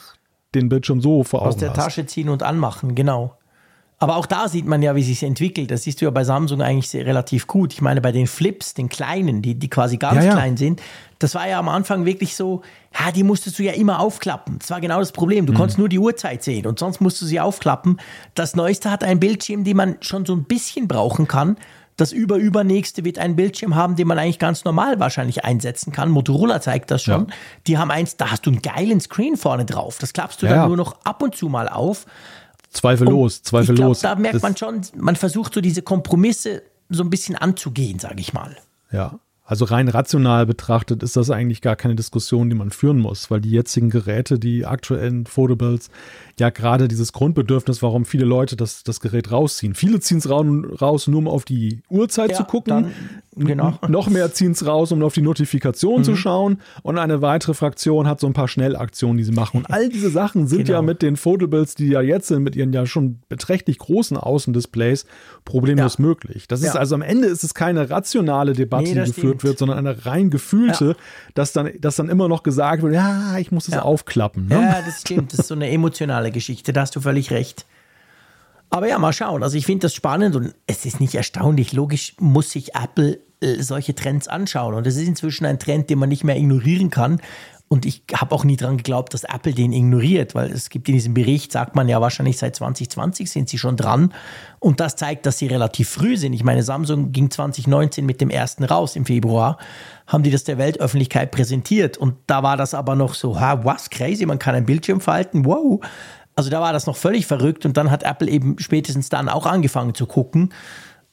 [0.56, 1.78] den Bildschirm so vor Augen Aus der hast.
[1.78, 3.38] Tasche ziehen und anmachen, genau.
[4.00, 5.72] Aber auch da sieht man ja, wie sich entwickelt.
[5.72, 7.74] Das siehst du ja bei Samsung eigentlich sehr, relativ gut.
[7.74, 10.34] Ich meine, bei den Flips, den kleinen, die, die quasi ganz ja, ja.
[10.34, 10.82] klein sind,
[11.18, 12.62] das war ja am Anfang wirklich so,
[13.00, 14.60] ja, die musstest du ja immer aufklappen.
[14.60, 15.48] Das war genau das Problem.
[15.48, 15.58] Du mhm.
[15.58, 18.00] konntest nur die Uhrzeit sehen und sonst musst du sie aufklappen.
[18.36, 21.58] Das Neueste hat einen Bildschirm, den man schon so ein bisschen brauchen kann.
[21.96, 26.12] Das überübernächste wird einen Bildschirm haben, den man eigentlich ganz normal wahrscheinlich einsetzen kann.
[26.12, 27.22] Motorola zeigt das schon.
[27.28, 27.36] Ja.
[27.66, 29.98] Die haben eins, da hast du einen geilen Screen vorne drauf.
[30.00, 32.06] Das klappst du ja, dann nur noch ab und zu mal auf.
[32.78, 34.02] Zweifellos, zweifellos.
[34.02, 38.00] Glaub, da merkt das man schon, man versucht so diese Kompromisse so ein bisschen anzugehen,
[38.00, 38.56] sage ich mal.
[38.92, 43.32] Ja, also rein rational betrachtet ist das eigentlich gar keine Diskussion, die man führen muss,
[43.32, 45.90] weil die jetzigen Geräte, die aktuellen Foldables,
[46.40, 49.74] ja gerade dieses Grundbedürfnis, warum viele Leute das, das Gerät rausziehen.
[49.74, 52.92] Viele ziehen es raus, nur um auf die Uhrzeit ja, zu gucken.
[53.36, 53.80] Dann, genau.
[53.88, 56.04] Noch mehr ziehen es raus, um auf die Notifikation mhm.
[56.04, 56.62] zu schauen.
[56.84, 59.58] Und eine weitere Fraktion hat so ein paar Schnellaktionen, die sie machen.
[59.58, 60.78] Und all diese Sachen sind genau.
[60.78, 65.06] ja mit den Foldables, die ja jetzt sind, mit ihren ja schon beträchtlich großen Außendisplays,
[65.44, 66.06] problemlos ja.
[66.06, 66.48] möglich.
[66.48, 69.80] Das ist also am Ende ist es keine rationale Debatte, nee, die geführt wird, sondern
[69.80, 70.96] eine rein gefühlte, ja.
[71.34, 73.82] dass, dann, dass dann immer noch gesagt wird, ja, ich muss es ja.
[73.82, 74.48] aufklappen.
[74.48, 74.56] Ne?
[74.56, 75.34] Ja, das stimmt.
[75.34, 77.66] Das ist so eine emotionale Geschichte, da hast du völlig recht.
[78.70, 79.44] Aber ja, mal schauen.
[79.44, 81.74] Also ich finde das spannend und es ist nicht erstaunlich.
[81.74, 84.74] Logisch muss sich Apple äh, solche Trends anschauen.
[84.74, 87.22] Und es ist inzwischen ein Trend, den man nicht mehr ignorieren kann.
[87.70, 90.94] Und ich habe auch nie dran geglaubt, dass Apple den ignoriert, weil es gibt in
[90.96, 94.14] diesem Bericht, sagt man ja wahrscheinlich seit 2020 sind sie schon dran.
[94.60, 96.32] Und das zeigt, dass sie relativ früh sind.
[96.32, 99.58] Ich meine, Samsung ging 2019 mit dem ersten raus im Februar,
[100.08, 101.98] haben die das der Weltöffentlichkeit präsentiert.
[101.98, 105.44] Und da war das aber noch so, ha, was, crazy, man kann ein Bildschirm falten,
[105.44, 105.82] wow.
[106.38, 107.66] Also da war das noch völlig verrückt.
[107.66, 110.54] Und dann hat Apple eben spätestens dann auch angefangen zu gucken.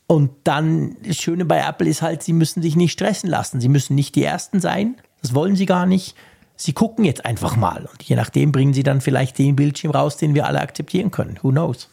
[0.06, 3.60] Und dann, das Schöne bei Apple ist halt, sie müssen sich nicht stressen lassen.
[3.60, 4.94] Sie müssen nicht die Ersten sein.
[5.22, 6.14] Das wollen sie gar nicht
[6.56, 10.16] sie gucken jetzt einfach mal und je nachdem bringen sie dann vielleicht den Bildschirm raus,
[10.16, 11.38] den wir alle akzeptieren können.
[11.42, 11.88] Who knows?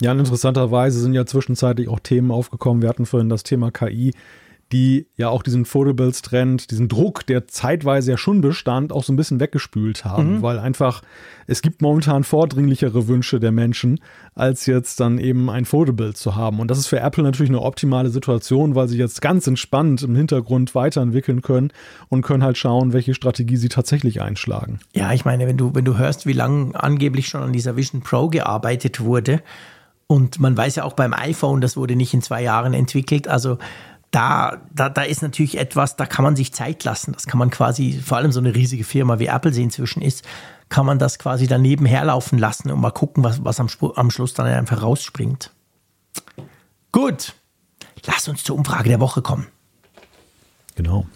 [0.00, 2.82] Ja, interessanterweise sind ja zwischenzeitlich auch Themen aufgekommen.
[2.82, 4.12] Wir hatten vorhin das Thema KI,
[4.74, 9.16] die ja auch diesen Foldables-Trend, diesen Druck, der zeitweise ja schon bestand, auch so ein
[9.16, 10.42] bisschen weggespült haben, mhm.
[10.42, 11.02] weil einfach
[11.46, 14.00] es gibt momentan vordringlichere Wünsche der Menschen,
[14.34, 16.58] als jetzt dann eben ein Foldable zu haben.
[16.58, 20.16] Und das ist für Apple natürlich eine optimale Situation, weil sie jetzt ganz entspannt im
[20.16, 21.70] Hintergrund weiterentwickeln können
[22.08, 24.80] und können halt schauen, welche Strategie sie tatsächlich einschlagen.
[24.92, 28.02] Ja, ich meine, wenn du, wenn du hörst, wie lange angeblich schon an dieser Vision
[28.02, 29.40] Pro gearbeitet wurde,
[30.06, 33.26] und man weiß ja auch beim iPhone, das wurde nicht in zwei Jahren entwickelt.
[33.26, 33.58] Also
[34.14, 37.12] da, da, da ist natürlich etwas, da kann man sich Zeit lassen.
[37.12, 40.24] Das kann man quasi, vor allem so eine riesige Firma wie Apple sie inzwischen ist,
[40.68, 44.32] kann man das quasi daneben herlaufen lassen und mal gucken, was, was am, am Schluss
[44.32, 45.50] dann einfach rausspringt.
[46.92, 47.34] Gut,
[48.06, 49.48] lass uns zur Umfrage der Woche kommen.
[50.76, 51.06] Genau.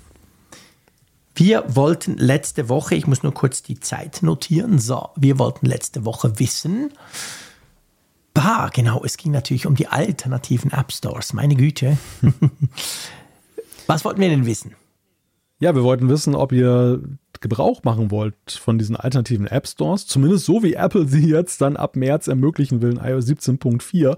[1.36, 6.04] Wir wollten letzte Woche, ich muss nur kurz die Zeit notieren, so, wir wollten letzte
[6.04, 6.92] Woche wissen,
[8.38, 11.98] bah, genau, es ging natürlich um die alternativen App Stores, meine Güte.
[13.88, 14.76] Was wollten wir denn wissen?
[15.58, 17.02] Ja, wir wollten wissen, ob ihr
[17.40, 21.76] Gebrauch machen wollt von diesen alternativen App Stores, zumindest so wie Apple sie jetzt dann
[21.76, 24.16] ab März ermöglichen will in iOS 17.4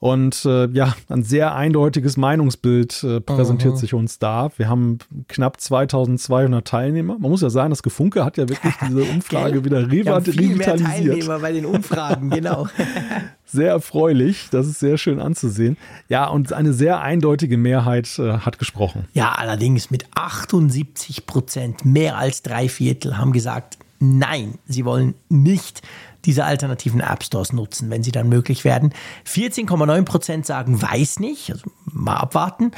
[0.00, 3.78] und äh, ja, ein sehr eindeutiges Meinungsbild äh, präsentiert mhm.
[3.78, 4.50] sich uns da.
[4.56, 7.18] Wir haben knapp 2200 Teilnehmer.
[7.18, 10.56] Man muss ja sagen, das Gefunke hat ja wirklich diese Umfrage wieder revitalisiert.
[10.56, 12.68] Mehr Teilnehmer bei den Umfragen, genau.
[13.44, 14.48] sehr erfreulich.
[14.50, 15.76] Das ist sehr schön anzusehen.
[16.08, 19.06] Ja, und eine sehr eindeutige Mehrheit äh, hat gesprochen.
[19.14, 25.82] Ja, allerdings mit 78 Prozent, mehr als drei Viertel haben gesagt, nein, sie wollen nicht
[26.28, 28.92] diese alternativen App Stores nutzen, wenn sie dann möglich werden.
[29.26, 32.72] 14,9 Prozent sagen, weiß nicht, also mal abwarten.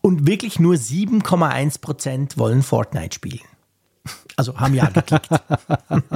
[0.00, 3.46] Und wirklich nur 7,1 Prozent wollen Fortnite spielen.
[4.36, 5.28] Also haben ja geklickt.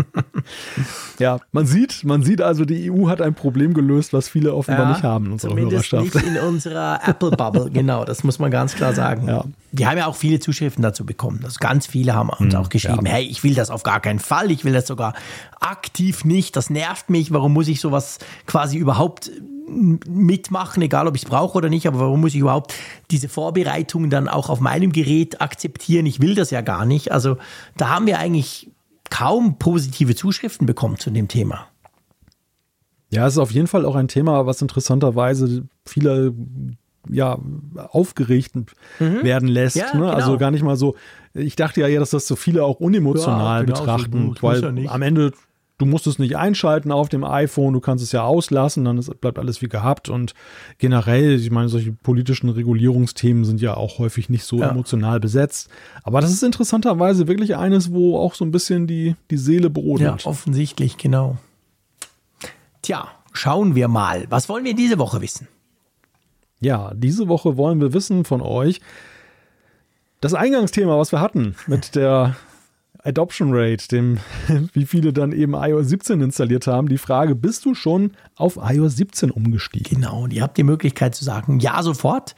[1.19, 4.87] ja, man sieht, man sieht also, die EU hat ein Problem gelöst, was viele offenbar
[4.87, 6.15] ja, nicht haben in unserer zumindest Hörerschaft.
[6.17, 9.27] nicht in unserer Apple Bubble, genau, das muss man ganz klar sagen.
[9.27, 9.45] Ja.
[9.73, 11.41] Die haben ja auch viele Zuschriften dazu bekommen.
[11.45, 13.13] Also ganz viele haben uns hm, auch geschrieben, ja.
[13.13, 15.15] hey, ich will das auf gar keinen Fall, ich will das sogar
[15.61, 19.31] aktiv nicht, das nervt mich, warum muss ich sowas quasi überhaupt
[19.71, 22.75] mitmachen, egal ob ich es brauche oder nicht, aber warum muss ich überhaupt
[23.11, 26.07] diese Vorbereitungen dann auch auf meinem Gerät akzeptieren?
[26.07, 27.13] Ich will das ja gar nicht.
[27.13, 27.37] Also
[27.77, 28.71] da haben wir eigentlich
[29.11, 31.69] kaum positive Zuschriften bekommen zu dem Thema.
[33.11, 36.33] Ja, es ist auf jeden Fall auch ein Thema, was interessanterweise viele
[37.09, 37.39] ja
[37.89, 38.55] aufgeregt
[38.99, 39.23] mhm.
[39.23, 39.77] werden lässt.
[39.77, 39.91] Ja, ne?
[39.91, 40.15] Also genau.
[40.15, 40.97] Also gar nicht mal so.
[41.35, 45.03] Ich dachte ja, dass das so viele auch unemotional ja, genau, betrachten, so, weil am
[45.03, 45.33] Ende
[45.81, 49.19] Du musst es nicht einschalten auf dem iPhone, du kannst es ja auslassen, dann ist,
[49.23, 50.11] bleibt alles wie gehabt.
[50.11, 50.35] Und
[50.77, 54.69] generell, ich meine, solche politischen Regulierungsthemen sind ja auch häufig nicht so ja.
[54.69, 55.71] emotional besetzt.
[56.03, 60.23] Aber das ist interessanterweise wirklich eines, wo auch so ein bisschen die, die Seele brodelt.
[60.23, 61.39] Ja, offensichtlich, genau.
[62.83, 64.27] Tja, schauen wir mal.
[64.29, 65.49] Was wollen wir diese Woche wissen?
[66.61, 68.83] Ja, diese Woche wollen wir wissen von euch,
[70.21, 72.37] das Eingangsthema, was wir hatten mit der
[73.03, 74.19] Adoption Rate, dem,
[74.73, 76.89] wie viele dann eben iOS 17 installiert haben.
[76.89, 80.01] Die Frage, bist du schon auf iOS 17 umgestiegen?
[80.01, 82.35] Genau, und ihr habt die Möglichkeit zu sagen, ja sofort,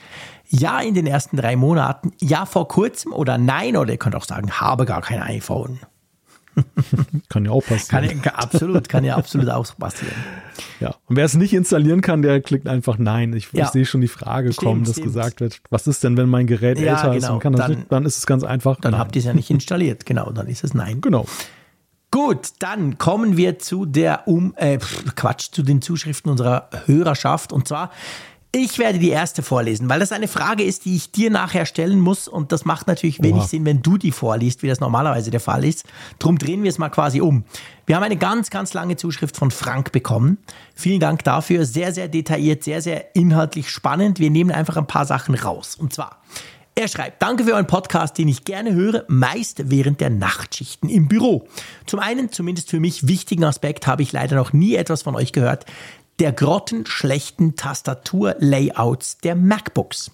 [0.48, 4.24] ja in den ersten drei Monaten, ja vor kurzem oder nein, oder ihr könnt auch
[4.24, 5.80] sagen, habe gar kein iPhone.
[7.28, 8.08] kann ja auch passieren.
[8.08, 10.14] Kann, kann, absolut, kann ja absolut auch passieren.
[10.80, 13.32] Ja, und wer es nicht installieren kann, der klickt einfach Nein.
[13.34, 13.64] Ich, ja.
[13.64, 15.06] ich sehe schon die Frage stimmt, kommen, dass stimmt.
[15.06, 17.38] gesagt wird, was ist denn, wenn mein Gerät ja, älter genau.
[17.38, 18.76] ist dann, nicht, dann ist es ganz einfach.
[18.80, 19.00] Dann nein.
[19.00, 21.00] habt ihr es ja nicht installiert, genau, dann ist es Nein.
[21.00, 21.26] Genau.
[22.10, 24.78] Gut, dann kommen wir zu der um äh,
[25.16, 27.90] Quatsch zu den Zuschriften unserer Hörerschaft und zwar
[28.54, 31.98] ich werde die erste vorlesen, weil das eine Frage ist, die ich dir nachher stellen
[31.98, 32.28] muss.
[32.28, 33.48] Und das macht natürlich wenig Oha.
[33.48, 35.86] Sinn, wenn du die vorliest, wie das normalerweise der Fall ist.
[36.18, 37.44] Drum drehen wir es mal quasi um.
[37.86, 40.36] Wir haben eine ganz, ganz lange Zuschrift von Frank bekommen.
[40.74, 41.64] Vielen Dank dafür.
[41.64, 44.18] Sehr, sehr detailliert, sehr, sehr inhaltlich spannend.
[44.18, 45.74] Wir nehmen einfach ein paar Sachen raus.
[45.74, 46.20] Und zwar,
[46.74, 51.06] er schreibt, danke für euren Podcast, den ich gerne höre, meist während der Nachtschichten im
[51.06, 51.46] Büro.
[51.84, 55.32] Zum einen, zumindest für mich wichtigen Aspekt, habe ich leider noch nie etwas von euch
[55.32, 55.66] gehört,
[56.18, 60.10] der grottenschlechten Tastaturlayouts der MacBooks.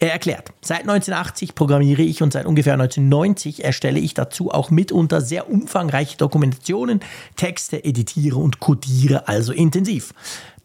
[0.00, 5.20] Er erklärt, seit 1980 programmiere ich und seit ungefähr 1990 erstelle ich dazu auch mitunter
[5.20, 7.00] sehr umfangreiche Dokumentationen,
[7.34, 10.14] Texte, editiere und codiere also intensiv.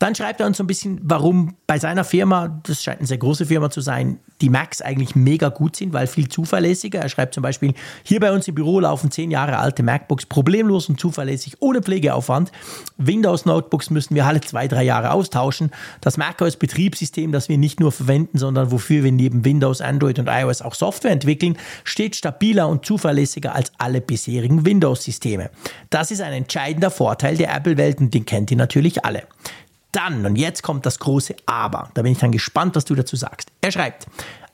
[0.03, 3.19] Dann schreibt er uns so ein bisschen, warum bei seiner Firma, das scheint eine sehr
[3.19, 6.99] große Firma zu sein, die Macs eigentlich mega gut sind, weil viel zuverlässiger.
[6.99, 7.73] Er schreibt zum Beispiel,
[8.03, 12.51] hier bei uns im Büro laufen zehn Jahre alte MacBooks problemlos und zuverlässig, ohne Pflegeaufwand.
[12.97, 15.71] Windows-Notebooks müssen wir alle zwei, drei Jahre austauschen.
[16.01, 20.27] Das macOS Betriebssystem, das wir nicht nur verwenden, sondern wofür wir neben Windows, Android und
[20.27, 25.49] iOS auch Software entwickeln, steht stabiler und zuverlässiger als alle bisherigen Windows-Systeme.
[25.89, 29.23] Das ist ein entscheidender Vorteil der Apple-Welt und den kennt ihr natürlich alle
[29.95, 33.15] dann, und jetzt kommt das große Aber, da bin ich dann gespannt, was du dazu
[33.15, 33.49] sagst.
[33.61, 34.07] Er schreibt,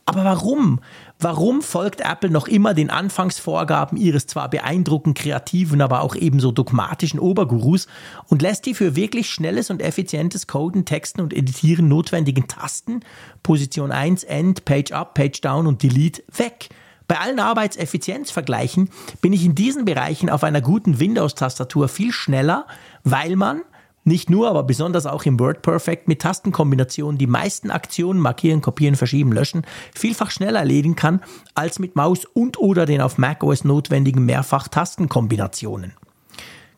[0.05, 0.79] Aber warum?
[1.19, 7.19] Warum folgt Apple noch immer den Anfangsvorgaben ihres zwar beeindruckend kreativen, aber auch ebenso dogmatischen
[7.19, 7.87] Obergurus
[8.27, 13.01] und lässt die für wirklich schnelles und effizientes Coden, Texten und Editieren notwendigen Tasten,
[13.43, 16.69] Position 1, End, Page Up, Page Down und Delete, weg?
[17.07, 18.89] Bei allen Arbeitseffizienzvergleichen
[19.21, 22.65] bin ich in diesen Bereichen auf einer guten Windows-Tastatur viel schneller,
[23.03, 23.61] weil man
[24.09, 29.31] nicht nur, aber besonders auch im WordPerfect mit Tastenkombinationen die meisten Aktionen markieren, kopieren, verschieben,
[29.31, 29.61] löschen
[29.95, 31.21] vielfach schneller erledigen kann
[31.55, 35.93] als mit Maus und oder den auf macOS notwendigen Mehrfach-Tastenkombinationen.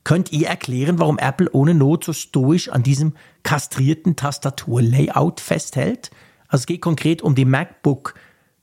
[0.04, 3.14] Könnt ihr erklären, warum Apple ohne Not so stoisch an diesem
[3.44, 6.12] kastrierten Tastaturlayout festhält?
[6.48, 8.16] Also es geht konkret um die MacBook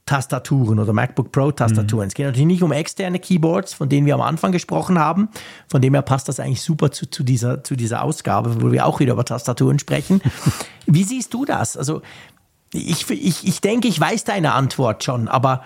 [0.08, 2.06] Tastaturen oder MacBook Pro Tastaturen.
[2.06, 2.08] Mhm.
[2.08, 5.28] Es geht natürlich nicht um externe Keyboards, von denen wir am Anfang gesprochen haben.
[5.68, 8.86] Von dem her passt das eigentlich super zu, zu, dieser, zu dieser Ausgabe, wo wir
[8.86, 10.22] auch wieder über Tastaturen sprechen.
[10.86, 11.76] Wie siehst du das?
[11.76, 12.00] Also
[12.72, 15.62] ich, ich, ich denke, ich weiß deine Antwort schon, aber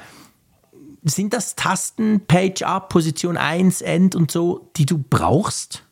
[1.05, 5.85] sind das Tasten, Page Up, Position 1, End und so, die du brauchst?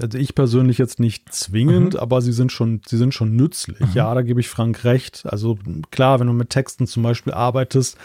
[0.00, 2.00] Also ich persönlich jetzt nicht zwingend, mhm.
[2.00, 3.80] aber sie sind schon, sie sind schon nützlich.
[3.80, 3.92] Mhm.
[3.94, 5.24] Ja, da gebe ich Frank recht.
[5.26, 5.58] Also
[5.90, 7.96] klar, wenn du mit Texten zum Beispiel arbeitest,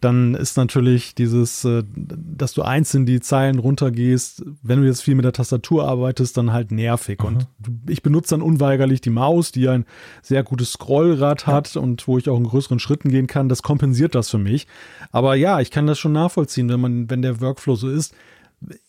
[0.00, 5.14] dann ist natürlich dieses, äh, dass du einzeln die Zeilen runtergehst, wenn du jetzt viel
[5.14, 7.20] mit der Tastatur arbeitest, dann halt nervig.
[7.20, 7.26] Mhm.
[7.26, 7.46] Und
[7.86, 9.84] ich benutze dann unweigerlich die Maus, die ein
[10.22, 11.80] sehr gutes Scrollrad hat ja.
[11.80, 13.48] und wo ich auch in größeren Schritten gehen kann.
[13.48, 14.66] Das kompensiert das für mich.
[15.12, 18.14] Aber ja, ich kann das schon nachvollziehen, wenn man, wenn der Workflow so ist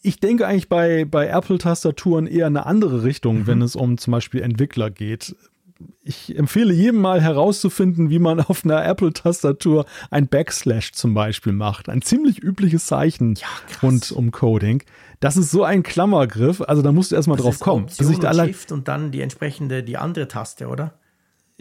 [0.02, 3.48] ich denke eigentlich bei, bei Apple-Tastaturen eher eine andere Richtung, mhm.
[3.48, 5.36] wenn es um zum Beispiel Entwickler geht.
[6.04, 11.90] Ich empfehle jedem mal herauszufinden, wie man auf einer Apple-Tastatur ein Backslash zum Beispiel macht.
[11.90, 13.48] Ein ziemlich übliches Zeichen ja,
[13.82, 14.84] rund um Coding.
[15.20, 17.86] Das ist so ein Klammergriff, also da musst du erstmal drauf kommen.
[17.86, 20.96] Option bis ich da Shift und dann die entsprechende, die andere Taste, oder?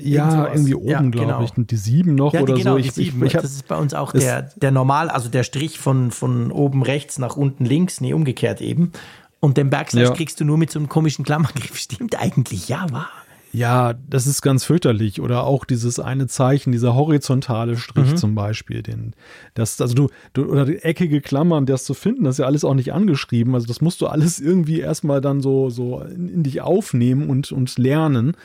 [0.02, 1.42] Ja, irgendwie oben, ja, glaube genau.
[1.44, 1.56] ich.
[1.56, 2.76] Und die sieben noch ja, oder genau, so.
[2.78, 3.24] Ich, die sieben.
[3.24, 6.50] Ich, ich das ist bei uns auch der, der normal, also der Strich von, von
[6.52, 8.92] oben rechts nach unten links, nee, umgekehrt eben.
[9.40, 10.14] Und den Backslash ja.
[10.14, 11.76] kriegst du nur mit so einem komischen Klammergriff.
[11.78, 13.10] Stimmt eigentlich, ja, war.
[13.52, 15.20] Ja, das ist ganz fürchterlich.
[15.20, 18.16] Oder auch dieses eine Zeichen, dieser horizontale Strich mhm.
[18.16, 18.82] zum Beispiel.
[18.82, 19.14] Den,
[19.54, 22.64] das, also du, du, oder die eckige Klammern, das zu finden, das ist ja alles
[22.64, 23.54] auch nicht angeschrieben.
[23.54, 27.50] Also das musst du alles irgendwie erstmal dann so, so in, in dich aufnehmen und,
[27.50, 28.36] und lernen.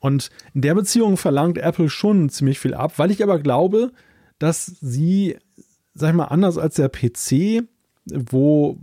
[0.00, 3.92] Und in der Beziehung verlangt Apple schon ziemlich viel ab, weil ich aber glaube,
[4.38, 5.36] dass sie,
[5.94, 7.64] sag ich mal, anders als der PC,
[8.06, 8.78] wo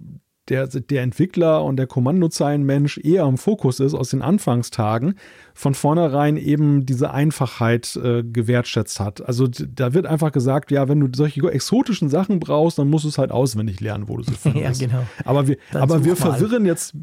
[0.49, 5.15] der, der Entwickler und der Kommandozeilenmensch eher im Fokus ist aus den Anfangstagen,
[5.53, 9.25] von vornherein eben diese Einfachheit äh, gewertschätzt hat.
[9.25, 13.09] Also da wird einfach gesagt, ja, wenn du solche exotischen Sachen brauchst, dann musst du
[13.09, 14.81] es halt auswendig lernen, wo du sie findest.
[14.81, 15.03] ja, genau.
[15.23, 16.93] Aber wir, aber wir verwirren jetzt,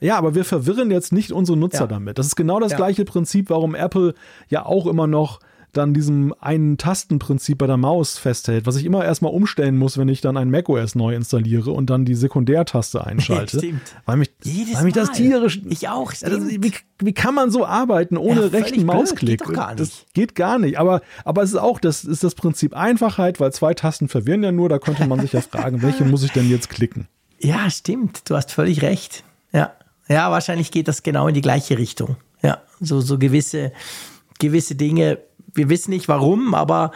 [0.00, 1.86] ja, aber wir verwirren jetzt nicht unsere Nutzer ja.
[1.86, 2.18] damit.
[2.18, 2.76] Das ist genau das ja.
[2.76, 4.14] gleiche Prinzip, warum Apple
[4.48, 5.40] ja auch immer noch
[5.72, 10.08] dann diesem einen Tastenprinzip bei der Maus festhält, was ich immer erstmal umstellen muss, wenn
[10.08, 13.58] ich dann ein macOS neu installiere und dann die Sekundärtaste einschalte.
[13.58, 13.82] stimmt.
[14.04, 15.62] Weil mich, Jedes weil mich das tierisch.
[15.68, 16.12] Ich auch.
[16.22, 19.44] Also, wie, wie kann man so arbeiten ohne ja, rechten Mausklick?
[19.44, 19.80] Geht gar nicht.
[19.80, 20.78] Das geht gar nicht.
[20.78, 24.52] Aber, aber es ist auch, das ist das Prinzip Einfachheit, weil zwei Tasten verwirren ja
[24.52, 24.68] nur.
[24.68, 27.08] Da könnte man sich ja fragen, welche muss ich denn jetzt klicken?
[27.38, 28.28] Ja, stimmt.
[28.28, 29.24] Du hast völlig recht.
[29.52, 29.72] Ja.
[30.08, 32.16] Ja, wahrscheinlich geht das genau in die gleiche Richtung.
[32.42, 33.72] Ja, so, so gewisse,
[34.38, 35.18] gewisse Dinge
[35.54, 36.92] wir wissen nicht warum, aber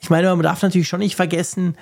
[0.00, 1.76] ich meine, man darf natürlich schon nicht vergessen,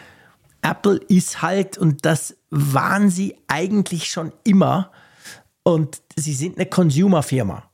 [0.63, 4.91] Apple ist halt, und das waren sie eigentlich schon immer,
[5.63, 7.65] und sie sind eine Consumer-Firma.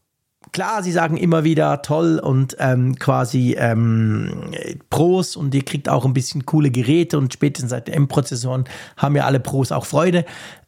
[0.52, 4.52] Klar, sie sagen immer wieder toll und ähm, quasi ähm,
[4.90, 8.64] Pros und ihr kriegt auch ein bisschen coole Geräte und spätestens seit M-Prozessoren
[8.96, 10.24] haben ja alle Pros auch Freude.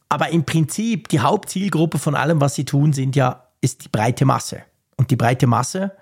[0.08, 4.24] Aber im Prinzip, die Hauptzielgruppe von allem, was sie tun, sind ja, ist die breite
[4.24, 4.62] Masse.
[4.96, 5.92] Und die breite Masse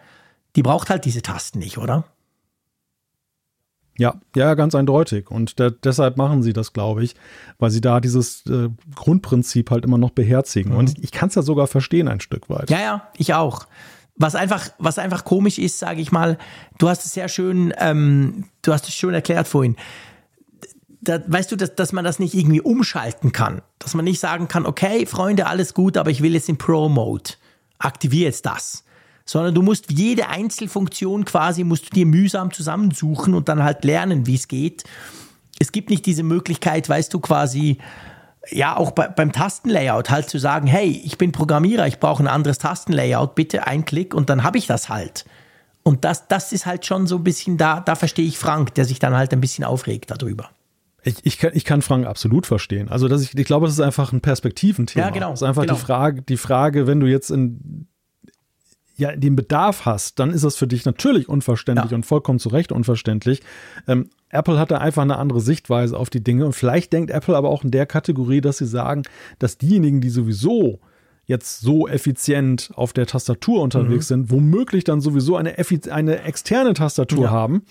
[0.56, 2.04] die braucht halt diese Tasten nicht, oder?
[3.96, 5.30] Ja, ja, ganz eindeutig.
[5.30, 7.14] Und der, deshalb machen sie das, glaube ich,
[7.58, 10.72] weil sie da dieses äh, Grundprinzip halt immer noch beherzigen.
[10.72, 10.78] Mhm.
[10.78, 12.70] Und ich, ich kann es ja sogar verstehen ein Stück weit.
[12.70, 13.66] Ja, ja, ich auch.
[14.16, 16.38] Was einfach, was einfach komisch ist, sage ich mal,
[16.78, 19.76] du hast es sehr schön, ähm, du hast es schön erklärt vorhin.
[21.00, 23.62] Da, weißt du, dass, dass man das nicht irgendwie umschalten kann.
[23.78, 27.34] Dass man nicht sagen kann, okay, Freunde, alles gut, aber ich will jetzt in Pro-Mode.
[27.78, 28.84] Aktiviere jetzt das
[29.24, 34.26] sondern du musst jede Einzelfunktion quasi, musst du dir mühsam zusammensuchen und dann halt lernen,
[34.26, 34.84] wie es geht.
[35.58, 37.78] Es gibt nicht diese Möglichkeit, weißt du, quasi,
[38.50, 42.28] ja, auch bei, beim Tastenlayout halt zu sagen, hey, ich bin Programmierer, ich brauche ein
[42.28, 45.24] anderes Tastenlayout, bitte ein Klick und dann habe ich das halt.
[45.82, 48.84] Und das, das ist halt schon so ein bisschen, da, da verstehe ich Frank, der
[48.84, 50.50] sich dann halt ein bisschen aufregt darüber.
[51.02, 52.88] Ich, ich, kann, ich kann Frank absolut verstehen.
[52.88, 55.06] Also, dass ich, ich glaube, das ist einfach ein Perspektiventhema.
[55.06, 55.30] Ja, genau.
[55.30, 55.74] Das ist einfach genau.
[55.74, 57.86] die Frage, die Frage, wenn du jetzt in
[58.96, 61.96] ja den Bedarf hast, dann ist das für dich natürlich unverständlich ja.
[61.96, 63.40] und vollkommen zu Recht unverständlich.
[63.88, 67.36] Ähm, Apple hat da einfach eine andere Sichtweise auf die Dinge und vielleicht denkt Apple
[67.36, 69.02] aber auch in der Kategorie, dass sie sagen,
[69.38, 70.80] dass diejenigen, die sowieso
[71.26, 74.14] jetzt so effizient auf der Tastatur unterwegs mhm.
[74.14, 75.54] sind, womöglich dann sowieso eine,
[75.90, 77.30] eine externe Tastatur ja.
[77.30, 77.62] haben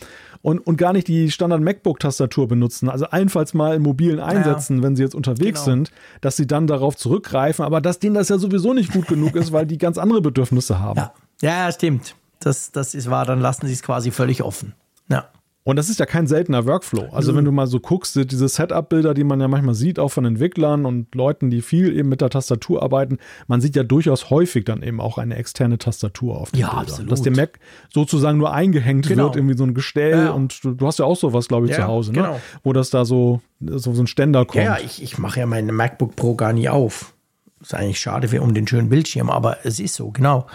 [0.43, 4.83] und, und gar nicht die Standard MacBook-Tastatur benutzen, also allenfalls mal in mobilen Einsätzen, ja.
[4.83, 5.77] wenn sie jetzt unterwegs genau.
[5.77, 5.91] sind,
[6.21, 9.51] dass sie dann darauf zurückgreifen, aber dass denen das ja sowieso nicht gut genug ist,
[9.53, 10.99] weil die ganz andere Bedürfnisse haben.
[10.99, 12.15] Ja, ja stimmt.
[12.39, 14.73] Das, das ist wahr, dann lassen sie es quasi völlig offen.
[15.07, 15.29] Ja.
[15.65, 17.07] Und das ist ja kein seltener Workflow.
[17.11, 17.37] Also mhm.
[17.37, 20.85] wenn du mal so guckst, diese Setup-Bilder, die man ja manchmal sieht, auch von Entwicklern
[20.85, 23.17] und Leuten, die viel eben mit der Tastatur arbeiten,
[23.47, 26.85] man sieht ja durchaus häufig dann eben auch eine externe Tastatur auf den ja, Bildern.
[26.85, 27.11] Absolut.
[27.11, 27.59] Dass der Mac
[27.93, 29.25] sozusagen nur eingehängt genau.
[29.25, 30.25] wird, irgendwie so ein Gestell.
[30.25, 30.31] Ja.
[30.31, 32.19] Und du, du, hast ja auch sowas, glaube ich, ja, zu Hause, ne?
[32.19, 32.41] genau.
[32.63, 34.65] wo das da so, so, so ein Ständer kommt.
[34.65, 37.13] Ja, ich, ich mache ja meine MacBook Pro gar nie auf.
[37.61, 40.45] Ist eigentlich schade für um den schönen Bildschirm, aber es ist so, genau.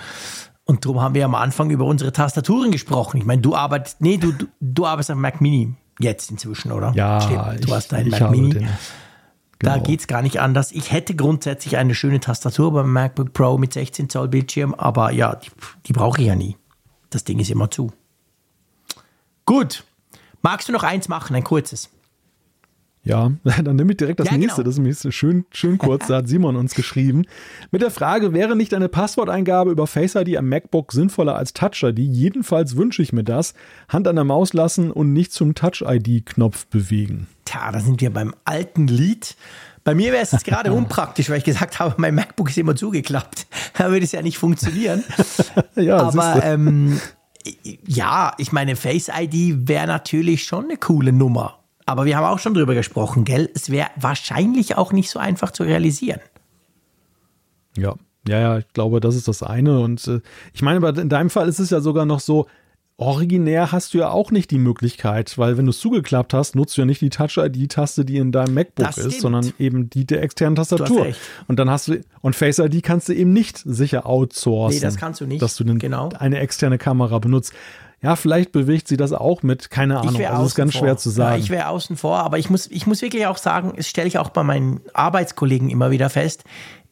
[0.70, 3.16] Und darum haben wir am Anfang über unsere Tastaturen gesprochen.
[3.16, 6.92] Ich meine, du arbeitest, nee, du, du, arbeitest am Mac Mini jetzt inzwischen, oder?
[6.94, 8.50] Ja, Stimmt, du hast deinen Mac Mini.
[8.50, 8.68] Den,
[9.58, 9.76] genau.
[9.76, 10.70] Da geht es gar nicht anders.
[10.72, 15.36] Ich hätte grundsätzlich eine schöne Tastatur beim MacBook Pro mit 16 Zoll Bildschirm, aber ja,
[15.36, 15.48] die,
[15.86, 16.58] die brauche ich ja nie.
[17.08, 17.90] Das Ding ist immer zu.
[19.46, 19.84] Gut.
[20.42, 21.88] Magst du noch eins machen, ein kurzes?
[23.04, 23.32] Ja,
[23.64, 24.62] dann nehme ich direkt das ja, nächste.
[24.62, 24.76] Genau.
[24.76, 25.98] Das ist schön, schön kurz.
[26.08, 27.24] Da hat Simon uns geschrieben.
[27.70, 31.82] Mit der Frage, wäre nicht eine Passworteingabe über Face ID am MacBook sinnvoller als Touch
[31.82, 31.98] ID?
[31.98, 33.54] Jedenfalls wünsche ich mir das.
[33.88, 37.26] Hand an der Maus lassen und nicht zum Touch ID-Knopf bewegen.
[37.44, 39.36] Tja, da sind wir beim alten Lied.
[39.84, 42.76] Bei mir wäre es jetzt gerade unpraktisch, weil ich gesagt habe, mein MacBook ist immer
[42.76, 43.46] zugeklappt.
[43.76, 45.04] Da würde es ja nicht funktionieren.
[45.76, 47.00] ja, Aber ähm,
[47.86, 51.58] ja, ich meine, Face ID wäre natürlich schon eine coole Nummer.
[51.88, 53.48] Aber wir haben auch schon drüber gesprochen, gell?
[53.54, 56.20] Es wäre wahrscheinlich auch nicht so einfach zu realisieren.
[57.78, 57.94] Ja,
[58.28, 59.80] ja, ja, ich glaube, das ist das eine.
[59.80, 60.20] Und äh,
[60.52, 62.46] ich meine, in deinem Fall ist es ja sogar noch so,
[62.98, 66.76] originär hast du ja auch nicht die Möglichkeit, weil wenn du es zugeklappt hast, nutzt
[66.76, 70.56] du ja nicht die Touch-ID-Taste, die in deinem MacBook ist, sondern eben die der externen
[70.56, 71.06] Tastatur.
[71.46, 74.76] Und dann hast du, und Face ID kannst du eben nicht sicher outsourcen.
[74.76, 75.40] Nee, das kannst du nicht.
[75.40, 76.10] Dass du den, genau.
[76.18, 77.54] eine externe Kamera benutzt.
[78.00, 80.16] Ja, vielleicht bewegt sie das auch mit, keine Ahnung.
[80.16, 80.80] Also das ist ganz vor.
[80.80, 81.36] schwer zu sagen.
[81.36, 84.06] Ja, ich wäre außen vor, aber ich muss, ich muss wirklich auch sagen, das stelle
[84.06, 86.44] ich auch bei meinen Arbeitskollegen immer wieder fest.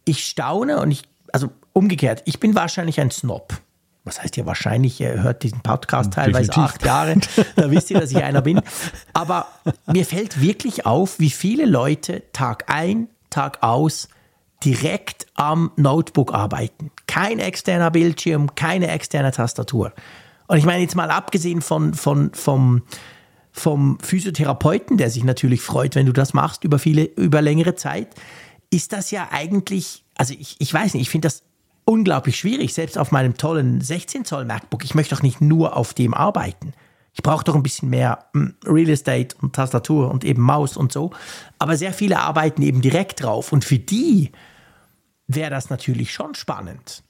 [0.05, 3.55] Ich staune und ich, also umgekehrt, ich bin wahrscheinlich ein Snob.
[4.03, 6.75] Was heißt ja wahrscheinlich, ihr hört diesen Podcast teilweise Definitiv.
[6.75, 7.17] acht Jahre,
[7.57, 8.61] da wisst ihr, dass ich einer bin.
[9.13, 9.47] Aber
[9.87, 14.09] mir fällt wirklich auf, wie viele Leute Tag ein, Tag aus
[14.65, 16.91] direkt am Notebook arbeiten.
[17.07, 19.93] Kein externer Bildschirm, keine externe Tastatur.
[20.47, 22.83] Und ich meine jetzt mal abgesehen von, von, vom,
[23.53, 28.15] vom Physiotherapeuten, der sich natürlich freut, wenn du das machst über viele, über längere Zeit,
[28.71, 31.43] ist das ja eigentlich, also ich, ich weiß nicht, ich finde das
[31.85, 34.85] unglaublich schwierig, selbst auf meinem tollen 16 Zoll MacBook.
[34.85, 36.73] Ich möchte doch nicht nur auf dem arbeiten.
[37.15, 40.93] Ich brauche doch ein bisschen mehr hm, Real Estate und Tastatur und eben Maus und
[40.93, 41.13] so.
[41.59, 43.53] Aber sehr viele arbeiten eben direkt drauf.
[43.53, 44.33] Und für die
[45.27, 47.03] wäre das natürlich schon spannend.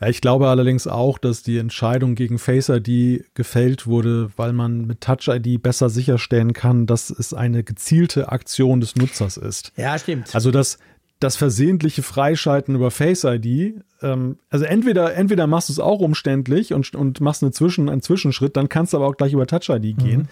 [0.00, 4.86] Ja, ich glaube allerdings auch, dass die Entscheidung gegen Face ID gefällt wurde, weil man
[4.86, 9.72] mit Touch ID besser sicherstellen kann, dass es eine gezielte Aktion des Nutzers ist.
[9.76, 10.34] Ja, stimmt.
[10.34, 10.78] Also das,
[11.20, 16.72] das versehentliche Freischalten über Face ID, ähm, also entweder, entweder machst du es auch umständlich
[16.72, 19.68] und, und machst eine Zwischen, einen Zwischenschritt, dann kannst du aber auch gleich über Touch
[19.68, 20.20] ID gehen.
[20.22, 20.28] Mhm.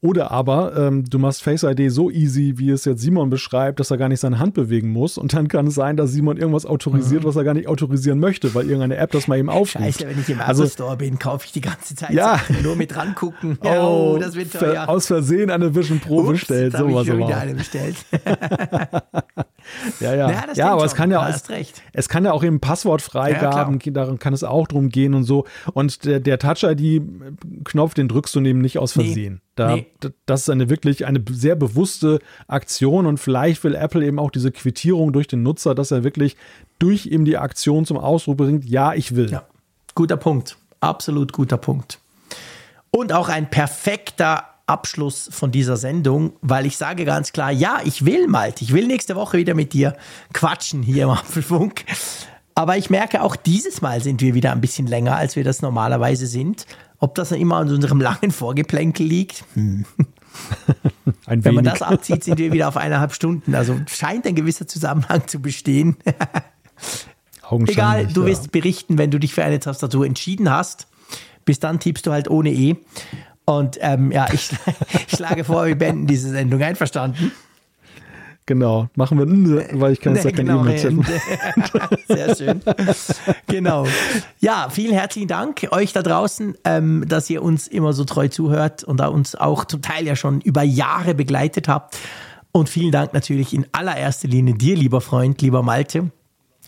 [0.00, 3.90] Oder aber ähm, du machst Face ID so easy, wie es jetzt Simon beschreibt, dass
[3.90, 5.18] er gar nicht seine Hand bewegen muss.
[5.18, 7.28] Und dann kann es sein, dass Simon irgendwas autorisiert, mhm.
[7.28, 9.72] was er gar nicht autorisieren möchte, weil irgendeine App das mal eben aufruft.
[9.72, 12.40] Scheiße, wenn ich im Apple also, Store bin, kaufe ich die ganze Zeit ja.
[12.62, 13.58] nur mit rangucken.
[13.68, 14.88] Oh, oh das wird teuer.
[14.88, 16.72] Aus Versehen eine Vision Pro Ups, bestellt.
[16.72, 17.96] Jetzt sowas ich schon wieder eine bestellt.
[20.00, 20.30] ja, ja.
[20.30, 20.86] Ja, ja aber schon.
[20.86, 21.44] es kann ja, es,
[21.92, 25.44] es, kann ja auch eben Passwortfreigaben, ja, darum kann es auch drum gehen und so.
[25.74, 29.34] Und der, der Touch-ID-Knopf, den drückst du eben nicht aus Versehen.
[29.34, 29.40] Nee.
[29.56, 29.86] Da, nee.
[30.26, 34.52] Das ist eine wirklich eine sehr bewusste Aktion und vielleicht will Apple eben auch diese
[34.52, 36.36] Quittierung durch den Nutzer, dass er wirklich
[36.78, 39.30] durch eben die Aktion zum Ausdruck bringt, ja, ich will.
[39.30, 39.42] Ja,
[39.94, 40.56] guter Punkt.
[40.80, 41.98] Absolut guter Punkt.
[42.90, 48.04] Und auch ein perfekter Abschluss von dieser Sendung, weil ich sage ganz klar, ja, ich
[48.04, 49.96] will Malte, ich will nächste Woche wieder mit dir
[50.32, 51.84] quatschen hier im Apfelfunk.
[52.54, 55.62] Aber ich merke, auch dieses Mal sind wir wieder ein bisschen länger, als wir das
[55.62, 56.66] normalerweise sind.
[56.98, 59.44] Ob das immer an unserem langen Vorgeplänkel liegt?
[59.54, 59.84] Hm.
[61.26, 63.54] Wenn man das abzieht, sind wir wieder auf eineinhalb Stunden.
[63.54, 65.96] Also scheint ein gewisser Zusammenhang zu bestehen.
[67.66, 68.50] Egal, du wirst ja.
[68.52, 70.88] berichten, wenn du dich für eine Tastatur entschieden hast.
[71.44, 72.76] Bis dann tippst du halt ohne E.
[73.48, 74.50] Und ähm, ja, ich,
[75.06, 76.60] ich schlage vor, wir beenden diese Sendung.
[76.60, 77.32] Einverstanden?
[78.44, 81.20] Genau, machen wir, weil ich kann jetzt nee, genau, keine E-Mail
[82.08, 82.60] Sehr schön.
[83.46, 83.86] genau.
[84.40, 88.84] Ja, vielen herzlichen Dank euch da draußen, ähm, dass ihr uns immer so treu zuhört
[88.84, 91.96] und da uns auch zum Teil ja schon über Jahre begleitet habt.
[92.52, 96.10] Und vielen Dank natürlich in allererster Linie dir, lieber Freund, lieber Malte,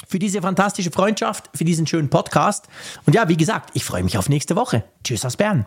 [0.09, 2.69] für diese fantastische Freundschaft, für diesen schönen Podcast.
[3.05, 4.85] Und ja, wie gesagt, ich freue mich auf nächste Woche.
[5.05, 5.67] Tschüss aus Bern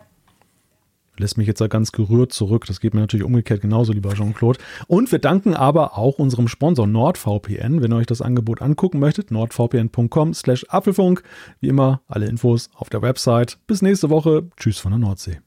[1.18, 2.66] lässt mich jetzt da ganz gerührt zurück.
[2.66, 4.58] Das geht mir natürlich umgekehrt genauso, lieber Jean-Claude.
[4.86, 7.82] Und wir danken aber auch unserem Sponsor NordVPN.
[7.82, 11.22] Wenn ihr euch das Angebot angucken möchtet, nordvpn.com slash Apfelfunk.
[11.60, 13.58] Wie immer, alle Infos auf der Website.
[13.66, 14.48] Bis nächste Woche.
[14.56, 15.38] Tschüss von der Nordsee.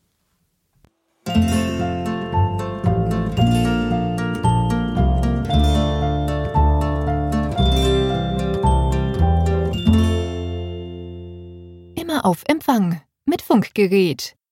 [11.96, 14.38] Immer auf Empfang mit Funkgerät